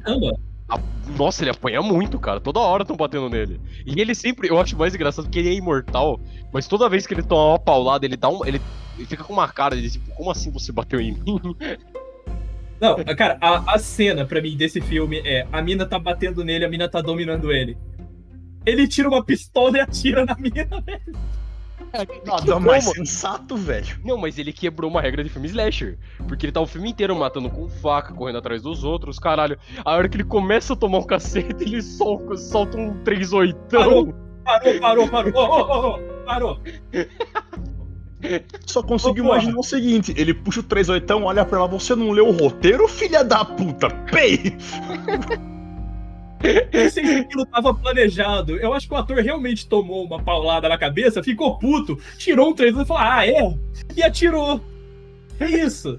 Nossa, 1.16 1.42
ele 1.44 1.50
apanha 1.50 1.82
muito, 1.82 2.18
cara. 2.18 2.40
Toda 2.40 2.58
hora 2.58 2.82
estão 2.82 2.96
batendo 2.96 3.28
nele. 3.28 3.60
E 3.86 4.00
ele 4.00 4.14
sempre, 4.14 4.48
eu 4.48 4.58
acho 4.58 4.76
mais 4.76 4.94
engraçado 4.94 5.28
que 5.28 5.38
ele 5.38 5.50
é 5.50 5.54
imortal, 5.54 6.18
mas 6.52 6.66
toda 6.66 6.88
vez 6.88 7.06
que 7.06 7.14
ele 7.14 7.22
toma 7.22 7.52
uma 7.52 7.58
paulada, 7.58 8.06
ele 8.06 8.16
dá 8.16 8.28
um. 8.28 8.44
Ele, 8.44 8.60
ele 8.96 9.06
fica 9.06 9.22
com 9.22 9.32
uma 9.32 9.46
cara 9.46 9.76
de 9.76 9.90
tipo, 9.90 10.10
como 10.14 10.30
assim 10.30 10.50
você 10.50 10.72
bateu 10.72 11.00
em 11.00 11.12
mim? 11.12 11.40
Não, 12.84 13.16
cara, 13.16 13.38
a, 13.40 13.76
a 13.76 13.78
cena 13.78 14.26
pra 14.26 14.42
mim 14.42 14.54
desse 14.58 14.78
filme 14.78 15.22
é 15.24 15.46
a 15.50 15.62
mina 15.62 15.86
tá 15.86 15.98
batendo 15.98 16.44
nele, 16.44 16.66
a 16.66 16.68
mina 16.68 16.86
tá 16.86 17.00
dominando 17.00 17.50
ele. 17.50 17.78
Ele 18.66 18.86
tira 18.86 19.08
uma 19.08 19.24
pistola 19.24 19.78
e 19.78 19.80
atira 19.80 20.26
na 20.26 20.36
mina, 20.36 20.80
velho. 20.84 21.34
Nada 22.26 22.60
mais 22.60 22.84
sensato, 22.84 23.56
velho. 23.56 23.96
Não, 24.04 24.18
mas 24.18 24.38
ele 24.38 24.52
quebrou 24.52 24.90
uma 24.90 25.00
regra 25.00 25.24
de 25.24 25.30
filme 25.30 25.48
slasher. 25.48 25.96
Porque 26.28 26.44
ele 26.44 26.52
tá 26.52 26.60
o 26.60 26.66
filme 26.66 26.90
inteiro 26.90 27.16
matando 27.16 27.48
com 27.48 27.68
faca, 27.68 28.12
correndo 28.12 28.38
atrás 28.38 28.60
dos 28.60 28.84
outros, 28.84 29.18
caralho. 29.18 29.58
A 29.82 29.94
hora 29.94 30.08
que 30.08 30.16
ele 30.16 30.24
começa 30.24 30.74
a 30.74 30.76
tomar 30.76 30.98
um 30.98 31.06
cacete, 31.06 31.64
ele 31.64 31.80
solta, 31.80 32.36
solta 32.36 32.76
um 32.76 33.02
38. 33.02 33.56
Parou, 33.70 34.12
parou, 34.44 34.80
parou, 34.80 35.08
parou. 35.08 35.32
Oh, 35.34 35.62
oh, 35.70 35.96
oh, 35.96 36.24
parou. 36.24 36.60
Só 38.66 38.82
consigo 38.82 39.14
oh, 39.16 39.24
imaginar 39.24 39.58
o 39.58 39.62
seguinte: 39.62 40.14
ele 40.16 40.34
puxa 40.34 40.60
o 40.60 40.62
38, 40.62 41.14
olha 41.16 41.44
pra 41.44 41.58
ela, 41.58 41.68
você 41.68 41.94
não 41.94 42.10
leu 42.10 42.28
o 42.28 42.32
roteiro, 42.32 42.88
filha 42.88 43.22
da 43.22 43.44
puta? 43.44 43.90
Pei! 44.10 44.56
Nem 46.72 46.90
sei 46.90 47.06
se 47.06 47.14
aquilo 47.16 47.46
tava 47.46 47.72
planejado. 47.72 48.56
Eu 48.56 48.74
acho 48.74 48.86
que 48.86 48.94
o 48.94 48.96
ator 48.96 49.16
realmente 49.18 49.66
tomou 49.66 50.04
uma 50.04 50.22
paulada 50.22 50.68
na 50.68 50.76
cabeça, 50.76 51.22
ficou 51.22 51.58
puto, 51.58 51.98
tirou 52.18 52.50
um 52.50 52.54
três 52.54 52.76
e 52.76 52.84
falou: 52.84 53.02
Ah, 53.02 53.26
é? 53.26 53.54
E 53.96 54.02
atirou. 54.02 54.60
É 55.40 55.46
isso. 55.46 55.98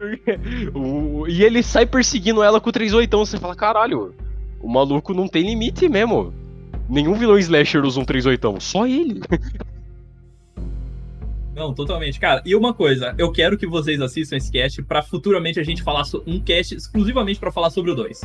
o... 0.74 1.26
E 1.26 1.42
ele 1.42 1.62
sai 1.62 1.86
perseguindo 1.86 2.42
ela 2.42 2.60
com 2.60 2.68
o 2.68 2.72
38. 2.72 3.16
Você 3.18 3.38
fala: 3.38 3.56
Caralho, 3.56 4.14
o 4.60 4.68
maluco 4.68 5.12
não 5.12 5.26
tem 5.26 5.42
limite 5.42 5.88
mesmo. 5.88 6.32
Nenhum 6.88 7.14
vilão 7.14 7.38
slasher 7.38 7.84
usa 7.84 7.98
um 7.98 8.04
38, 8.04 8.60
só 8.60 8.86
ele. 8.86 9.20
Não, 11.54 11.72
totalmente. 11.72 12.18
Cara, 12.18 12.42
e 12.44 12.54
uma 12.54 12.74
coisa, 12.74 13.14
eu 13.16 13.30
quero 13.30 13.56
que 13.56 13.66
vocês 13.66 14.00
assistam 14.00 14.36
esse 14.36 14.50
cast 14.50 14.82
para 14.82 15.02
futuramente 15.02 15.60
a 15.60 15.62
gente 15.62 15.82
falar 15.82 16.02
um 16.26 16.40
cast 16.40 16.74
exclusivamente 16.74 17.38
para 17.38 17.52
falar 17.52 17.70
sobre 17.70 17.92
o 17.92 17.94
2. 17.94 18.22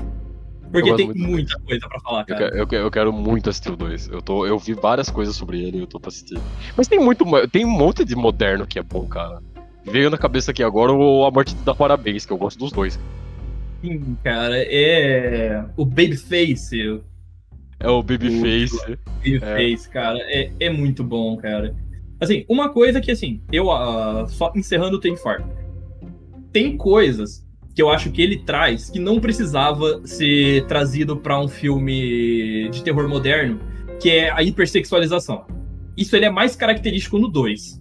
Porque 0.72 0.96
tem 0.96 1.12
muita 1.14 1.60
coisa 1.60 1.88
pra 1.88 2.00
falar, 2.00 2.26
cara. 2.26 2.50
Eu, 2.50 2.68
eu, 2.72 2.80
eu, 2.82 2.92
quero 2.92 3.12
muito 3.12 3.50
assistir 3.50 3.72
o 3.72 3.76
2. 3.76 4.10
Eu, 4.10 4.22
tô, 4.22 4.46
eu 4.46 4.58
vi 4.58 4.74
várias 4.74 5.10
coisas 5.10 5.36
sobre 5.36 5.64
ele 5.64 5.78
e 5.78 5.80
eu 5.82 5.88
tô 5.88 6.00
pra 6.00 6.10
assistir. 6.10 6.40
Mas 6.78 6.88
tem 6.88 7.00
muito. 7.00 7.26
Tem 7.52 7.66
um 7.66 7.72
monte 7.72 8.06
de 8.06 8.16
moderno 8.16 8.68
que 8.68 8.78
é 8.78 8.84
bom, 8.84 9.08
cara. 9.08 9.42
Veio 9.84 10.10
na 10.10 10.18
cabeça 10.18 10.52
aqui 10.52 10.64
agora 10.64 10.92
o 10.92 11.26
A 11.26 11.32
Morte 11.32 11.56
da 11.56 11.74
Parabéns, 11.74 12.26
que 12.26 12.34
eu 12.34 12.38
gosto 12.38 12.60
dos 12.60 12.72
dois. 12.72 13.00
Sim, 13.82 14.16
cara, 14.24 14.58
é. 14.58 15.64
O 15.76 15.86
Babyface. 15.86 17.02
É 17.80 17.90
o 17.90 18.04
Babyface. 18.04 18.98
Babyface, 19.24 19.88
é. 19.88 19.92
cara, 19.92 20.20
é, 20.20 20.52
é 20.60 20.70
muito 20.70 21.04
bom, 21.04 21.36
cara. 21.38 21.74
Assim, 22.20 22.46
uma 22.50 22.70
coisa 22.70 23.00
que, 23.00 23.12
assim, 23.12 23.42
eu. 23.52 23.68
Uh, 23.68 24.28
só 24.28 24.52
encerrando 24.56 24.98
o 24.98 25.00
Tem 25.00 25.16
Far. 25.16 25.48
Tem 26.52 26.76
coisas 26.76 27.48
que 27.76 27.82
eu 27.82 27.90
acho 27.90 28.12
que 28.12 28.22
ele 28.22 28.40
traz 28.40 28.90
que 28.90 29.00
não 29.00 29.20
precisava 29.20 30.02
ser 30.06 30.66
trazido 30.66 31.16
para 31.16 31.40
um 31.40 31.48
filme 31.48 32.68
de 32.70 32.84
terror 32.84 33.08
moderno, 33.08 33.60
que 34.02 34.10
é 34.10 34.30
a 34.32 34.44
hipersexualização. 34.44 35.46
Isso 35.96 36.16
ele 36.16 36.26
é 36.26 36.30
mais 36.30 36.56
característico 36.56 37.18
no 37.18 37.28
2. 37.28 37.80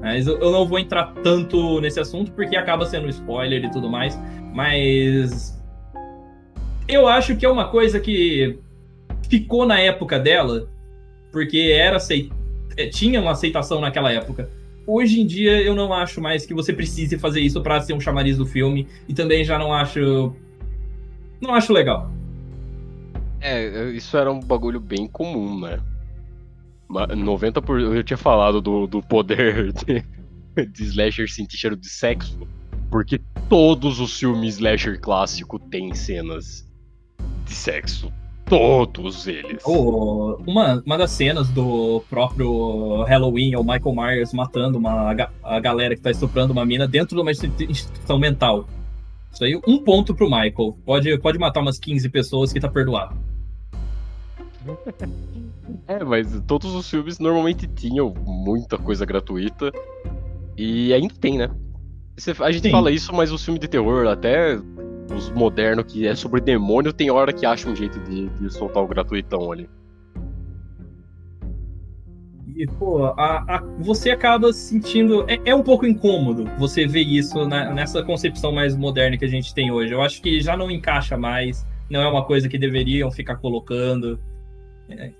Mas 0.00 0.26
eu, 0.26 0.38
não 0.38 0.66
vou 0.66 0.78
entrar 0.78 1.12
tanto 1.24 1.80
nesse 1.80 1.98
assunto 1.98 2.30
porque 2.32 2.56
acaba 2.56 2.86
sendo 2.86 3.08
spoiler 3.08 3.64
e 3.64 3.70
tudo 3.70 3.88
mais. 3.88 4.18
Mas 4.54 5.60
eu 6.86 7.08
acho 7.08 7.36
que 7.36 7.44
é 7.44 7.48
uma 7.48 7.68
coisa 7.68 7.98
que 7.98 8.58
ficou 9.28 9.66
na 9.66 9.80
época 9.80 10.18
dela, 10.18 10.68
porque 11.32 11.72
era 11.72 11.96
aceit... 11.96 12.30
É, 12.78 12.86
tinha 12.86 13.20
uma 13.20 13.32
aceitação 13.32 13.80
naquela 13.80 14.10
época 14.10 14.48
hoje 14.88 15.20
em 15.20 15.26
dia 15.26 15.60
eu 15.60 15.74
não 15.74 15.92
acho 15.92 16.18
mais 16.18 16.46
que 16.46 16.54
você 16.54 16.72
precise 16.72 17.18
fazer 17.18 17.42
isso 17.42 17.60
para 17.60 17.78
ser 17.82 17.92
um 17.92 18.00
chamariz 18.00 18.38
do 18.38 18.46
filme 18.46 18.88
e 19.06 19.12
também 19.12 19.44
já 19.44 19.58
não 19.58 19.70
acho 19.70 20.34
não 21.40 21.54
acho 21.54 21.72
legal. 21.72 22.10
É, 23.40 23.90
isso 23.90 24.16
era 24.16 24.32
um 24.32 24.40
bagulho 24.40 24.80
bem 24.80 25.06
comum, 25.06 25.60
né? 25.60 25.78
90 26.88 27.60
por 27.60 27.78
eu 27.78 28.02
tinha 28.02 28.16
falado 28.16 28.62
do, 28.62 28.86
do 28.86 29.02
poder 29.02 29.72
de, 29.84 30.02
de 30.66 30.84
slasher 30.84 31.28
sentir 31.30 31.58
cheiro 31.58 31.76
de 31.76 31.86
sexo, 31.86 32.48
porque 32.90 33.20
todos 33.48 34.00
os 34.00 34.18
filmes 34.18 34.54
slasher 34.54 34.98
clássico 34.98 35.58
têm 35.58 35.94
cenas 35.94 36.66
de 37.44 37.54
sexo. 37.54 38.10
Todos 38.48 39.26
eles. 39.26 39.62
Oh, 39.64 40.36
uma, 40.46 40.82
uma 40.84 40.98
das 40.98 41.10
cenas 41.10 41.48
do 41.48 42.02
próprio 42.08 43.02
Halloween 43.02 43.52
é 43.52 43.58
o 43.58 43.62
Michael 43.62 43.94
Myers 43.94 44.32
matando 44.32 44.78
uma, 44.78 45.14
a 45.42 45.60
galera 45.60 45.94
que 45.94 46.00
tá 46.00 46.10
estuprando 46.10 46.52
uma 46.52 46.64
mina 46.64 46.86
dentro 46.88 47.16
de 47.16 47.22
uma 47.22 47.30
instituição 47.30 48.18
mental. 48.18 48.66
Isso 49.32 49.44
aí, 49.44 49.60
um 49.66 49.78
ponto 49.84 50.14
pro 50.14 50.26
Michael. 50.30 50.76
Pode, 50.84 51.18
pode 51.18 51.38
matar 51.38 51.60
umas 51.60 51.78
15 51.78 52.08
pessoas 52.08 52.52
que 52.52 52.60
tá 52.60 52.68
perdoado. 52.68 53.16
É, 55.86 56.02
mas 56.02 56.40
todos 56.46 56.74
os 56.74 56.88
filmes 56.88 57.18
normalmente 57.18 57.66
tinham 57.66 58.12
muita 58.26 58.76
coisa 58.78 59.04
gratuita. 59.06 59.72
E 60.56 60.92
ainda 60.92 61.14
tem, 61.14 61.38
né? 61.38 61.50
A 62.40 62.50
gente 62.50 62.64
Sim. 62.64 62.70
fala 62.70 62.90
isso, 62.90 63.14
mas 63.14 63.30
os 63.30 63.44
filmes 63.44 63.60
de 63.60 63.68
terror, 63.68 64.08
até 64.08 64.58
os 65.14 65.30
modernos 65.30 65.84
que 65.86 66.06
é 66.06 66.14
sobre 66.14 66.40
demônio, 66.40 66.92
tem 66.92 67.10
hora 67.10 67.32
que 67.32 67.46
acha 67.46 67.68
um 67.68 67.74
jeito 67.74 67.98
de, 68.00 68.28
de 68.28 68.52
soltar 68.52 68.82
o 68.82 68.86
gratuitão 68.86 69.50
ali. 69.50 69.68
E, 72.56 72.66
pô, 72.66 73.04
a, 73.04 73.56
a, 73.56 73.62
você 73.78 74.10
acaba 74.10 74.52
sentindo. 74.52 75.24
É, 75.28 75.38
é, 75.44 75.54
um 75.54 75.62
pouco 75.62 75.86
incômodo 75.86 76.44
você 76.58 76.86
ver 76.86 77.02
isso 77.02 77.46
na, 77.46 77.72
nessa 77.72 78.02
concepção 78.02 78.50
mais 78.50 78.76
moderna 78.76 79.16
que 79.16 79.24
a 79.24 79.28
gente 79.28 79.54
tem 79.54 79.70
hoje. 79.70 79.92
Eu 79.92 80.02
acho 80.02 80.20
que 80.20 80.40
já 80.40 80.56
não 80.56 80.68
encaixa 80.68 81.16
mais, 81.16 81.64
não 81.88 82.00
é 82.00 82.08
uma 82.08 82.24
coisa 82.24 82.48
que 82.48 82.58
deveriam 82.58 83.12
ficar 83.12 83.36
colocando. 83.36 84.18
É. 84.90 85.12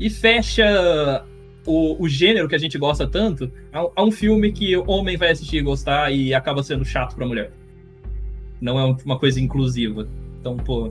E 0.00 0.10
fecha 0.10 1.24
o, 1.64 2.02
o, 2.02 2.08
gênero 2.08 2.48
que 2.48 2.56
a 2.56 2.58
gente 2.58 2.76
gosta 2.78 3.06
tanto 3.06 3.48
a, 3.72 3.86
a 3.94 4.02
um 4.02 4.10
filme 4.10 4.50
que 4.50 4.76
o 4.76 4.90
homem 4.90 5.16
vai 5.16 5.30
assistir 5.30 5.58
e 5.58 5.62
gostar 5.62 6.10
e 6.10 6.34
acaba 6.34 6.64
sendo 6.64 6.84
chato 6.84 7.14
pra 7.14 7.26
mulher 7.26 7.52
não 8.64 8.78
é 8.78 8.96
uma 9.04 9.18
coisa 9.18 9.38
inclusiva. 9.38 10.08
Então, 10.40 10.56
pô. 10.56 10.90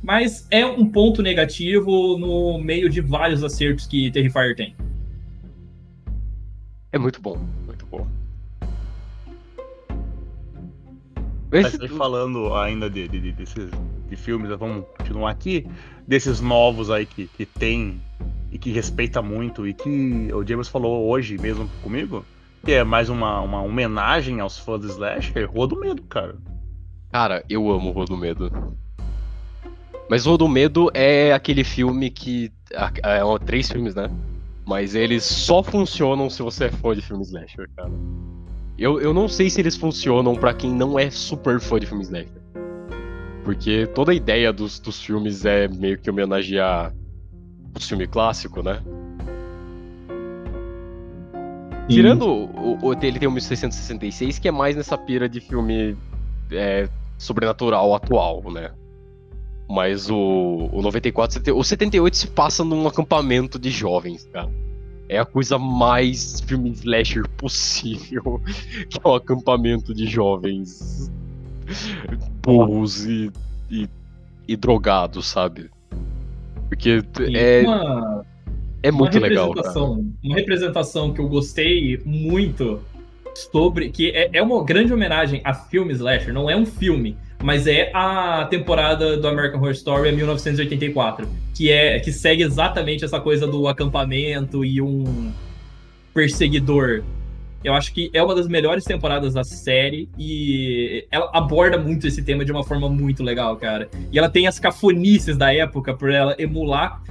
Mas 0.00 0.46
é 0.52 0.64
um 0.64 0.86
ponto 0.86 1.20
negativo 1.20 2.16
no 2.16 2.58
meio 2.58 2.88
de 2.88 3.00
vários 3.00 3.42
acertos 3.42 3.86
que 3.86 4.12
Terrifier 4.12 4.54
tem. 4.54 4.76
É 6.92 6.98
muito 6.98 7.20
bom, 7.20 7.36
muito 7.66 7.84
boa. 7.86 8.06
Mas 11.50 11.74
falando 11.96 12.54
ainda 12.54 12.88
de, 12.88 13.08
de, 13.08 13.20
de, 13.20 13.32
desses 13.32 13.70
de 14.08 14.16
filmes, 14.16 14.48
vamos 14.56 14.84
continuar 14.96 15.32
aqui, 15.32 15.66
desses 16.06 16.40
novos 16.40 16.90
aí 16.90 17.06
que, 17.06 17.26
que 17.26 17.44
tem 17.44 18.00
e 18.52 18.58
que 18.58 18.70
respeita 18.70 19.20
muito 19.20 19.66
e 19.66 19.74
que 19.74 20.30
o 20.32 20.46
James 20.46 20.68
falou 20.68 21.08
hoje 21.08 21.36
mesmo 21.38 21.68
comigo, 21.82 22.24
que 22.66 22.72
é 22.72 22.82
mais 22.82 23.08
uma, 23.08 23.40
uma 23.42 23.62
homenagem 23.62 24.40
aos 24.40 24.58
fãs 24.58 24.80
do 24.80 24.88
Slash, 24.88 25.32
é 25.36 25.44
Rua 25.44 25.68
do 25.68 25.78
Medo, 25.78 26.02
cara. 26.02 26.34
Cara, 27.12 27.44
eu 27.48 27.70
amo 27.70 27.92
Rua 27.92 28.06
do 28.06 28.16
Medo. 28.16 28.50
Mas 30.10 30.26
Rua 30.26 30.36
do 30.36 30.48
Medo 30.48 30.90
é 30.92 31.32
aquele 31.32 31.62
filme 31.62 32.10
que. 32.10 32.50
É, 33.04 33.18
é, 33.18 33.38
três 33.44 33.70
filmes, 33.70 33.94
né? 33.94 34.10
Mas 34.66 34.96
eles 34.96 35.22
só 35.22 35.62
funcionam 35.62 36.28
se 36.28 36.42
você 36.42 36.64
é 36.64 36.68
fã 36.68 36.92
de 36.92 37.02
filme 37.02 37.22
slasher, 37.22 37.70
cara. 37.76 37.92
Eu, 38.76 39.00
eu 39.00 39.14
não 39.14 39.28
sei 39.28 39.48
se 39.48 39.60
eles 39.60 39.76
funcionam 39.76 40.34
para 40.34 40.52
quem 40.52 40.72
não 40.72 40.98
é 40.98 41.08
super 41.08 41.60
fã 41.60 41.78
de 41.78 41.86
filme 41.86 42.02
slasher. 42.02 42.42
Porque 43.44 43.86
toda 43.94 44.10
a 44.10 44.14
ideia 44.14 44.52
dos, 44.52 44.80
dos 44.80 45.00
filmes 45.00 45.44
é 45.44 45.68
meio 45.68 45.96
que 45.98 46.10
homenagear 46.10 46.92
o 47.76 47.80
filme 47.80 48.08
clássico, 48.08 48.60
né? 48.60 48.82
Tirando 51.88 52.26
o, 52.26 52.78
o, 52.82 52.92
ele 52.94 53.18
tem 53.18 53.28
o 53.28 53.32
1666, 53.32 54.38
que 54.38 54.48
é 54.48 54.50
mais 54.50 54.74
nessa 54.74 54.98
pira 54.98 55.28
de 55.28 55.40
filme 55.40 55.96
é, 56.50 56.88
sobrenatural 57.16 57.94
atual, 57.94 58.42
né? 58.50 58.72
Mas 59.68 60.10
o, 60.10 60.68
o 60.72 60.82
94, 60.82 61.56
o 61.56 61.64
78 61.64 62.16
se 62.16 62.26
passa 62.28 62.64
num 62.64 62.86
acampamento 62.86 63.58
de 63.58 63.70
jovens, 63.70 64.28
cara. 64.32 64.50
É 65.08 65.18
a 65.18 65.24
coisa 65.24 65.58
mais 65.58 66.40
filme 66.40 66.70
slasher 66.70 67.28
possível. 67.36 68.40
Que 68.88 68.98
é 69.02 69.08
um 69.08 69.14
acampamento 69.14 69.94
de 69.94 70.06
jovens 70.06 71.10
burros 72.42 73.04
e, 73.04 73.30
e, 73.70 73.88
e 74.46 74.56
drogados, 74.56 75.26
sabe? 75.26 75.70
Porque 76.68 77.02
é, 77.34 77.62
uma, 77.62 78.24
é 78.88 78.90
muito 78.90 79.18
legal. 79.18 79.52
Cara. 79.52 79.78
Uma 79.78 80.34
representação 80.34 81.12
que 81.12 81.20
eu 81.20 81.28
gostei 81.28 82.00
muito 82.04 82.80
sobre. 83.34 83.90
Que 83.90 84.10
é, 84.10 84.30
é 84.32 84.42
uma 84.42 84.64
grande 84.64 84.92
homenagem 84.92 85.40
a 85.44 85.54
filme 85.54 85.92
slasher, 85.92 86.32
não 86.32 86.48
é 86.48 86.56
um 86.56 86.66
filme 86.66 87.16
mas 87.42 87.66
é 87.66 87.90
a 87.94 88.46
temporada 88.48 89.16
do 89.16 89.28
American 89.28 89.60
Horror 89.60 89.72
Story 89.72 90.12
1984, 90.12 91.28
que 91.54 91.70
é 91.70 92.00
que 92.00 92.12
segue 92.12 92.42
exatamente 92.42 93.04
essa 93.04 93.20
coisa 93.20 93.46
do 93.46 93.68
acampamento 93.68 94.64
e 94.64 94.80
um 94.80 95.32
perseguidor. 96.14 97.02
Eu 97.62 97.74
acho 97.74 97.92
que 97.92 98.10
é 98.12 98.22
uma 98.22 98.34
das 98.34 98.46
melhores 98.48 98.84
temporadas 98.84 99.34
da 99.34 99.42
série 99.42 100.08
e 100.16 101.06
ela 101.10 101.30
aborda 101.32 101.78
muito 101.78 102.06
esse 102.06 102.22
tema 102.22 102.44
de 102.44 102.52
uma 102.52 102.62
forma 102.62 102.88
muito 102.88 103.22
legal, 103.22 103.56
cara. 103.56 103.88
E 104.12 104.18
ela 104.18 104.28
tem 104.28 104.46
as 104.46 104.58
cafonices 104.58 105.36
da 105.36 105.52
época 105.52 105.92
por 105.92 106.10
ela 106.10 106.34
emular 106.38 107.02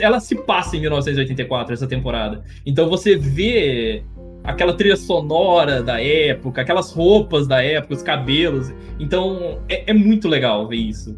ela 0.00 0.20
se 0.20 0.36
passa 0.36 0.76
em 0.76 0.80
1984, 0.80 1.72
essa 1.72 1.86
temporada. 1.86 2.44
Então 2.66 2.88
você 2.88 3.16
vê 3.16 4.02
aquela 4.42 4.74
trilha 4.74 4.96
sonora 4.96 5.82
da 5.82 6.00
época, 6.02 6.60
aquelas 6.60 6.92
roupas 6.92 7.46
da 7.46 7.62
época, 7.62 7.94
os 7.94 8.02
cabelos. 8.02 8.72
Então 9.00 9.60
é, 9.68 9.90
é 9.90 9.94
muito 9.94 10.28
legal 10.28 10.68
ver 10.68 10.76
isso. 10.76 11.16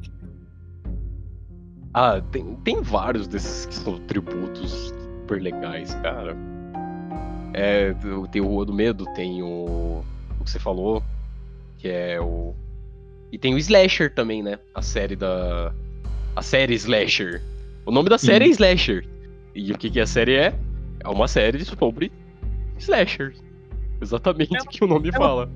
Ah, 1.93 2.21
tem, 2.31 2.55
tem 2.57 2.83
vários 2.83 3.27
desses 3.27 3.67
que 3.67 3.75
são 3.75 3.99
tributos 4.01 4.95
super 5.27 5.43
legais, 5.43 5.95
cara. 5.97 6.37
É, 7.55 7.95
tem 8.31 8.43
o 8.43 8.47
Rua 8.47 8.67
do 8.67 8.73
Medo, 8.75 9.07
tem 9.15 9.43
o, 9.43 10.05
o 10.39 10.45
que 10.45 10.51
você 10.51 10.59
falou, 10.59 11.03
que 11.79 11.89
é 11.89 12.21
o. 12.21 12.55
E 13.33 13.39
tem 13.39 13.55
o 13.55 13.59
Slasher 13.59 14.15
também, 14.15 14.43
né? 14.43 14.59
A 14.75 14.83
série 14.83 15.17
da. 15.17 15.73
A 16.37 16.43
série 16.43 16.75
Slasher. 16.75 17.43
O 17.87 17.93
nome 17.93 18.11
da 18.11 18.19
série 18.19 18.47
Sim. 18.47 18.51
é 18.51 18.55
Slasher. 18.55 19.07
E 19.55 19.73
o 19.73 19.79
que, 19.79 19.89
que 19.89 20.01
a 20.01 20.07
série 20.07 20.35
é? 20.35 20.55
É 20.99 21.09
uma 21.09 21.29
série 21.29 21.65
sobre 21.65 22.11
slasher. 22.79 23.33
Exatamente 24.01 24.55
ela, 24.57 24.65
o 24.65 24.69
que 24.69 24.85
o 24.85 24.89
nome 24.89 25.09
ela, 25.09 25.19
fala. 25.19 25.51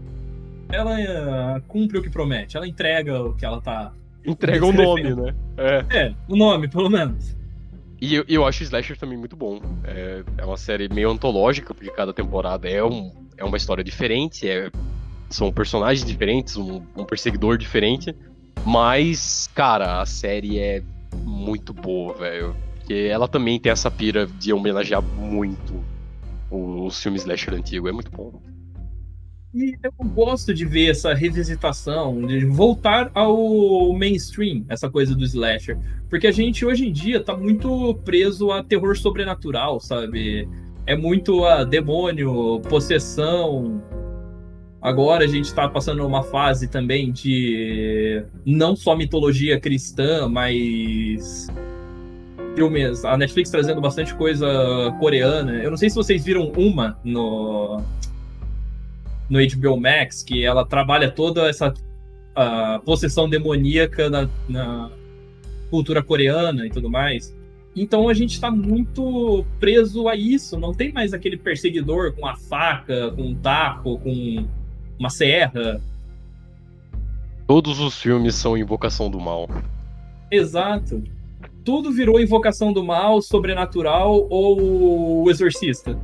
Ela 0.70 1.56
uh, 1.58 1.62
cumpre 1.62 1.98
o 1.98 2.02
que 2.02 2.08
promete, 2.08 2.56
ela 2.56 2.68
entrega 2.68 3.20
o 3.20 3.34
que 3.34 3.44
ela 3.44 3.60
tá. 3.60 3.92
Entrega 4.24 4.64
o 4.64 4.72
nome, 4.72 5.12
né? 5.12 5.34
É. 5.56 5.98
é, 5.98 6.14
o 6.28 6.36
nome, 6.36 6.68
pelo 6.68 6.88
menos. 6.88 7.36
E 8.00 8.14
eu, 8.14 8.24
eu 8.28 8.46
acho 8.46 8.62
Slasher 8.62 8.96
também 8.96 9.18
muito 9.18 9.34
bom. 9.34 9.60
É, 9.84 10.22
é 10.38 10.44
uma 10.44 10.56
série 10.56 10.88
meio 10.88 11.10
antológica, 11.10 11.74
porque 11.74 11.90
cada 11.90 12.12
temporada 12.12 12.68
é, 12.68 12.82
um, 12.82 13.12
é 13.36 13.44
uma 13.44 13.56
história 13.56 13.82
diferente, 13.82 14.48
é, 14.48 14.70
são 15.28 15.52
personagens 15.52 16.06
diferentes, 16.06 16.56
um, 16.56 16.80
um 16.96 17.04
perseguidor 17.04 17.58
diferente. 17.58 18.14
Mas, 18.64 19.50
cara, 19.52 20.00
a 20.00 20.06
série 20.06 20.58
é 20.58 20.82
muito 21.16 21.72
boa, 21.72 22.14
velho. 22.14 22.54
Porque 22.76 22.94
ela 22.94 23.28
também 23.28 23.58
tem 23.58 23.70
essa 23.70 23.90
pira 23.90 24.26
de 24.26 24.52
homenagear 24.52 25.02
muito 25.02 25.82
os 26.50 27.00
filmes 27.00 27.22
slasher 27.22 27.54
antigo. 27.54 27.88
É 27.88 27.92
muito 27.92 28.10
bom. 28.10 28.40
E 29.52 29.76
eu 29.82 29.92
gosto 30.08 30.54
de 30.54 30.64
ver 30.64 30.90
essa 30.90 31.12
revisitação, 31.12 32.24
de 32.24 32.44
voltar 32.44 33.10
ao 33.14 33.92
mainstream, 33.92 34.64
essa 34.68 34.88
coisa 34.88 35.14
do 35.14 35.24
slasher. 35.24 35.76
Porque 36.08 36.28
a 36.28 36.32
gente 36.32 36.64
hoje 36.64 36.86
em 36.86 36.92
dia 36.92 37.22
tá 37.22 37.36
muito 37.36 37.94
preso 38.04 38.52
a 38.52 38.62
terror 38.62 38.96
sobrenatural, 38.96 39.80
sabe? 39.80 40.48
É 40.86 40.96
muito 40.96 41.44
a 41.44 41.64
demônio, 41.64 42.60
possessão. 42.68 43.82
Agora 44.82 45.24
a 45.24 45.26
gente 45.26 45.52
tá 45.52 45.68
passando 45.68 46.06
uma 46.06 46.22
fase 46.22 46.66
também 46.66 47.12
de 47.12 48.24
não 48.46 48.74
só 48.74 48.96
mitologia 48.96 49.60
cristã, 49.60 50.26
mas 50.26 51.48
filmes, 52.54 53.04
a 53.04 53.16
Netflix 53.16 53.50
trazendo 53.50 53.80
bastante 53.80 54.14
coisa 54.14 54.46
coreana. 54.98 55.52
Eu 55.62 55.70
não 55.70 55.76
sei 55.76 55.90
se 55.90 55.96
vocês 55.96 56.24
viram 56.24 56.50
uma 56.56 56.98
no 57.04 57.82
no 59.28 59.38
HBO 59.38 59.80
Max, 59.80 60.24
que 60.24 60.44
ela 60.44 60.66
trabalha 60.66 61.08
toda 61.08 61.48
essa 61.48 61.68
uh, 61.68 62.82
possessão 62.84 63.28
demoníaca 63.28 64.10
na, 64.10 64.28
na, 64.48 64.90
cultura 65.70 66.02
coreana 66.02 66.66
e 66.66 66.70
tudo 66.70 66.90
mais. 66.90 67.32
Então 67.76 68.08
a 68.08 68.14
gente 68.14 68.32
está 68.32 68.50
muito 68.50 69.44
preso 69.60 70.08
a 70.08 70.16
isso. 70.16 70.58
Não 70.58 70.74
tem 70.74 70.92
mais 70.92 71.12
aquele 71.12 71.36
perseguidor 71.36 72.12
com 72.12 72.26
a 72.26 72.34
faca, 72.34 73.12
com 73.12 73.22
um 73.22 73.34
taco, 73.36 73.98
com 73.98 74.44
uma 75.00 75.10
serra. 75.10 75.80
Todos 77.48 77.80
os 77.80 78.00
filmes 78.00 78.36
são 78.36 78.56
invocação 78.56 79.10
do 79.10 79.18
mal. 79.18 79.48
Exato 80.30 81.02
tudo 81.64 81.92
virou 81.92 82.20
Invocação 82.20 82.72
do 82.72 82.82
Mal, 82.82 83.20
Sobrenatural 83.22 84.26
ou 84.28 85.22
O 85.22 85.30
Exorcista? 85.30 85.98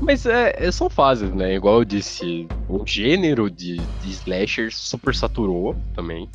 Mas 0.00 0.26
é, 0.26 0.52
é, 0.56 0.70
são 0.70 0.90
fases, 0.90 1.32
né? 1.32 1.54
Igual 1.54 1.78
eu 1.78 1.84
disse, 1.84 2.46
o 2.68 2.84
gênero 2.84 3.50
de, 3.50 3.76
de 3.76 4.10
slasher 4.10 4.70
super 4.70 5.14
saturou 5.14 5.74
também. 5.94 6.28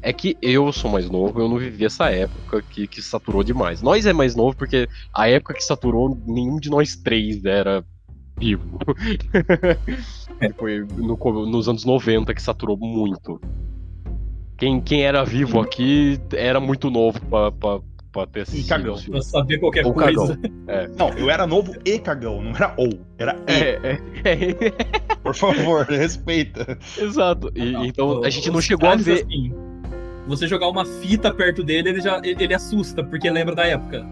É 0.00 0.12
que 0.12 0.36
eu 0.40 0.72
sou 0.72 0.90
mais 0.90 1.10
novo, 1.10 1.40
eu 1.40 1.48
não 1.48 1.58
vivi 1.58 1.84
essa 1.84 2.08
época 2.10 2.62
que, 2.62 2.86
que 2.86 3.02
saturou 3.02 3.42
demais. 3.42 3.82
Nós 3.82 4.06
é 4.06 4.12
mais 4.12 4.36
novo 4.36 4.56
porque 4.56 4.88
a 5.12 5.28
época 5.28 5.54
que 5.54 5.64
saturou, 5.64 6.16
nenhum 6.26 6.60
de 6.60 6.70
nós 6.70 6.94
três 6.94 7.44
era 7.44 7.84
vivo. 8.38 8.78
Foi 10.56 10.86
no, 10.96 11.16
nos 11.46 11.68
anos 11.68 11.84
90 11.84 12.32
que 12.32 12.42
saturou 12.42 12.76
muito. 12.76 13.40
Quem, 14.56 14.80
quem 14.80 15.04
era 15.04 15.24
vivo 15.24 15.60
aqui 15.60 16.20
era 16.32 16.60
muito 16.60 16.90
novo 16.90 17.20
pra, 17.26 17.52
pra, 17.52 17.80
pra 18.12 18.26
ter 18.26 18.40
assistido. 18.40 18.66
E 18.66 18.68
cagão. 18.68 18.96
Pra 19.10 19.22
saber 19.22 19.58
qualquer 19.58 19.86
ou 19.86 19.94
coisa. 19.94 20.38
É. 20.66 20.88
Não, 20.98 21.10
eu 21.10 21.30
era 21.30 21.46
novo 21.46 21.74
e 21.84 21.98
cagão, 21.98 22.42
não 22.42 22.50
era 22.50 22.74
ou, 22.76 22.88
era 23.18 23.36
e. 23.46 23.52
É, 23.52 24.00
é. 24.24 25.16
Por 25.22 25.34
favor, 25.34 25.86
respeita. 25.86 26.78
Exato. 26.96 27.52
E, 27.54 27.72
não, 27.72 27.84
então 27.84 28.24
a 28.24 28.30
gente 28.30 28.50
não 28.50 28.60
chegou 28.60 28.88
a 28.88 28.96
ver. 28.96 29.24
Assim, 29.24 29.52
você 30.26 30.46
jogar 30.46 30.68
uma 30.68 30.84
fita 30.84 31.32
perto 31.32 31.62
dele, 31.62 31.90
ele 31.90 32.00
já 32.00 32.18
ele, 32.24 32.42
ele 32.44 32.54
assusta, 32.54 33.04
porque 33.04 33.30
lembra 33.30 33.54
da 33.54 33.66
época. 33.66 34.06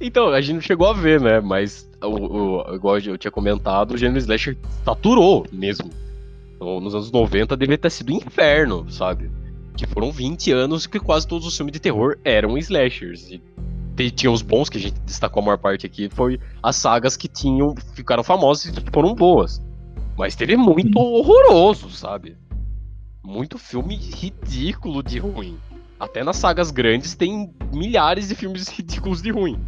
Então, 0.00 0.28
a 0.28 0.40
gente 0.40 0.54
não 0.54 0.60
chegou 0.60 0.88
a 0.88 0.92
ver, 0.92 1.20
né? 1.20 1.40
Mas, 1.40 1.88
o, 2.02 2.06
o, 2.06 2.74
igual 2.74 2.98
eu 2.98 3.18
tinha 3.18 3.30
comentado, 3.30 3.92
o 3.92 3.98
gênero 3.98 4.18
slasher 4.18 4.56
saturou 4.84 5.46
mesmo 5.52 5.90
nos 6.60 6.94
anos 6.94 7.10
90 7.10 7.56
devia 7.56 7.78
ter 7.78 7.90
sido 7.90 8.12
inferno, 8.12 8.90
sabe? 8.90 9.30
Que 9.76 9.86
foram 9.86 10.12
20 10.12 10.52
anos 10.52 10.86
que 10.86 11.00
quase 11.00 11.26
todos 11.26 11.46
os 11.46 11.56
filmes 11.56 11.72
de 11.72 11.80
terror 11.80 12.18
eram 12.22 12.58
slashers. 12.58 13.30
E 13.98 14.10
tinha 14.10 14.30
os 14.30 14.42
bons 14.42 14.68
que 14.68 14.78
a 14.78 14.80
gente 14.80 14.98
destacou 15.00 15.42
a 15.42 15.46
maior 15.46 15.58
parte 15.58 15.86
aqui, 15.86 16.08
foi 16.10 16.40
as 16.62 16.76
sagas 16.76 17.16
que 17.16 17.28
tinham 17.28 17.74
ficaram 17.94 18.22
famosas 18.22 18.66
e 18.66 18.90
foram 18.92 19.14
boas. 19.14 19.62
Mas 20.16 20.34
teve 20.34 20.56
muito 20.56 20.98
horroroso, 20.98 21.90
sabe? 21.90 22.36
Muito 23.22 23.58
filme 23.58 23.96
ridículo 23.96 25.02
de 25.02 25.18
ruim. 25.18 25.58
Até 26.00 26.24
nas 26.24 26.38
sagas 26.38 26.70
grandes 26.70 27.14
tem 27.14 27.52
milhares 27.70 28.28
de 28.28 28.34
filmes 28.34 28.68
ridículos 28.68 29.20
de 29.20 29.30
ruim. 29.30 29.60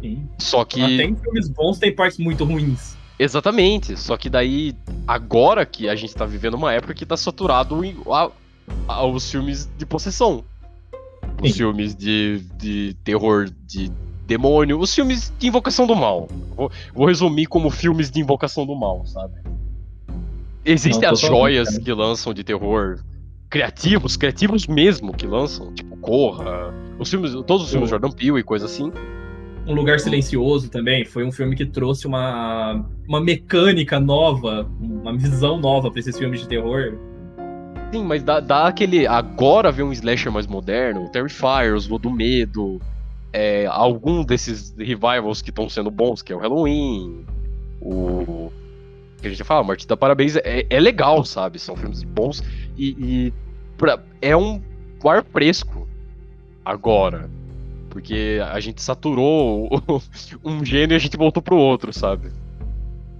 Sim. 0.00 0.26
Só 0.38 0.64
que. 0.64 0.80
Até 0.80 1.04
em 1.04 1.14
filmes 1.14 1.50
bons 1.50 1.78
tem 1.78 1.94
partes 1.94 2.18
muito 2.18 2.44
ruins. 2.44 2.96
Exatamente. 3.18 3.94
Só 3.98 4.16
que 4.16 4.30
daí, 4.30 4.74
agora 5.06 5.66
que 5.66 5.86
a 5.86 5.94
gente 5.94 6.14
tá 6.14 6.24
vivendo 6.24 6.54
uma 6.54 6.72
época 6.72 6.94
que 6.94 7.04
tá 7.04 7.14
saturado 7.14 7.84
em, 7.84 7.94
a, 8.10 8.30
a, 8.88 9.04
os 9.04 9.30
filmes 9.30 9.68
de 9.76 9.84
possessão. 9.84 10.42
Os 11.42 11.50
Sim. 11.50 11.58
filmes 11.58 11.94
de, 11.94 12.40
de 12.56 12.96
terror 13.04 13.50
de 13.66 13.92
demônio, 14.26 14.78
os 14.78 14.94
filmes 14.94 15.30
de 15.38 15.48
invocação 15.48 15.86
do 15.86 15.94
mal. 15.94 16.26
Vou, 16.56 16.72
vou 16.94 17.06
resumir 17.06 17.46
como 17.46 17.68
filmes 17.68 18.10
de 18.10 18.20
invocação 18.20 18.64
do 18.64 18.74
mal, 18.74 19.04
sabe? 19.04 19.34
Existem 20.64 21.06
as 21.08 21.20
joias 21.20 21.76
que 21.76 21.92
lançam 21.92 22.32
de 22.32 22.44
terror 22.44 23.00
criativos, 23.50 24.16
criativos 24.16 24.66
mesmo 24.68 25.12
que 25.12 25.26
lançam, 25.26 25.74
tipo 25.74 25.96
Corra, 25.96 26.72
os 26.98 27.10
filmes, 27.10 27.32
todos 27.46 27.64
os 27.64 27.70
filmes 27.70 27.90
Jordan 27.90 28.10
Peele 28.10 28.38
e 28.38 28.42
coisa 28.42 28.66
assim. 28.66 28.92
Um 29.66 29.74
Lugar 29.74 30.00
Silencioso 30.00 30.70
também 30.70 31.04
foi 31.04 31.24
um 31.24 31.32
filme 31.32 31.54
que 31.54 31.66
trouxe 31.66 32.06
uma, 32.06 32.86
uma 33.06 33.20
mecânica 33.20 34.00
nova, 34.00 34.66
uma 34.80 35.16
visão 35.16 35.58
nova 35.58 35.90
pra 35.90 36.00
esses 36.00 36.16
filmes 36.16 36.40
de 36.40 36.48
terror. 36.48 36.96
Sim, 37.92 38.04
mas 38.04 38.22
dá, 38.22 38.40
dá 38.40 38.68
aquele. 38.68 39.06
Agora 39.06 39.70
ver 39.70 39.82
um 39.82 39.92
slasher 39.92 40.32
mais 40.32 40.46
moderno, 40.46 41.04
o 41.04 41.08
Terrifier, 41.08 41.74
os 41.74 41.86
do 41.86 42.10
Medo, 42.10 42.80
é, 43.32 43.66
algum 43.66 44.24
desses 44.24 44.74
revivals 44.78 45.42
que 45.42 45.50
estão 45.50 45.68
sendo 45.68 45.90
bons, 45.90 46.22
que 46.22 46.32
é 46.32 46.36
o 46.36 46.38
Halloween, 46.38 47.24
o. 47.80 48.52
que 49.20 49.26
a 49.28 49.30
gente 49.30 49.44
fala, 49.44 49.62
Martin 49.64 49.86
da 49.86 49.96
Parabéns, 49.96 50.36
é, 50.36 50.66
é 50.68 50.80
legal, 50.80 51.24
sabe? 51.24 51.58
São 51.58 51.76
filmes 51.76 52.02
bons 52.02 52.42
e. 52.76 52.88
e 52.98 53.32
pra- 53.76 54.02
é 54.22 54.36
um 54.36 54.60
ar 55.04 55.24
fresco 55.24 55.86
agora. 56.64 57.28
Porque 57.88 58.40
a 58.52 58.60
gente 58.60 58.80
saturou 58.80 59.68
um 60.44 60.64
gênero 60.64 60.92
e 60.92 60.96
a 60.96 60.98
gente 61.00 61.16
voltou 61.16 61.42
pro 61.42 61.56
outro, 61.56 61.92
sabe? 61.92 62.30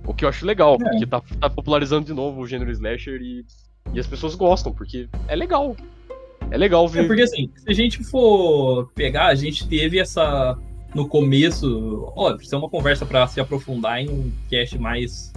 O 0.06 0.14
que 0.14 0.24
eu 0.24 0.28
acho 0.28 0.46
legal, 0.46 0.74
É. 0.74 0.78
porque 0.78 1.06
tá, 1.06 1.20
tá 1.40 1.50
popularizando 1.50 2.06
de 2.06 2.12
novo 2.14 2.40
o 2.40 2.46
gênero 2.46 2.70
slasher 2.70 3.20
e, 3.20 3.44
e 3.92 3.98
as 3.98 4.06
pessoas 4.06 4.34
gostam, 4.34 4.72
porque 4.72 5.08
é 5.28 5.34
legal. 5.34 5.76
É 6.50 6.56
legal 6.56 6.84
É 6.86 6.88
ver. 6.88 7.06
porque 7.06 7.22
assim, 7.22 7.50
se 7.56 7.68
a 7.68 7.72
gente 7.74 8.02
for 8.04 8.90
pegar, 8.94 9.26
a 9.26 9.34
gente 9.34 9.66
teve 9.68 9.98
essa. 9.98 10.56
No 10.94 11.06
começo. 11.06 12.12
Ó, 12.16 12.34
isso 12.34 12.52
é 12.52 12.58
uma 12.58 12.68
conversa 12.68 13.06
pra 13.06 13.24
se 13.28 13.40
aprofundar 13.40 14.00
em 14.00 14.08
um 14.08 14.32
cast 14.48 14.76
mais. 14.78 15.32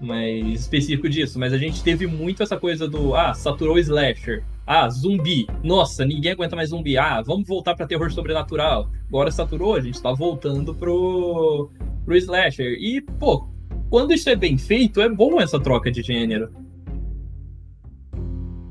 Mais 0.00 0.60
específico 0.60 1.08
disso, 1.08 1.38
mas 1.38 1.52
a 1.52 1.58
gente 1.58 1.82
teve 1.82 2.06
muito 2.06 2.42
essa 2.42 2.56
coisa 2.56 2.88
do. 2.88 3.14
Ah, 3.14 3.34
saturou 3.34 3.74
o 3.74 3.78
slasher. 3.78 4.44
Ah, 4.64 4.88
zumbi. 4.88 5.46
Nossa, 5.64 6.04
ninguém 6.04 6.32
aguenta 6.32 6.54
mais 6.54 6.70
zumbi. 6.70 6.96
Ah, 6.96 7.20
vamos 7.20 7.48
voltar 7.48 7.74
pra 7.74 7.86
terror 7.86 8.10
sobrenatural. 8.12 8.90
Agora 9.08 9.30
saturou, 9.30 9.74
a 9.74 9.80
gente 9.80 10.00
tá 10.00 10.12
voltando 10.12 10.74
pro. 10.74 11.70
pro 12.04 12.16
slasher. 12.16 12.74
E, 12.78 13.00
pô, 13.00 13.48
quando 13.90 14.12
isso 14.12 14.28
é 14.28 14.36
bem 14.36 14.56
feito, 14.56 15.00
é 15.00 15.08
bom 15.08 15.40
essa 15.40 15.58
troca 15.58 15.90
de 15.90 16.02
gênero. 16.02 16.50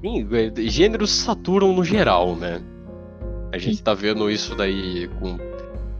Sim, 0.01 0.27
é, 0.31 0.69
gêneros 0.69 1.11
saturam 1.11 1.73
no 1.73 1.83
geral, 1.83 2.35
né? 2.35 2.61
A 3.51 3.57
gente 3.57 3.81
tá 3.81 3.93
vendo 3.93 4.29
isso 4.29 4.55
daí 4.55 5.09
com. 5.19 5.37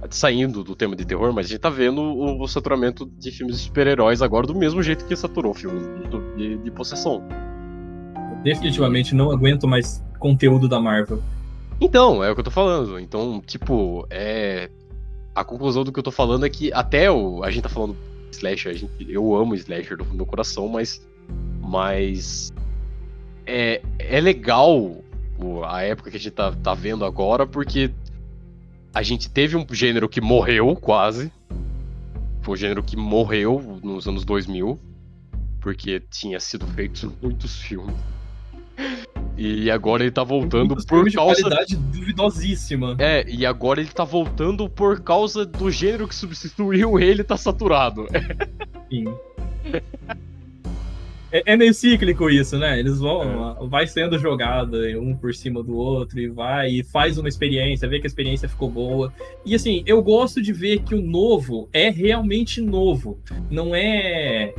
Saindo 0.09 0.63
do 0.63 0.75
tema 0.75 0.95
de 0.95 1.05
terror, 1.05 1.33
mas 1.33 1.47
a 1.47 1.49
gente 1.49 1.59
tá 1.59 1.69
vendo 1.69 2.01
o, 2.01 2.41
o 2.41 2.47
saturamento 2.47 3.05
de 3.05 3.31
filmes 3.31 3.57
de 3.57 3.63
super-heróis 3.63 4.21
agora 4.21 4.47
do 4.47 4.55
mesmo 4.55 4.81
jeito 4.81 5.05
que 5.05 5.15
saturou 5.15 5.53
filmes 5.53 5.83
de, 5.83 6.37
de, 6.37 6.57
de 6.63 6.71
possessão. 6.71 7.23
Definitivamente 8.43 9.13
não 9.13 9.31
aguento 9.31 9.67
mais 9.67 10.03
conteúdo 10.19 10.67
da 10.67 10.79
Marvel. 10.79 11.21
Então, 11.79 12.23
é 12.23 12.31
o 12.31 12.33
que 12.33 12.39
eu 12.39 12.45
tô 12.45 12.51
falando. 12.51 12.99
Então, 12.99 13.41
tipo, 13.45 14.05
é. 14.09 14.69
A 15.35 15.43
conclusão 15.43 15.83
do 15.83 15.91
que 15.91 15.99
eu 15.99 16.03
tô 16.03 16.11
falando 16.11 16.45
é 16.45 16.49
que 16.49 16.73
até 16.73 17.11
o. 17.11 17.43
A 17.43 17.51
gente 17.51 17.63
tá 17.63 17.69
falando 17.69 17.95
slasher, 18.31 18.71
a 18.71 18.75
gente, 18.75 18.91
eu 19.07 19.35
amo 19.35 19.53
slasher 19.55 19.97
do 19.97 20.03
fundo 20.03 20.13
do 20.13 20.17
meu 20.17 20.25
coração, 20.25 20.67
mas. 20.67 21.05
Mas. 21.61 22.51
É, 23.45 23.81
é 23.99 24.19
legal 24.19 24.97
a 25.67 25.83
época 25.83 26.09
que 26.09 26.17
a 26.17 26.19
gente 26.19 26.33
tá, 26.33 26.51
tá 26.51 26.73
vendo 26.73 27.05
agora, 27.05 27.45
porque 27.45 27.91
a 28.97 29.03
gente 29.03 29.29
teve 29.29 29.55
um 29.55 29.63
gênero 29.71 30.09
que 30.09 30.19
morreu 30.19 30.75
quase. 30.75 31.31
Foi 32.41 32.55
um 32.55 32.57
gênero 32.57 32.81
que 32.81 32.97
morreu 32.97 33.79
nos 33.83 34.07
anos 34.07 34.25
2000, 34.25 34.79
porque 35.61 35.99
tinha 35.99 36.39
sido 36.39 36.65
feitos 36.65 37.07
muitos 37.21 37.61
filmes. 37.61 37.95
E 39.37 39.69
agora 39.69 40.01
ele 40.01 40.11
tá 40.11 40.23
voltando 40.23 40.69
Muitos 40.69 40.85
por 40.85 40.95
filmes 40.95 41.11
de 41.11 41.17
causa 41.17 41.41
qualidade 41.41 41.75
duvidosíssima. 41.75 42.95
é, 42.97 43.23
e 43.29 43.45
agora 43.45 43.79
ele 43.79 43.91
tá 43.91 44.03
voltando 44.03 44.67
por 44.67 44.99
causa 45.01 45.45
do 45.45 45.69
gênero 45.69 46.07
que 46.07 46.15
substituiu 46.15 46.99
ele 46.99 47.23
tá 47.23 47.37
saturado. 47.37 48.07
Sim. 48.89 49.05
É, 51.31 51.53
é 51.53 51.57
meio 51.57 51.73
cíclico 51.73 52.29
isso, 52.29 52.57
né? 52.57 52.79
Eles 52.79 52.99
vão, 52.99 53.67
vai 53.67 53.85
sendo 53.85 54.17
jogada 54.17 54.77
um 54.99 55.15
por 55.15 55.33
cima 55.33 55.61
do 55.61 55.75
outro 55.75 56.19
e 56.19 56.27
vai 56.27 56.69
e 56.69 56.83
faz 56.83 57.17
uma 57.17 57.27
experiência, 57.27 57.87
vê 57.87 57.99
que 57.99 58.05
a 58.05 58.07
experiência 58.07 58.47
ficou 58.47 58.69
boa. 58.69 59.13
E 59.45 59.53
assim, 59.53 59.83
eu 59.85 60.01
gosto 60.01 60.41
de 60.41 60.53
ver 60.53 60.79
que 60.83 60.95
o 60.95 61.01
novo 61.01 61.69
é 61.73 61.89
realmente 61.89 62.61
novo. 62.61 63.19
Não 63.49 63.75
é 63.75 64.53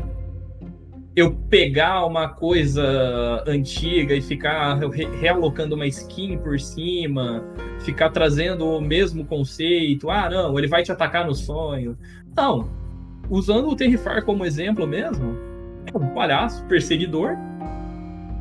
eu 1.17 1.35
pegar 1.49 2.05
uma 2.05 2.29
coisa 2.29 3.43
antiga 3.47 4.15
e 4.15 4.21
ficar 4.21 4.79
re- 4.79 5.09
realocando 5.21 5.75
uma 5.75 5.87
skin 5.87 6.39
por 6.39 6.61
cima, 6.61 7.43
ficar 7.81 8.11
trazendo 8.11 8.67
o 8.67 8.81
mesmo 8.81 9.25
conceito. 9.25 10.11
Ah, 10.11 10.31
não, 10.31 10.57
ele 10.57 10.69
vai 10.69 10.83
te 10.83 10.93
atacar 10.93 11.27
no 11.27 11.35
sonho. 11.35 11.97
Não. 12.37 12.69
Usando 13.29 13.69
o 13.69 13.75
Terrifier 13.75 14.25
como 14.25 14.45
exemplo 14.45 14.87
mesmo, 14.87 15.37
é 15.37 15.48
um 15.95 16.15
palhaço 16.15 16.65
perseguidor. 16.65 17.37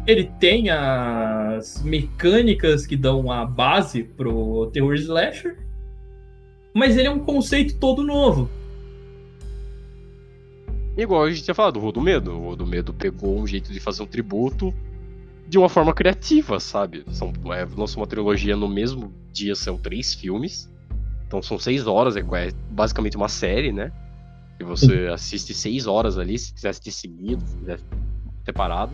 Ele 0.06 0.26
tem 0.40 0.70
as 0.70 1.84
mecânicas 1.84 2.86
que 2.86 2.96
dão 2.96 3.32
a 3.32 3.46
base 3.46 4.04
pro 4.04 4.70
terror 4.72 4.94
slasher, 4.96 5.58
mas 6.74 6.98
ele 6.98 7.08
é 7.08 7.12
um 7.12 7.20
conceito 7.20 7.78
todo 7.78 8.04
novo. 8.04 8.50
Igual 10.98 11.26
a 11.26 11.30
gente 11.30 11.44
tinha 11.44 11.54
falado, 11.54 11.84
o 11.84 11.92
do 11.92 12.02
Medo. 12.02 12.32
O 12.32 12.40
Rua 12.40 12.56
do 12.56 12.66
Medo 12.66 12.94
pegou 12.94 13.38
um 13.38 13.46
jeito 13.46 13.72
de 13.72 13.80
fazer 13.80 14.02
um 14.02 14.08
tributo 14.08 14.74
de 15.48 15.58
uma 15.58 15.70
forma 15.70 15.94
criativa, 15.94 16.60
sabe? 16.60 17.04
São, 17.12 17.32
é, 17.54 17.68
lançou 17.76 18.02
uma 18.02 18.08
trilogia 18.08 18.56
no 18.56 18.68
mesmo 18.68 19.14
dia, 19.32 19.56
são 19.56 19.78
três 19.78 20.14
filmes. 20.14 20.70
Então 21.28 21.42
são 21.42 21.60
seis 21.60 21.86
horas, 21.86 22.16
é, 22.16 22.22
é 22.22 22.52
basicamente 22.72 23.16
uma 23.16 23.30
série, 23.30 23.72
né? 23.72 23.92
Que 24.58 24.64
você 24.64 25.08
assiste 25.14 25.54
seis 25.54 25.88
horas 25.88 26.18
ali, 26.18 26.38
se 26.38 26.54
quiser 26.54 26.70
assistir 26.70 26.92
seguido, 26.92 27.46
se 27.46 27.58
quiser 27.58 27.80
separado. 28.44 28.92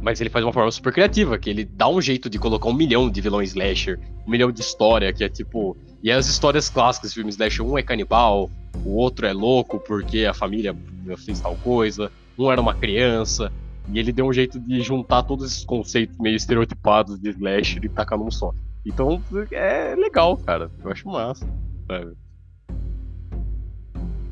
Mas 0.00 0.20
ele 0.20 0.30
faz 0.30 0.44
uma 0.44 0.52
forma 0.52 0.70
super 0.70 0.92
criativa, 0.92 1.38
que 1.38 1.48
ele 1.48 1.64
dá 1.64 1.88
um 1.88 2.00
jeito 2.00 2.28
de 2.28 2.38
colocar 2.38 2.68
um 2.68 2.74
milhão 2.74 3.10
de 3.10 3.20
vilões 3.20 3.50
slasher, 3.50 3.98
um 4.26 4.30
milhão 4.30 4.52
de 4.52 4.60
história, 4.60 5.12
que 5.12 5.24
é 5.24 5.28
tipo. 5.28 5.76
E 6.02 6.10
as 6.10 6.28
histórias 6.28 6.68
clássicas 6.68 7.10
de 7.10 7.14
filmes 7.14 7.34
slasher, 7.36 7.64
um 7.64 7.78
é 7.78 7.82
canibal, 7.82 8.50
o 8.84 8.96
outro 8.96 9.26
é 9.26 9.32
louco 9.32 9.80
porque 9.80 10.26
a 10.26 10.34
família 10.34 10.76
fez 11.24 11.40
tal 11.40 11.56
coisa, 11.56 12.12
um 12.38 12.50
era 12.50 12.60
uma 12.60 12.74
criança, 12.74 13.50
e 13.88 13.98
ele 13.98 14.12
deu 14.12 14.26
um 14.26 14.32
jeito 14.32 14.58
de 14.60 14.80
juntar 14.80 15.22
todos 15.22 15.50
esses 15.50 15.64
conceitos 15.64 16.16
meio 16.18 16.36
estereotipados 16.36 17.18
de 17.18 17.30
slasher 17.30 17.84
e 17.84 17.88
tacar 17.88 18.18
num 18.18 18.30
só. 18.30 18.52
Então 18.84 19.22
é 19.50 19.94
legal, 19.94 20.36
cara. 20.36 20.70
Eu 20.82 20.90
acho 20.90 21.08
massa. 21.08 21.46
sabe? 21.86 22.12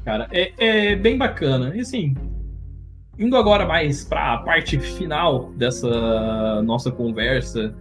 Cara, 0.04 0.28
é, 0.30 0.52
é 0.58 0.96
bem 0.96 1.16
bacana. 1.16 1.72
E 1.74 1.80
assim, 1.80 2.14
indo 3.18 3.36
agora 3.36 3.66
mais 3.66 4.04
pra 4.04 4.38
parte 4.38 4.78
final 4.78 5.52
dessa 5.52 6.62
nossa 6.62 6.90
conversa, 6.90 7.74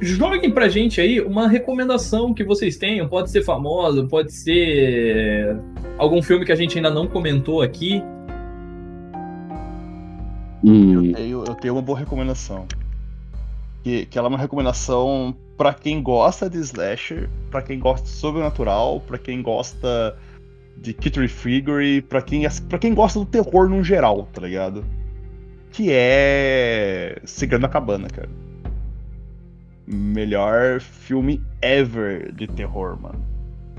joguem 0.00 0.50
pra 0.50 0.68
gente 0.68 1.00
aí 1.00 1.20
uma 1.20 1.48
recomendação 1.48 2.34
que 2.34 2.44
vocês 2.44 2.76
tenham. 2.76 3.08
Pode 3.08 3.30
ser 3.30 3.42
famosa, 3.42 4.04
pode 4.04 4.32
ser 4.32 5.58
algum 5.96 6.22
filme 6.22 6.44
que 6.44 6.52
a 6.52 6.56
gente 6.56 6.76
ainda 6.76 6.90
não 6.90 7.06
comentou 7.06 7.62
aqui. 7.62 8.02
Eu 10.62 11.12
tenho, 11.14 11.44
eu 11.46 11.54
tenho 11.54 11.74
uma 11.74 11.82
boa 11.82 11.98
recomendação. 11.98 12.66
Que, 13.82 14.04
que 14.04 14.18
ela 14.18 14.26
é 14.26 14.30
uma 14.30 14.38
recomendação 14.38 15.34
pra 15.56 15.72
quem 15.72 16.02
gosta 16.02 16.50
de 16.50 16.58
slasher, 16.58 17.30
pra 17.50 17.62
quem 17.62 17.78
gosta 17.78 18.04
de 18.04 18.12
sobrenatural, 18.12 19.00
pra 19.00 19.16
quem 19.16 19.40
gosta 19.40 20.18
de 20.76 20.92
Kittery 20.92 21.28
Figure, 21.28 22.02
pra 22.02 22.22
quem, 22.22 22.46
pra 22.68 22.78
quem 22.78 22.94
gosta 22.94 23.18
do 23.18 23.26
terror 23.26 23.68
no 23.68 23.82
geral, 23.84 24.28
tá 24.32 24.40
ligado? 24.40 24.84
Que 25.70 25.90
é. 25.92 27.20
Segredo 27.24 27.62
na 27.62 27.68
Cabana, 27.68 28.08
cara. 28.08 28.28
Melhor 29.86 30.80
filme 30.80 31.42
ever 31.60 32.32
de 32.32 32.46
terror, 32.46 33.00
mano. 33.00 33.22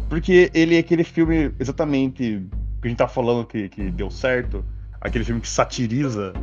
Porque 0.10 0.52
ele 0.54 0.76
é 0.76 0.80
aquele 0.80 1.04
filme 1.04 1.52
exatamente 1.60 2.48
que 2.82 2.88
a 2.88 2.88
gente 2.88 2.98
tá 2.98 3.08
falando 3.08 3.46
que, 3.46 3.70
que 3.70 3.90
deu 3.92 4.10
certo. 4.10 4.64
Aquele 5.00 5.24
filme 5.24 5.42
que 5.42 5.48
satiriza 5.48 6.34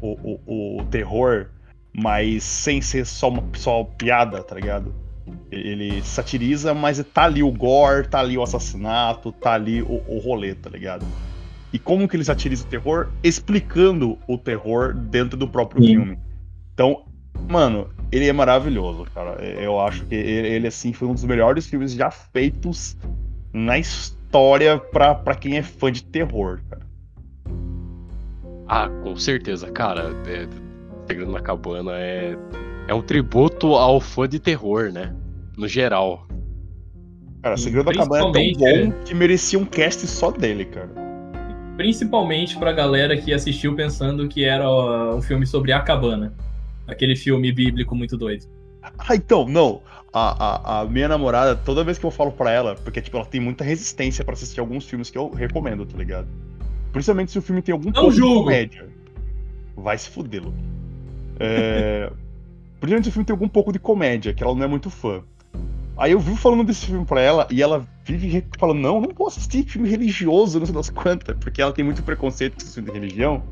o, 0.00 0.38
o, 0.46 0.78
o 0.78 0.84
terror 0.86 1.48
mas 1.92 2.44
sem 2.44 2.80
ser 2.80 3.04
só 3.04 3.28
uma 3.28 3.42
só 3.54 3.84
piada, 3.84 4.42
tá 4.42 4.54
ligado? 4.54 4.94
Ele 5.50 6.02
satiriza, 6.02 6.74
mas 6.74 7.02
tá 7.12 7.24
ali 7.24 7.42
o 7.42 7.50
gore, 7.50 8.06
tá 8.06 8.20
ali 8.20 8.36
o 8.36 8.42
assassinato, 8.42 9.32
tá 9.32 9.54
ali 9.54 9.82
o, 9.82 10.02
o 10.06 10.18
rolê, 10.18 10.54
tá 10.54 10.70
ligado? 10.70 11.06
E 11.72 11.78
como 11.78 12.08
que 12.08 12.16
ele 12.16 12.24
satiriza 12.24 12.64
o 12.64 12.68
terror? 12.68 13.08
Explicando 13.22 14.18
o 14.26 14.38
terror 14.38 14.94
dentro 14.94 15.36
do 15.36 15.46
próprio 15.46 15.82
Sim. 15.82 15.88
filme. 15.88 16.18
Então, 16.72 17.04
mano, 17.48 17.90
ele 18.10 18.26
é 18.26 18.32
maravilhoso, 18.32 19.04
cara. 19.14 19.42
Eu 19.44 19.80
acho 19.80 20.04
que 20.06 20.14
ele, 20.14 20.48
ele, 20.48 20.66
assim, 20.66 20.92
foi 20.92 21.08
um 21.08 21.14
dos 21.14 21.24
melhores 21.24 21.66
filmes 21.66 21.92
já 21.92 22.10
feitos 22.10 22.96
na 23.52 23.78
história 23.78 24.78
pra, 24.78 25.14
pra 25.14 25.34
quem 25.34 25.58
é 25.58 25.62
fã 25.62 25.92
de 25.92 26.02
terror, 26.04 26.60
cara. 26.70 26.86
Ah, 28.66 28.88
com 29.02 29.16
certeza, 29.16 29.70
cara. 29.70 30.10
É, 30.26 30.46
Segredo 31.06 31.32
na 31.32 31.40
Cabana 31.40 31.92
é, 31.94 32.36
é 32.88 32.94
um 32.94 33.02
tributo 33.02 33.74
ao 33.74 34.00
fã 34.00 34.26
de 34.26 34.40
terror, 34.40 34.90
né? 34.90 35.14
No 35.56 35.68
geral. 35.68 36.26
Cara, 37.42 37.56
Segredo 37.56 37.84
da 37.84 37.92
Cabana 37.92 38.20
é 38.20 38.22
tão 38.22 38.32
bom 38.32 38.66
é. 38.66 39.04
que 39.04 39.14
merecia 39.14 39.58
um 39.58 39.64
cast 39.64 40.06
só 40.06 40.30
dele, 40.30 40.64
cara. 40.64 40.90
Principalmente 41.76 42.58
pra 42.58 42.72
galera 42.72 43.16
que 43.16 43.32
assistiu 43.32 43.76
pensando 43.76 44.26
que 44.26 44.42
era 44.42 44.68
um 45.14 45.22
filme 45.22 45.46
sobre 45.46 45.70
a 45.70 45.80
cabana. 45.80 46.34
Aquele 46.88 47.14
filme 47.14 47.52
bíblico 47.52 47.94
muito 47.94 48.16
doido. 48.16 48.46
Ah, 48.82 49.14
então, 49.14 49.46
não. 49.46 49.82
A, 50.12 50.78
a, 50.78 50.80
a, 50.80 50.84
minha 50.86 51.06
namorada, 51.06 51.54
toda 51.54 51.84
vez 51.84 51.98
que 51.98 52.06
eu 52.06 52.10
falo 52.10 52.32
pra 52.32 52.50
ela, 52.50 52.74
porque 52.74 53.00
tipo, 53.00 53.16
ela 53.18 53.26
tem 53.26 53.40
muita 53.40 53.62
resistência 53.62 54.24
para 54.24 54.32
assistir 54.32 54.58
alguns 54.58 54.86
filmes 54.86 55.10
que 55.10 55.18
eu 55.18 55.28
recomendo, 55.28 55.84
tá 55.84 55.96
ligado? 55.96 56.26
Principalmente 56.90 57.30
se 57.30 57.38
o 57.38 57.42
filme 57.42 57.60
tem 57.60 57.74
algum 57.74 57.90
não 57.90 58.08
de 58.08 58.20
comédia. 58.20 58.88
Vai 59.76 59.98
se 59.98 60.08
fuder, 60.08 60.42
Lu. 60.42 60.54
É... 61.38 62.10
O 62.80 62.86
filme 62.86 63.24
tem 63.24 63.34
algum 63.34 63.48
pouco 63.48 63.72
de 63.72 63.78
comédia, 63.78 64.32
que 64.32 64.42
ela 64.42 64.54
não 64.54 64.62
é 64.62 64.68
muito 64.68 64.88
fã. 64.88 65.22
Aí 65.96 66.12
eu 66.12 66.20
vivo 66.20 66.36
falando 66.36 66.62
desse 66.62 66.86
filme 66.86 67.04
pra 67.04 67.20
ela, 67.20 67.48
e 67.50 67.60
ela 67.60 67.84
vive 68.04 68.44
falando, 68.56 68.78
não, 68.78 69.00
não 69.00 69.08
posso 69.08 69.38
assistir 69.38 69.64
filme 69.64 69.88
religioso, 69.88 70.60
não 70.60 70.66
sei 70.66 70.74
das 70.74 70.90
quantas, 70.90 71.36
porque 71.38 71.60
ela 71.60 71.72
tem 71.72 71.84
muito 71.84 72.04
preconceito 72.04 72.54
com 72.54 72.62
esse 72.62 72.74
filme 72.74 72.92
de 72.92 72.98
religião. 72.98 73.42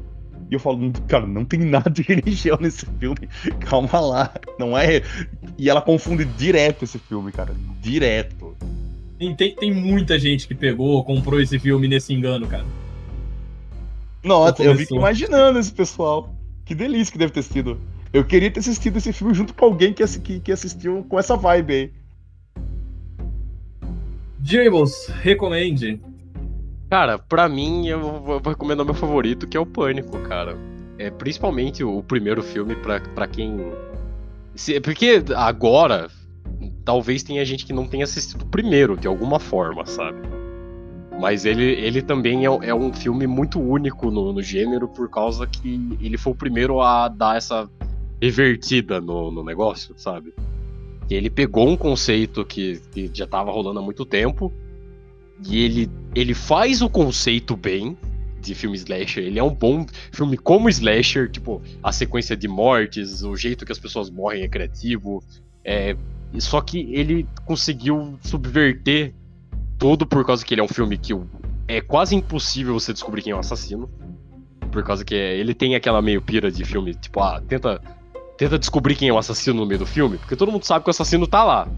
E 0.49 0.55
eu 0.55 0.61
falo, 0.61 0.93
cara, 1.09 1.27
não 1.27 1.45
tem 1.45 1.59
nada 1.59 1.91
de 1.91 2.03
religião 2.07 2.57
nesse 2.61 2.87
filme. 3.01 3.29
Calma 3.59 3.99
lá. 3.99 4.33
Não 4.59 4.79
é. 4.79 5.03
E 5.59 5.69
ela 5.69 5.83
confunde 5.83 6.25
direto 6.25 6.85
esse 6.85 7.01
filme, 7.01 7.33
cara. 7.33 7.53
Direto. 7.81 8.57
Tem, 9.19 9.35
tem 9.35 9.75
muita 9.75 10.19
gente 10.19 10.47
que 10.47 10.55
pegou, 10.55 11.03
comprou 11.03 11.41
esse 11.41 11.59
filme 11.59 11.89
nesse 11.89 12.13
engano, 12.15 12.47
cara. 12.47 12.65
Nossa, 14.23 14.63
eu 14.63 14.77
fico 14.77 14.95
imaginando 14.95 15.59
esse 15.59 15.73
pessoal. 15.73 16.33
Que 16.65 16.75
delícia 16.75 17.13
que 17.13 17.19
deve 17.19 17.33
ter 17.33 17.43
sido. 17.43 17.81
Eu 18.17 18.25
queria 18.25 18.51
ter 18.51 18.61
assistido 18.61 18.97
esse 18.97 19.13
filme 19.13 19.35
junto 19.35 19.53
com 19.53 19.67
alguém 19.67 19.93
que, 19.93 20.03
que, 20.21 20.41
que 20.41 20.51
assistiu 20.51 21.05
com 21.07 21.19
essa 21.19 21.37
vibe 21.37 21.75
aí. 21.75 21.93
Jables, 24.43 25.09
recomende. 25.21 26.01
Cara, 26.89 27.19
pra 27.19 27.47
mim, 27.47 27.87
eu 27.89 28.01
vou 28.23 28.41
recomendar 28.43 28.87
meu 28.87 28.95
favorito, 28.95 29.47
que 29.47 29.55
é 29.55 29.61
o 29.61 29.67
Pânico, 29.67 30.19
cara. 30.21 30.57
É 30.99 31.11
principalmente 31.11 31.85
o 31.85 32.03
primeiro 32.03 32.43
filme 32.43 32.75
pra, 32.77 33.01
pra 33.01 33.27
quem. 33.27 33.71
Se, 34.55 34.81
porque 34.81 35.23
agora, 35.37 36.09
talvez 36.87 37.23
tenha 37.23 37.45
gente 37.45 37.67
que 37.67 37.73
não 37.75 37.87
tenha 37.87 38.05
assistido 38.05 38.41
o 38.41 38.47
primeiro, 38.47 38.97
de 38.97 39.07
alguma 39.07 39.39
forma, 39.39 39.85
sabe? 39.85 40.17
Mas 41.21 41.45
ele, 41.45 41.65
ele 41.65 42.01
também 42.01 42.47
é, 42.47 42.69
é 42.69 42.75
um 42.75 42.95
filme 42.95 43.27
muito 43.27 43.61
único 43.61 44.11
no, 44.11 44.33
no, 44.33 44.43
gênero, 44.43 44.89
por 44.89 45.11
causa 45.11 45.47
que 45.47 45.99
ele 46.01 46.17
foi 46.17 46.33
o 46.33 46.37
primeiro 46.37 46.81
a 46.81 47.09
dar 47.09 47.37
essa 47.37 47.69
revertida 48.21 49.01
no, 49.01 49.31
no 49.31 49.45
negócio, 49.45 49.95
sabe? 49.97 50.35
Ele 51.09 51.31
pegou 51.31 51.69
um 51.69 51.77
conceito 51.77 52.45
que, 52.45 52.81
que 52.93 53.11
já 53.13 53.27
tava 53.27 53.53
rolando 53.53 53.79
há 53.79 53.83
muito 53.83 54.05
tempo 54.05 54.53
e 55.47 55.63
ele, 55.63 55.91
ele 56.15 56.35
faz 56.35 56.83
o 56.83 56.89
conceito 56.89 57.57
bem 57.57 57.97
de 58.41 58.55
filme 58.55 58.77
slasher. 58.77 59.25
Ele 59.25 59.39
é 59.39 59.43
um 59.43 59.55
bom 59.55 59.87
filme 60.11 60.37
como 60.37 60.69
slasher, 60.69 61.31
tipo, 61.31 61.63
a 61.83 61.93
sequência 61.93 62.37
de 62.37 62.49
mortes, 62.49 63.23
o 63.23 63.37
jeito 63.37 63.65
que 63.65 63.73
as 63.73 63.79
pessoas 63.79 64.11
morrem 64.11 64.43
é 64.43 64.49
criativo. 64.49 65.23
É, 65.65 65.97
só 66.39 66.61
que 66.61 66.93
ele 66.93 67.27
conseguiu 67.45 68.19
subverter 68.23 69.15
tudo 69.79 70.07
por 70.07 70.25
causa 70.25 70.45
que 70.45 70.55
ele 70.55 70.61
é 70.61 70.65
um 70.65 70.69
filme 70.69 70.97
que 70.97 71.13
é 71.69 71.81
quase 71.81 72.15
impossível 72.15 72.75
você 72.75 72.93
descobrir 72.93 73.23
quem 73.23 73.33
é 73.33 73.37
o 73.37 73.41
assassino. 73.41 73.91
Por 74.71 74.83
causa 74.85 75.05
que 75.05 75.15
ele 75.15 75.55
tem 75.55 75.75
aquela 75.75 76.03
meio 76.03 76.21
pira 76.21 76.51
de 76.51 76.65
filme, 76.65 76.95
tipo, 76.95 77.21
ah, 77.21 77.41
tenta, 77.47 77.81
tenta 78.37 78.59
descobrir 78.59 78.95
quem 78.95 79.09
é 79.09 79.13
o 79.13 79.19
assassino 79.19 79.61
no 79.61 79.67
meio 79.67 79.81
do 79.81 79.87
filme, 79.87 80.19
porque 80.19 80.37
todo 80.37 80.53
mundo 80.53 80.65
sabe 80.65 80.85
que 80.85 80.89
o 80.89 80.93
assassino 80.93 81.27
tá 81.27 81.43
lá. 81.45 81.69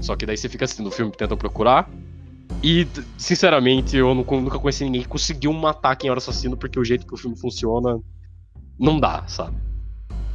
Só 0.00 0.16
que 0.16 0.26
daí 0.26 0.36
você 0.36 0.48
fica 0.48 0.64
assistindo 0.64 0.86
o 0.88 0.90
filme 0.90 1.12
tenta 1.12 1.36
procurar, 1.36 1.88
e, 2.62 2.86
sinceramente, 3.16 3.96
eu 3.96 4.14
nunca 4.14 4.58
conheci 4.58 4.84
ninguém 4.84 5.02
que 5.02 5.08
conseguiu 5.08 5.52
matar 5.52 5.96
quem 5.96 6.08
era 6.08 6.16
o 6.16 6.18
assassino, 6.18 6.56
porque 6.56 6.78
o 6.78 6.84
jeito 6.84 7.06
que 7.06 7.14
o 7.14 7.16
filme 7.16 7.36
funciona 7.36 8.00
não 8.78 8.98
dá, 8.98 9.24
sabe? 9.26 9.56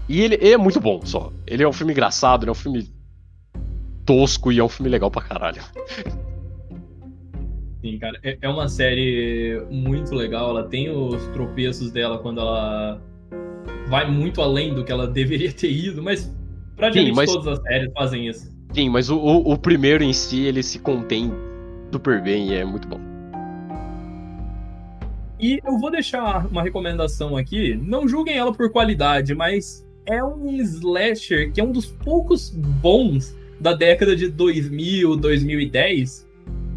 E 0.07 0.21
ele, 0.21 0.35
ele, 0.35 0.51
é 0.53 0.57
muito 0.57 0.79
bom, 0.79 1.01
só. 1.05 1.31
Ele 1.45 1.63
é 1.63 1.67
um 1.67 1.73
filme 1.73 1.91
engraçado, 1.91 2.43
ele 2.43 2.49
é 2.49 2.51
um 2.51 2.55
filme 2.55 2.89
tosco 4.05 4.51
e 4.51 4.59
é 4.59 4.63
um 4.63 4.69
filme 4.69 4.89
legal 4.89 5.11
pra 5.11 5.21
caralho. 5.21 5.61
Sim, 7.81 7.99
cara. 7.99 8.19
É, 8.23 8.37
é 8.41 8.49
uma 8.49 8.67
série 8.67 9.61
muito 9.69 10.15
legal. 10.15 10.49
Ela 10.49 10.67
tem 10.67 10.89
os 10.89 11.25
tropeços 11.27 11.91
dela 11.91 12.17
quando 12.19 12.41
ela 12.41 13.01
vai 13.89 14.09
muito 14.09 14.41
além 14.41 14.73
do 14.73 14.83
que 14.83 14.91
ela 14.91 15.07
deveria 15.07 15.51
ter 15.51 15.71
ido, 15.71 16.01
mas 16.01 16.33
praticamente 16.75 17.09
Sim, 17.09 17.15
mas... 17.15 17.31
todas 17.31 17.59
as 17.59 17.63
séries 17.63 17.91
fazem 17.93 18.27
isso. 18.27 18.57
Sim, 18.73 18.89
mas 18.89 19.09
o, 19.09 19.17
o, 19.17 19.53
o 19.53 19.57
primeiro 19.57 20.03
em 20.03 20.13
si, 20.13 20.41
ele 20.41 20.61
se 20.61 20.79
contém 20.79 21.31
super 21.91 22.21
bem 22.21 22.49
e 22.49 22.53
é 22.53 22.65
muito 22.65 22.87
bom. 22.87 22.99
E 25.39 25.59
eu 25.65 25.77
vou 25.77 25.91
deixar 25.91 26.47
uma 26.47 26.63
recomendação 26.63 27.37
aqui. 27.37 27.75
Não 27.75 28.07
julguem 28.07 28.37
ela 28.37 28.51
por 28.51 28.71
qualidade, 28.71 29.35
mas 29.35 29.85
é 30.05 30.23
um 30.23 30.51
slasher 30.61 31.51
que 31.51 31.61
é 31.61 31.63
um 31.63 31.71
dos 31.71 31.85
poucos 31.85 32.49
bons 32.49 33.35
da 33.59 33.73
década 33.73 34.15
de 34.15 34.29
2000, 34.29 35.15
2010, 35.15 36.27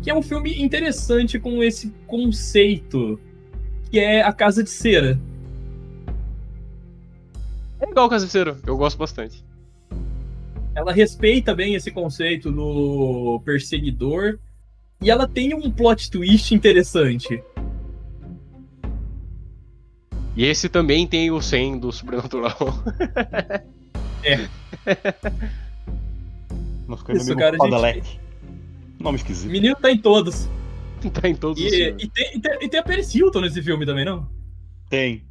que 0.03 0.11
é 0.11 0.15
um 0.15 0.23
filme 0.23 0.63
interessante 0.63 1.39
com 1.39 1.63
esse 1.63 1.93
conceito, 2.07 3.19
que 3.91 3.99
é 3.99 4.23
A 4.23 4.33
Casa 4.33 4.63
de 4.63 4.71
Cera. 4.71 5.19
É 7.81 7.87
legal 7.87 8.09
Casa 8.09 8.27
de 8.27 8.33
Cera, 8.33 8.59
eu 8.67 8.77
gosto 8.77 8.99
bastante. 8.99 9.43
Ela 10.75 10.93
respeita 10.93 11.55
bem 11.55 11.75
esse 11.75 11.91
conceito 11.91 12.53
do 12.53 13.41
perseguidor 13.45 14.39
e 15.01 15.11
ela 15.11 15.27
tem 15.27 15.55
um 15.55 15.71
plot 15.71 16.11
twist 16.11 16.55
interessante. 16.55 17.43
E 20.37 20.45
esse 20.45 20.69
também 20.69 21.07
tem 21.07 21.31
o 21.31 21.41
100 21.41 21.81
do 21.81 21.91
Sobrenatural. 21.91 22.57
é. 24.23 24.49
Nossa, 26.87 27.13
Isso, 27.13 27.37
cara, 27.37 27.57
gente... 27.93 28.21
Nome 28.99 29.17
esquisito. 29.17 29.51
Menino 29.51 29.77
tá 29.77 29.91
em 29.91 29.99
todos. 29.99 30.49
tá 31.13 31.29
em 31.29 31.35
todos 31.35 31.61
e, 31.63 31.67
os 31.67 31.73
e 31.73 32.09
tem, 32.09 32.37
e, 32.37 32.41
tem, 32.41 32.59
e 32.61 32.69
tem 32.69 32.81
a 32.81 32.83
Paris 32.83 33.15
Hilton 33.15 33.41
nesse 33.41 33.63
filme 33.63 33.87
também, 33.87 34.05
não? 34.05 34.29
Tem. 34.89 35.25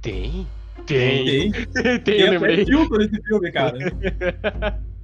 Tem? 0.00 0.46
Tem. 0.86 1.50
Tem, 1.50 2.00
tem, 2.00 2.40
Paris 2.40 2.68
Hilton 2.68 2.96
nesse 2.96 3.22
filme, 3.22 3.52
cara. 3.52 3.76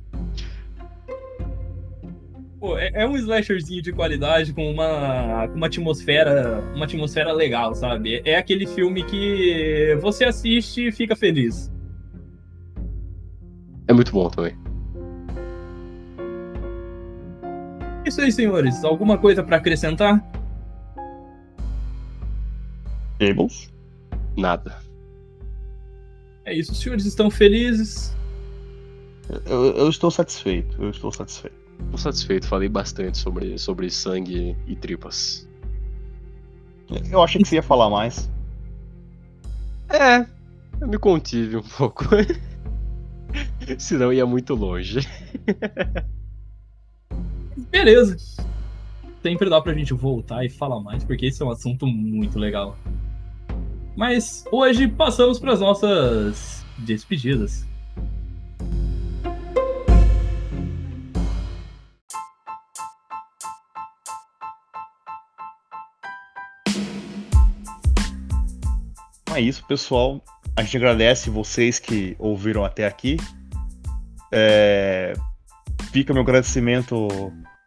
Pô, 2.62 2.78
é, 2.78 2.92
é, 2.94 3.06
um 3.08 3.16
slasherzinho 3.16 3.82
de 3.82 3.92
qualidade 3.92 4.52
com 4.52 4.70
uma, 4.70 5.46
uma 5.46 5.66
atmosfera, 5.66 6.62
uma 6.76 6.84
atmosfera 6.84 7.32
legal, 7.32 7.74
sabe? 7.74 8.22
É 8.24 8.36
aquele 8.36 8.68
filme 8.68 9.02
que 9.02 9.98
você 10.00 10.24
assiste 10.24 10.86
e 10.86 10.92
fica 10.92 11.16
feliz. 11.16 11.72
É 13.88 13.92
muito 13.92 14.12
bom 14.12 14.28
também. 14.28 14.56
Isso 18.06 18.20
aí, 18.20 18.30
senhores. 18.30 18.84
Alguma 18.84 19.18
coisa 19.18 19.42
para 19.42 19.56
acrescentar? 19.56 20.24
Tables? 23.18 23.72
Nada. 24.36 24.91
É 26.44 26.54
isso, 26.54 26.72
os 26.72 26.78
senhores 26.78 27.04
estão 27.04 27.30
felizes? 27.30 28.14
Eu, 29.46 29.76
eu 29.76 29.88
estou 29.88 30.10
satisfeito. 30.10 30.82
Eu 30.82 30.90
estou 30.90 31.12
satisfeito. 31.12 31.56
Tô 31.90 31.98
satisfeito, 31.98 32.46
falei 32.46 32.68
bastante 32.68 33.18
sobre, 33.18 33.58
sobre 33.58 33.90
sangue 33.90 34.56
e 34.66 34.76
tripas. 34.76 35.48
Eu 37.10 37.22
achei 37.22 37.40
que 37.40 37.48
você 37.48 37.56
ia 37.56 37.62
falar 37.62 37.88
mais. 37.88 38.30
É, 39.88 40.26
eu 40.80 40.88
me 40.88 40.98
contive 40.98 41.56
um 41.56 41.62
pouco. 41.62 42.04
Senão 43.78 44.12
ia 44.12 44.26
muito 44.26 44.54
longe. 44.54 45.00
Beleza. 47.70 48.16
Sempre 49.22 49.48
dá 49.48 49.60
pra 49.60 49.74
gente 49.74 49.94
voltar 49.94 50.44
e 50.44 50.50
falar 50.50 50.80
mais, 50.80 51.04
porque 51.04 51.26
esse 51.26 51.42
é 51.42 51.46
um 51.46 51.50
assunto 51.50 51.86
muito 51.86 52.38
legal. 52.38 52.76
Mas 53.96 54.44
hoje 54.50 54.88
passamos 54.88 55.38
para 55.38 55.52
as 55.52 55.60
nossas 55.60 56.64
despedidas. 56.78 57.66
Então 69.22 69.36
é 69.36 69.40
isso, 69.40 69.64
pessoal. 69.66 70.22
A 70.56 70.62
gente 70.62 70.76
agradece 70.76 71.30
vocês 71.30 71.78
que 71.78 72.16
ouviram 72.18 72.64
até 72.64 72.86
aqui. 72.86 73.16
É... 74.30 75.12
Fica 75.90 76.12
meu 76.12 76.22
agradecimento 76.22 77.08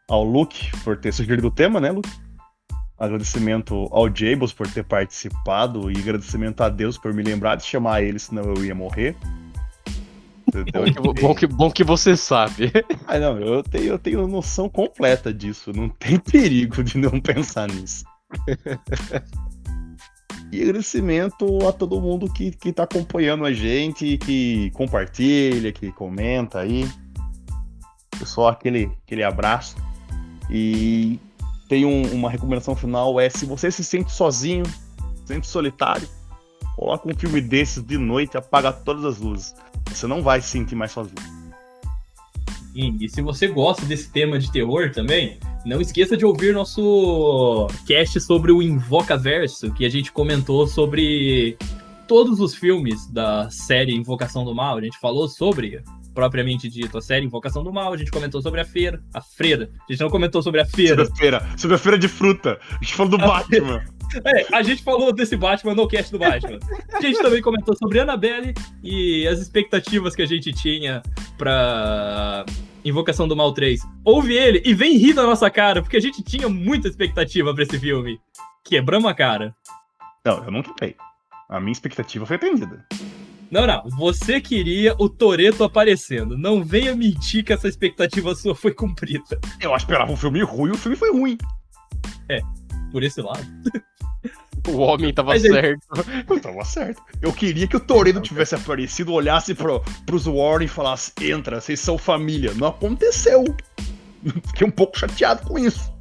ao 0.07 0.23
Luke 0.23 0.71
por 0.84 0.97
ter 0.97 1.11
sugerido 1.11 1.47
o 1.47 1.51
tema, 1.51 1.80
né, 1.80 1.91
Luke? 1.91 2.24
Agradecimento 2.98 3.88
ao 3.91 4.08
Jables 4.08 4.54
por 4.54 4.68
ter 4.68 4.84
participado 4.84 5.91
e 5.91 5.98
agradecimento 5.98 6.62
a 6.62 6.70
Deus 6.70 6.98
por 6.98 7.14
me 7.14 7.22
lembrar 7.22 7.56
de 7.56 7.66
chamar 7.66 8.02
ele, 8.02 8.18
senão 8.20 8.43
eu 8.43 8.64
ia 8.64 8.74
morrer. 8.74 9.16
Bom 10.72 11.14
que, 11.14 11.22
bom, 11.22 11.36
que, 11.36 11.48
bom 11.48 11.72
que 11.72 11.84
você 11.84 12.16
sabe. 12.16 12.72
Ah, 13.08 13.20
não, 13.20 13.38
eu 13.39 13.62
tenho, 13.62 13.86
eu 13.86 14.00
tenho 14.00 14.28
noção 14.28 14.70
completa 14.70 15.34
disso. 15.34 15.72
Não 15.74 15.89
tem 15.89 16.18
perigo 16.20 16.84
de 16.84 16.98
não 16.98 17.20
pensar 17.20 17.68
nisso. 17.68 18.06
E 20.52 20.62
agradecimento 20.62 21.68
a 21.68 21.74
todo 21.74 22.00
mundo 22.00 22.32
que, 22.32 22.52
que 22.52 22.72
tá 22.72 22.84
acompanhando 22.84 23.46
a 23.46 23.52
gente, 23.52 24.18
que 24.20 24.72
compartilha, 24.72 25.72
que 25.72 25.91
comenta 25.91 26.60
aí. 26.60 26.88
Pessoal, 28.18 28.50
aquele, 28.50 28.89
aquele 29.04 29.24
abraço. 29.24 29.76
E 30.50 31.20
tem 31.68 31.86
um, 31.86 32.13
uma 32.13 32.30
recomendação 32.30 32.76
final: 32.76 33.20
é 33.20 33.30
se 33.30 33.45
você 33.45 33.72
se 33.72 33.84
sente 33.84 34.11
sozinho, 34.11 34.66
se 34.66 35.28
sente 35.28 35.47
solitário, 35.47 36.07
coloca 36.76 37.09
um 37.09 37.18
filme 37.18 37.41
desses 37.41 37.84
de 37.84 37.97
noite 37.97 38.38
apaga 38.38 38.72
todas 38.72 39.05
as 39.05 39.20
luzes. 39.20 39.55
Você 39.89 40.07
não 40.07 40.22
vai 40.22 40.41
se 40.41 40.49
sentir 40.49 40.76
mais 40.76 40.91
sozinho. 40.91 41.16
E, 42.76 43.05
e 43.05 43.09
se 43.09 43.22
você 43.22 43.47
gosta 43.47 43.86
desse 43.86 44.11
tema 44.11 44.38
de 44.38 44.51
terror 44.51 44.91
também, 44.91 45.39
não 45.66 45.80
esqueça 45.80 46.18
de 46.18 46.26
ouvir 46.26 46.53
nosso 46.53 47.68
cast 47.88 48.20
sobre 48.20 48.51
o 48.51 48.61
Invocaverso, 48.61 49.72
que 49.72 49.86
a 49.86 49.89
gente 49.89 50.11
comentou 50.11 50.68
sobre 50.68 51.57
todos 52.05 52.39
os 52.39 52.53
filmes 52.53 53.07
da 53.07 53.49
série 53.49 53.95
Invocação 53.95 54.43
do 54.43 54.53
Mal. 54.53 54.78
A 54.78 54.82
gente 54.82 54.99
falou 54.99 55.30
sobre 55.30 55.82
propriamente 56.16 56.70
dito, 56.70 56.97
a 56.97 57.01
série 57.01 57.26
Invocação 57.26 57.61
do 57.61 57.72
Mal, 57.72 57.93
a 57.93 57.97
gente 57.97 58.09
comentou 58.09 58.41
sobre 58.41 58.61
a 58.61 58.66
feira, 58.66 59.03
a 59.13 59.22
freira. 59.22 59.70
A 59.88 59.91
gente 59.91 60.01
não 60.01 60.09
comentou 60.09 60.41
sobre 60.41 60.61
a 60.61 60.66
feira. 60.66 61.05
Sobre 61.05 61.13
a 61.13 61.16
feira, 61.18 61.47
sobre 61.57 61.76
a 61.76 61.80
feira 61.80 61.99
de 61.99 62.07
fruta. 62.07 62.57
A 62.72 62.84
gente 62.84 62.95
falou 62.95 63.18
do 63.18 63.24
a 63.24 63.28
Batman. 63.28 63.84
É, 64.24 64.55
a 64.55 64.61
gente 64.61 64.82
falou 64.82 65.11
desse 65.11 65.36
Batman 65.36 65.74
no 65.76 65.88
cast 65.88 66.09
do 66.09 66.20
Batman. 66.20 66.59
A 66.93 67.01
gente 67.01 67.20
também 67.22 67.41
comentou 67.41 67.76
sobre 67.76 67.99
Annabelle 67.99 68.53
e 68.82 69.28
as 69.28 69.39
expectativas 69.39 70.16
que 70.16 70.22
a 70.22 70.26
gente 70.26 70.53
tinha 70.53 71.01
pra 71.38 72.45
Invocação 72.86 73.28
do 73.28 73.36
Mal 73.36 73.51
3. 73.51 73.82
Ouve 74.05 74.38
ele 74.38 74.61
e 74.63 74.74
vem 74.74 74.95
rir 74.95 75.13
da 75.13 75.24
nossa 75.24 75.49
cara, 75.49 75.82
porque 75.82 75.97
a 75.97 75.99
gente 75.99 76.24
tinha 76.24 76.47
muita 76.47 76.88
expectativa 76.88 77.53
pra 77.53 77.63
esse 77.63 77.78
filme. 77.78 78.18
Quebramos 78.63 79.09
a 79.09 79.13
cara. 79.13 79.53
Não, 80.24 80.45
eu 80.45 80.51
não 80.51 80.61
quebrei. 80.61 80.95
A 81.49 81.59
minha 81.59 81.74
expectativa 81.74 82.26
foi 82.26 82.38
atendida. 82.38 82.86
Não, 83.50 83.66
não. 83.68 83.84
Você 83.98 84.41
queria 84.41 84.96
o 84.98 85.08
Toreto 85.08 85.64
aparecendo. 85.64 86.38
Não 86.38 86.64
venha 86.64 86.96
mentir 86.96 87.43
que 87.43 87.54
essa 87.54 87.68
expectativa 87.68 88.36
sua 88.36 88.56
foi 88.56 88.74
cumprida. 88.74 89.39
Eu 89.60 89.76
esperava 89.76 90.12
um 90.12 90.18
filme 90.18 90.41
ruim, 90.43 90.72
o 90.72 90.78
filme 90.78 90.98
foi 90.98 91.12
ruim. 91.12 91.38
É, 92.30 92.41
por 92.91 93.04
esse 93.04 93.22
lado. 93.22 93.46
O 94.68 94.78
homem 94.78 95.14
tava 95.14 95.30
Mas 95.30 95.43
certo. 95.43 95.88
Eu 96.28 96.39
tava 96.39 96.66
certo. 96.66 97.02
Eu 97.22 97.32
queria 97.32 97.68
que 97.68 97.78
o 97.78 97.80
Toreto 97.80 98.20
tivesse 98.20 98.56
aparecido, 98.56 99.14
olhasse 99.14 99.54
pro, 99.54 99.84
pros 100.06 100.26
Warren 100.26 100.66
e 100.66 100.68
falasse: 100.68 101.12
entra, 101.22 101.62
vocês 101.62 101.80
são 101.80 101.98
família. 101.98 102.52
Não 102.56 102.70
aconteceu. 102.70 103.43
Fiquei 104.48 104.66
um 104.66 104.72
pouco 104.72 104.98
chateado 104.98 105.46
com 105.48 105.60
isso. 105.60 105.93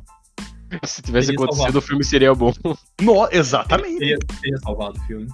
Se 0.83 1.03
tivesse 1.03 1.27
teria 1.27 1.39
acontecido, 1.39 1.57
salvado. 1.57 1.79
o 1.79 1.83
filme 1.83 2.05
seria 2.05 2.35
bom. 2.35 2.53
No, 3.01 3.29
exatamente. 3.31 3.99
Teria, 3.99 4.19
teria 4.41 4.59
salvado 4.59 4.99
o 4.99 5.03
filme. 5.03 5.29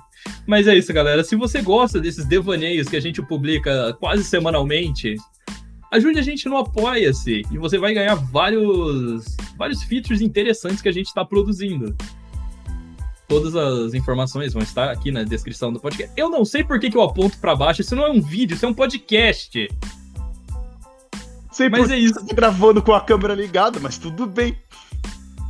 Mas 0.46 0.66
é 0.66 0.76
isso, 0.76 0.92
galera. 0.92 1.22
Se 1.24 1.36
você 1.36 1.62
gosta 1.62 2.00
desses 2.00 2.24
devaneios 2.24 2.88
que 2.88 2.96
a 2.96 3.00
gente 3.00 3.22
publica 3.22 3.96
quase 4.00 4.24
semanalmente, 4.24 5.16
ajude 5.92 6.18
a 6.18 6.22
gente 6.22 6.48
no 6.48 6.56
Apoia-se 6.56 7.42
e 7.50 7.58
você 7.58 7.78
vai 7.78 7.94
ganhar 7.94 8.14
vários, 8.14 9.36
vários 9.56 9.82
features 9.82 10.20
interessantes 10.20 10.82
que 10.82 10.88
a 10.88 10.92
gente 10.92 11.06
está 11.06 11.24
produzindo. 11.24 11.94
Todas 13.28 13.54
as 13.54 13.94
informações 13.94 14.52
vão 14.52 14.62
estar 14.62 14.90
aqui 14.90 15.12
na 15.12 15.22
descrição 15.22 15.72
do 15.72 15.78
podcast. 15.78 16.12
Eu 16.16 16.28
não 16.28 16.44
sei 16.44 16.64
por 16.64 16.80
que, 16.80 16.90
que 16.90 16.96
eu 16.96 17.02
aponto 17.02 17.38
para 17.38 17.54
baixo. 17.54 17.80
Isso 17.80 17.94
não 17.94 18.04
é 18.04 18.10
um 18.10 18.20
vídeo, 18.20 18.54
isso 18.56 18.66
é 18.66 18.68
um 18.68 18.74
podcast. 18.74 19.68
Sei 21.52 21.68
mas 21.68 21.90
é 21.90 21.98
isso. 21.98 22.14
Tá 22.26 22.34
gravando 22.34 22.82
com 22.82 22.92
a 22.92 23.00
câmera 23.00 23.34
ligada, 23.34 23.78
mas 23.78 23.98
tudo 23.98 24.26
bem. 24.26 24.56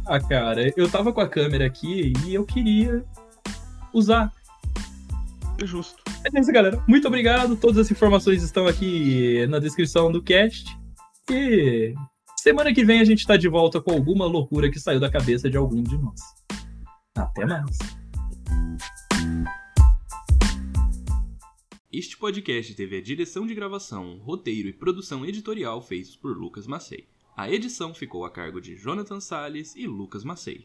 Ah, 0.06 0.20
cara, 0.20 0.72
eu 0.76 0.90
tava 0.90 1.12
com 1.12 1.20
a 1.20 1.28
câmera 1.28 1.66
aqui 1.66 2.12
e 2.26 2.34
eu 2.34 2.44
queria 2.44 3.04
usar 3.92 4.32
justo. 5.66 6.02
É 6.24 6.40
isso, 6.40 6.52
galera. 6.52 6.82
Muito 6.86 7.06
obrigado. 7.06 7.56
Todas 7.56 7.78
as 7.78 7.90
informações 7.90 8.42
estão 8.42 8.66
aqui 8.66 9.46
na 9.48 9.58
descrição 9.58 10.10
do 10.10 10.22
cast. 10.22 10.76
E 11.30 11.94
semana 12.36 12.72
que 12.72 12.84
vem 12.84 13.00
a 13.00 13.04
gente 13.04 13.26
tá 13.26 13.36
de 13.36 13.48
volta 13.48 13.80
com 13.80 13.92
alguma 13.92 14.26
loucura 14.26 14.70
que 14.70 14.80
saiu 14.80 15.00
da 15.00 15.10
cabeça 15.10 15.48
de 15.48 15.56
algum 15.56 15.82
de 15.82 15.96
nós. 15.98 16.20
Até 17.16 17.44
mais. 17.46 17.78
Este 21.92 22.16
podcast 22.16 22.74
teve 22.74 22.98
a 22.98 23.02
direção 23.02 23.46
de 23.46 23.54
gravação, 23.54 24.18
roteiro 24.18 24.68
e 24.68 24.72
produção 24.72 25.26
editorial 25.26 25.82
feitos 25.82 26.14
por 26.14 26.36
Lucas 26.36 26.66
Macei. 26.66 27.08
A 27.36 27.50
edição 27.50 27.94
ficou 27.94 28.24
a 28.24 28.30
cargo 28.30 28.60
de 28.60 28.76
Jonathan 28.76 29.18
Salles 29.18 29.74
e 29.74 29.86
Lucas 29.86 30.22
Macei. 30.22 30.58